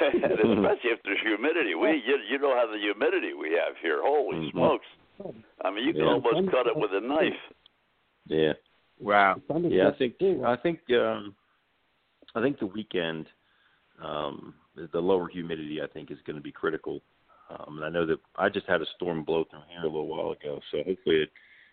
[0.00, 1.74] and especially if there's humidity.
[1.74, 4.00] We, you, you know how the humidity we have here.
[4.02, 4.50] Holy Mhm.
[4.52, 4.86] smokes!
[5.64, 6.12] I mean, you can Yeah.
[6.12, 7.40] almost cut it with a knife.
[8.26, 8.52] Yeah.
[8.98, 9.40] Wow.
[9.48, 10.42] Yeah, I think too.
[10.44, 11.34] I think um
[12.34, 13.28] I think the weekend
[13.98, 17.02] um the the lower humidity I think is going to be critical.
[17.50, 20.08] Um and I know that I just had a storm blow through here a little
[20.08, 21.30] while ago, so hopefully it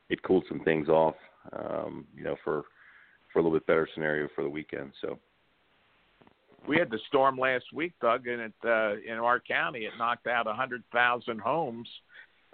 [0.10, 1.16] it cooled some things off
[1.54, 2.66] um you know for
[3.32, 4.91] for a little bit better scenario for the weekend.
[5.02, 5.20] So
[6.68, 10.28] We had the storm last week, Doug, and it uh, in our county it knocked
[10.28, 11.90] out a hundred thousand homes,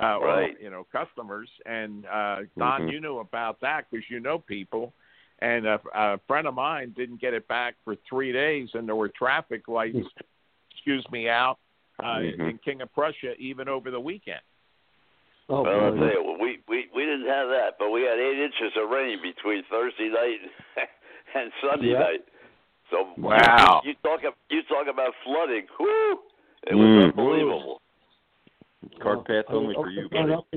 [0.02, 0.56] uh, Right.
[0.56, 1.50] or you know customers.
[1.66, 2.92] And uh, Don, Mhm.
[2.92, 4.94] you knew about that because you know people.
[5.42, 8.96] And a, a friend of mine didn't get it back for three days, and there
[8.96, 9.98] were traffic lights,
[10.72, 11.60] excuse me, out
[12.00, 12.50] uh, Mhm.
[12.50, 14.42] in King of Prussia even over the weekend.
[15.50, 15.98] Oh, Well, I'll boy.
[15.98, 19.22] tell you, we we we didn't have that, but we had eight inches of rain
[19.22, 20.40] between Thursday night
[21.36, 22.00] and Sunday Yeah.
[22.00, 22.26] night.
[22.92, 23.82] So Wow.
[23.84, 25.68] you, you talk you talk about flooding.
[25.80, 26.20] Whoo!
[26.68, 27.04] It was Mm.
[27.06, 27.82] unbelievable.
[29.00, 30.34] cart path I mean, only for you, down buddy.
[30.34, 30.48] up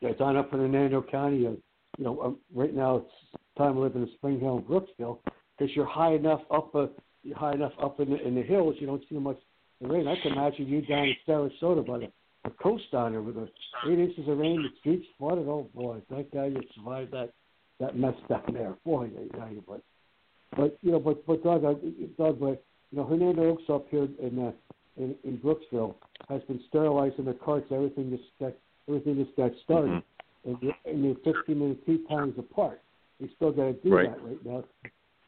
[0.00, 1.46] Yeah, it's on up in Hernando County.
[1.46, 1.50] Uh,
[1.98, 3.12] you know, um, right now it's
[3.58, 5.18] time to live in Spring Hill and Brooksville
[5.58, 6.86] because you're high enough up, uh,
[7.36, 8.76] high enough up in the, in the hills.
[8.80, 9.38] You don't see much
[9.80, 10.08] rain.
[10.08, 12.12] I can imagine you down in Sarasota by the,
[12.44, 13.48] the coast down there with the
[13.88, 15.46] eight inches of rain, the streets flooded.
[15.48, 17.32] Oh boy, thank God you survived that
[17.78, 18.74] that mess down there.
[18.84, 19.82] Boy, I tell you, but
[20.56, 21.72] but you know, but but Doug, I,
[22.18, 24.52] Doug, but you know, Hernando Oaks up here in uh,
[24.96, 25.94] in, in Brooksville
[26.28, 27.66] has been sterilizing the carts.
[27.72, 28.52] Everything just got
[28.88, 30.02] everything just got started, Mhm.
[30.44, 32.80] and you're, and you're 15 minutes, two times apart.
[33.18, 34.10] You still got to do Right.
[34.10, 34.64] that right now.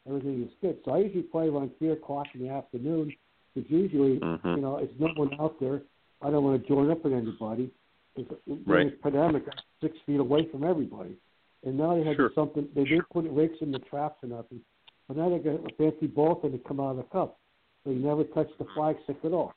[0.08, 0.78] Everything is good.
[0.84, 3.12] So I usually play around three o'clock in the afternoon
[3.54, 4.56] because usually, Mhm.
[4.56, 5.82] you know, it's no one out there.
[6.20, 7.70] I don't want to join up with anybody.
[8.16, 8.30] It's,
[8.66, 8.90] Right.
[8.90, 11.16] The pandemic, I'm six feet away from everybody.
[11.64, 12.32] and now they had Sure.
[12.34, 12.68] something.
[12.74, 14.64] They didn't put rakes in the traps or nothing,
[15.06, 17.38] but now they got a fancy ball thing to come out of the cup,
[17.84, 19.54] so you never touch the flag stick at all.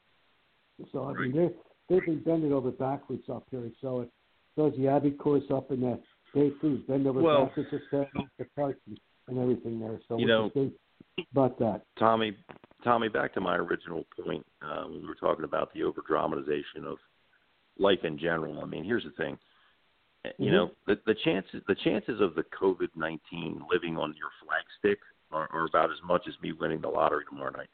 [0.92, 1.56] So I mean, they
[1.90, 3.72] they've been bending over backwards up here.
[3.82, 4.12] So it
[4.56, 6.00] so the Abbey course up in the
[6.36, 10.00] they too bend over Well- backwards to set the carts and, everything there.
[10.08, 10.52] So You know-
[11.32, 11.88] about that?
[11.96, 12.38] Tommy,
[12.86, 16.86] Tommy, back to my original point uh, when we were talking about the over dramatization
[16.86, 16.98] of
[17.78, 18.62] life in general.
[18.62, 19.38] I mean, here's the thing.
[20.38, 20.53] You Mhm.
[20.53, 24.99] know, the, the chances the chances of the COVID nineteen living on your flag stick
[25.32, 27.70] are, are about as much as me winning the lottery tomorrow night.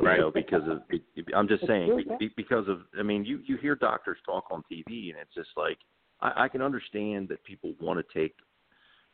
[0.00, 0.16] Right.
[0.16, 1.02] You know, because of it,
[1.34, 1.90] I'm just saying
[2.36, 5.78] because of I mean, you you hear doctors talk on TV, and it's just like
[6.20, 8.36] I, I can understand that people want to take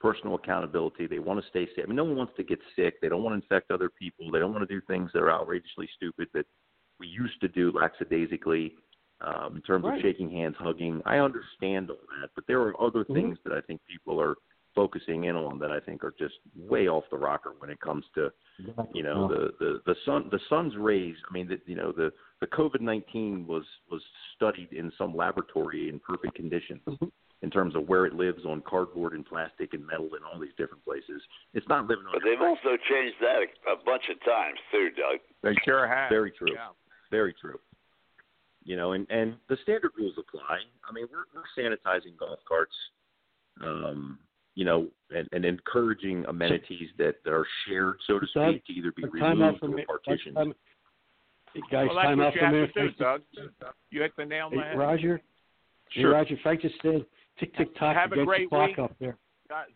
[0.00, 1.06] personal accountability.
[1.06, 1.84] They want to stay safe.
[1.84, 3.00] I mean, no one wants to get sick.
[3.00, 4.30] They don't want to infect other people.
[4.30, 6.46] They don't want to do things that are outrageously stupid that
[7.00, 8.74] we used to do lackadaisically
[9.20, 9.96] um, in terms Right.
[9.96, 11.00] of shaking hands, hugging.
[11.06, 13.14] I understand all that, but there are other Mhm.
[13.14, 14.36] things that I think people are
[14.74, 18.04] focusing in on that I think are just way off the rocker when it comes
[18.16, 18.32] to
[18.92, 22.12] you know the the the sun the sun's rays i mean the, you know the
[22.40, 24.02] the covid 19 was was
[24.34, 27.10] studied in some laboratory in perfect conditions Mhm.
[27.44, 30.56] In terms of where it lives on cardboard and plastic and metal and all these
[30.56, 31.20] different places
[31.52, 34.88] it's not living on But they've also changed that a, a bunch of times too,
[34.96, 35.20] Doug.
[35.42, 36.08] They sure have.
[36.08, 36.68] very true Yeah.
[37.10, 37.60] very true
[38.64, 40.58] you know and and the standard rules apply
[40.88, 42.74] i mean we're we're sanitizing golf carts
[43.62, 44.18] um
[44.54, 48.92] you know and, and encouraging amenities that are shared so to Doug, speak to either
[48.92, 49.84] be A time out removed or me.
[49.84, 50.54] partitioned Time,
[51.70, 52.74] guys, well, time out you for a minute.
[52.74, 52.90] to.
[52.92, 53.20] Doug.
[53.90, 54.78] You hit the nail on Hey, the head.
[54.78, 55.16] Roger.
[55.92, 56.12] Hey, Sure.
[56.12, 57.04] Roger, Frank just said
[57.39, 58.78] tick tick tock Have a great the clock week.
[58.78, 59.16] up there.
[59.48, 59.66] God,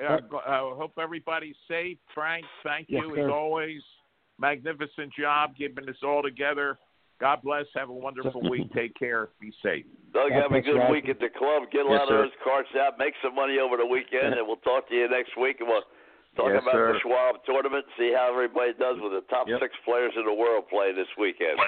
[0.00, 1.98] God, uh, uh, hope everybody's safe.
[2.14, 3.26] Frank, thank Yes, you sir.
[3.28, 3.80] as always.
[4.40, 6.76] Magnificent job keeping this all together.
[7.20, 7.66] God bless.
[7.76, 8.66] Have a wonderful week.
[8.74, 9.28] Take care.
[9.40, 9.86] Be safe.
[10.12, 11.70] Doug, God have a good week at the club.
[11.70, 12.14] Get a Yes, lot sir.
[12.18, 12.98] of those carts out.
[12.98, 15.60] Make some money over the weekend, and we'll talk to you next week.
[15.60, 15.86] And we'll
[16.36, 16.92] talk Yes, about sir.
[16.94, 17.86] the Schwab tournament.
[17.96, 19.60] See how everybody does with the top Yep.
[19.60, 21.60] six players in the world play this weekend.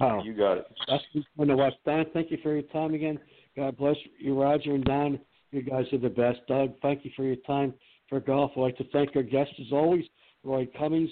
[0.00, 1.04] Oh, you got it that's
[1.34, 1.72] one of us.
[1.84, 3.18] Don, thank you for your time again.
[3.58, 5.18] God bless you, Roger and Don.
[5.50, 6.38] You guys are the best.
[6.46, 7.74] Doug, thank you for your time
[8.08, 8.52] for golf.
[8.56, 10.04] I'd like to thank our guests as always,
[10.44, 11.10] Roy Cummings,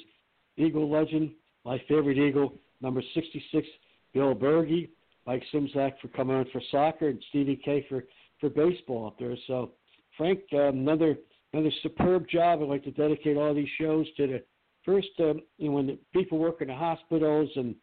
[0.57, 1.33] Eagle legend,
[1.65, 3.67] my favorite Eagle, number 66,
[4.15, 4.91] Bill Bergey,
[5.27, 8.05] Mike Simzak for coming on for soccer, and Stevie K for,
[8.41, 9.35] for baseball up there.
[9.49, 9.73] So,
[10.17, 11.17] Frank, um, another
[11.53, 12.61] another superb job.
[12.63, 14.43] I'd like to dedicate all these shows to the
[14.85, 17.75] first, um, you know, when the people work in the hospitals and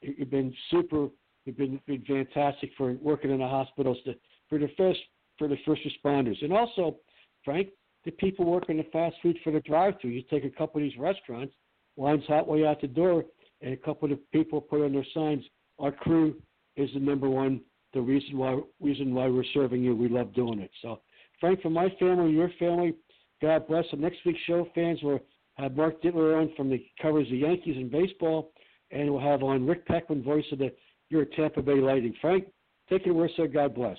[0.00, 1.08] you've been super,
[1.44, 4.14] you've been, been fantastic for working in the hospitals to,
[4.48, 5.00] for the first
[5.38, 6.96] for the first responders, and also,
[7.44, 7.68] Frank,
[8.04, 10.10] the people working the fast food for the drive-through.
[10.10, 11.54] You take a couple of these restaurants,
[11.96, 13.24] lines halfway out the door,
[13.60, 15.44] and a couple of people put on their signs,
[15.78, 16.40] "Our crew
[16.76, 17.60] is the number one.
[17.94, 19.94] The reason why reason why we're serving you.
[19.96, 21.00] We love doing it." So,
[21.40, 22.94] Frank, for my family, your family,
[23.40, 23.90] God bless.
[23.90, 24.00] them.
[24.00, 25.20] next week's show, fans will
[25.54, 28.52] have Mark Dittler on from the covers of the Yankees and baseball,
[28.90, 30.72] and we'll have on Rick Peckham, voice of the
[31.12, 32.14] your Tampa Bay Lightning.
[32.20, 32.46] Frank,
[32.88, 33.46] take it away, sir.
[33.46, 33.98] God bless.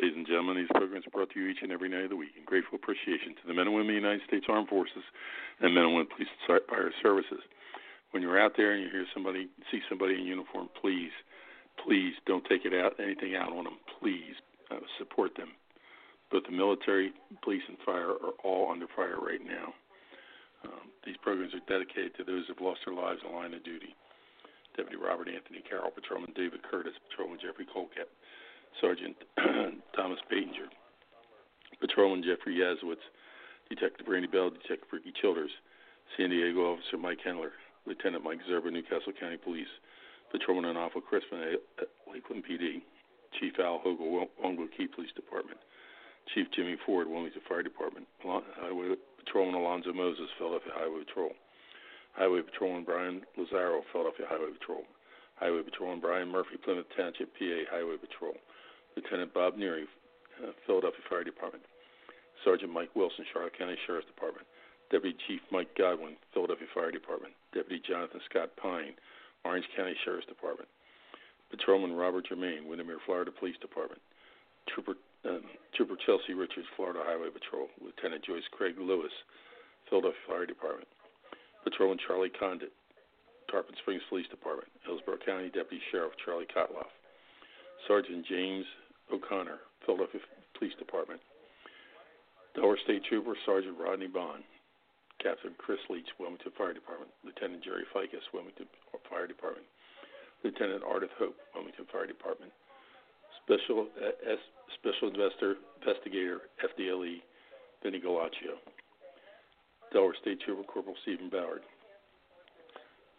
[0.00, 2.16] Ladies and gentlemen, these programs are brought to you each and every night of the
[2.16, 5.04] week in grateful appreciation to the men and women of the United States Armed Forces
[5.60, 7.42] and men and women police and fire services.
[8.10, 11.14] When you're out there and you hear somebody, see somebody in uniform, please,
[11.84, 13.78] please don't take it out, anything out on them.
[14.00, 14.34] Please
[14.70, 15.54] uh, support them.
[16.32, 19.74] Both the military, police, and fire are all under fire right now.
[20.64, 23.64] Um, these programs are dedicated to those who have lost their lives in line of
[23.64, 23.94] duty.
[24.76, 28.08] Deputy Robert Anthony Carroll, Patrolman David Curtis, Patrolman Jeffrey Colcat,
[28.80, 29.16] Sergeant
[29.96, 30.70] Thomas Batinger,
[31.80, 33.02] Patrolman Jeffrey Yazowitz,
[33.68, 35.50] Detective Randy Bell, Detective Ricky Childers,
[36.16, 37.50] San Diego Officer Mike Henler,
[37.86, 39.70] Lieutenant Mike Zerba, New Castle County Police,
[40.30, 41.40] Patrolman Anafo Crispin
[41.78, 42.82] at Lakeland PD,
[43.38, 45.58] Chief Al Hogle, Wongwood Key Police Department,
[46.34, 51.30] Chief Jimmy Ford, Wilmington Fire Department, Patrolman Alonzo Moses, Philadelphia Highway Patrol,
[52.12, 54.84] Highway Patrolman Brian Lazaro, Philadelphia Highway Patrol,
[55.36, 58.34] Highway Patrolman Brian Murphy, Plymouth Township, PA Highway Patrol,
[58.96, 59.84] Lieutenant Bob Neary,
[60.42, 61.64] uh, Philadelphia Fire Department,
[62.44, 64.46] Sergeant Mike Wilson, Charlotte County Sheriff's Department,
[64.90, 68.94] Deputy Chief Mike Godwin, Philadelphia Fire Department, Deputy Jonathan Scott Pine,
[69.44, 70.68] Orange County Sheriff's Department,
[71.50, 74.00] Patrolman Robert Germain, Windermere, Florida Police Department,
[74.68, 75.44] Trooper um,
[75.76, 79.12] Trooper Chelsea Richards, Florida Highway Patrol, Lieutenant Joyce Craig Lewis,
[79.88, 80.88] Philadelphia Fire Department,
[81.64, 82.72] Patrolman Charlie Condit,
[83.50, 86.90] Tarpon Springs Police Department, Hillsborough County Deputy Sheriff Charlie Kotloff,
[87.88, 88.64] Sergeant James
[89.12, 90.20] O'Connor, Philadelphia
[90.56, 91.20] Police Department,
[92.54, 94.42] Delaware State Trooper Sergeant Rodney Bond,
[95.22, 98.66] Captain Chris Leach, Wilmington Fire Department, Lieutenant Jerry Fickes, Wilmington
[99.08, 99.66] Fire Department,
[100.42, 102.52] Lieutenant Ardythe Hope, Wilmington Fire Department,
[103.44, 104.38] Special uh, S,
[104.78, 107.20] Special Investor Investigator FD
[107.82, 108.56] Vinny Galaccio.
[109.92, 111.62] Delaware State Trooper Corporal Stephen Ballard.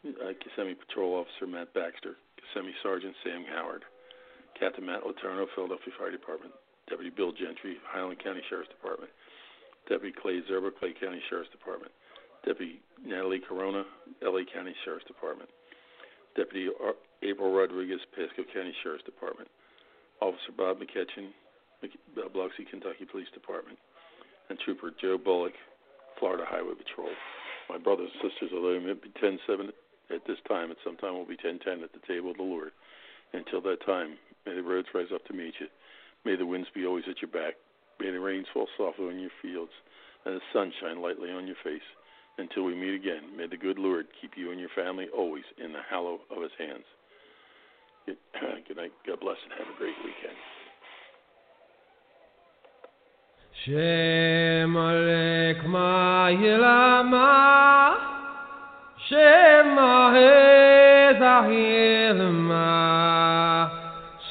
[0.06, 2.16] Uh, Kissimmee Patrol Officer Matt Baxter.
[2.40, 3.84] Kissimmee Sergeant Sam Howard.
[4.58, 6.54] Captain Matt Letourneau, Philadelphia Fire Department.
[6.90, 9.12] Deputy Bill Gentry, Highland County Sheriff's Department.
[9.88, 11.92] Deputy Clay Zerba, Clay County Sheriff's Department.
[12.46, 13.84] Deputy Natalie Corona,
[14.22, 15.50] LA County Sheriff's Department.
[16.36, 19.48] Deputy Ar- April Rodriguez, Pasco County Sheriff's Department.
[20.22, 21.30] Officer Bob McKeithen,
[21.82, 23.78] Mc- uh, Biloxi, Kentucky Police Department.
[24.50, 25.54] And Trooper Joe Bullock,
[26.20, 27.12] Florida Highway Patrol.
[27.70, 29.72] My brothers and sisters, although it may be 10 7
[30.14, 32.44] at this time, at some time will be 10 10 at the table of the
[32.44, 32.72] Lord.
[33.34, 35.68] Until that time, may the roads rise up to meet you.
[36.26, 37.56] May the winds be always at your back.
[38.00, 39.72] May the rains fall softly on your fields
[40.26, 41.86] and the sun shine lightly on your face.
[42.38, 45.74] Until we meet again, may the good Lord keep you and your family always in
[45.74, 46.86] the hallow of his hands.
[48.06, 48.92] Good night.
[49.06, 50.38] God bless and have a great weekend.
[53.64, 57.30] Shem Alek Ma'ilama
[59.08, 60.50] Shem Ahezahilma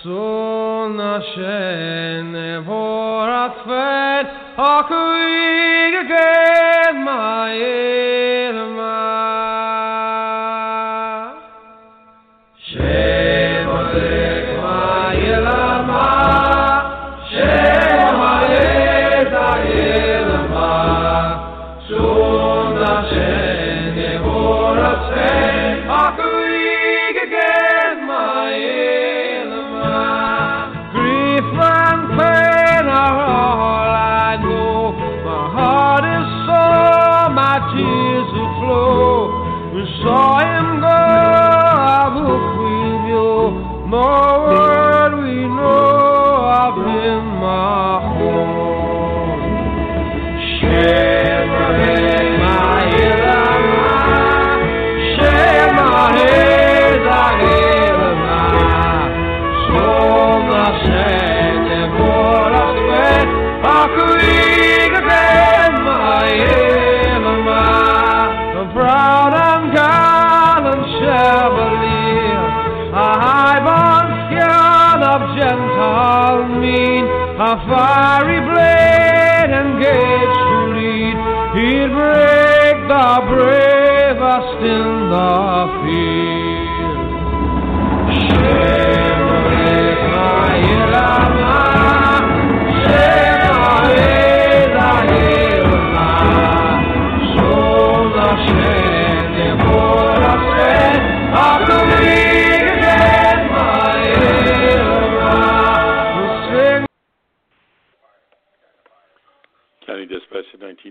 [0.03, 4.27] Son Hashem Nevorat Fen
[4.59, 6.97] Akuig Ged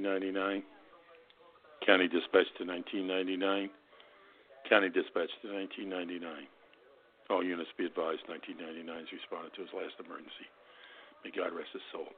[0.09, 0.63] 1999.
[1.85, 3.69] County Dispatch to 1999.
[4.65, 6.49] County Dispatch to 1999.
[7.29, 10.49] All units be advised 1999 has responded to his last emergency.
[11.21, 12.09] May God rest his soul.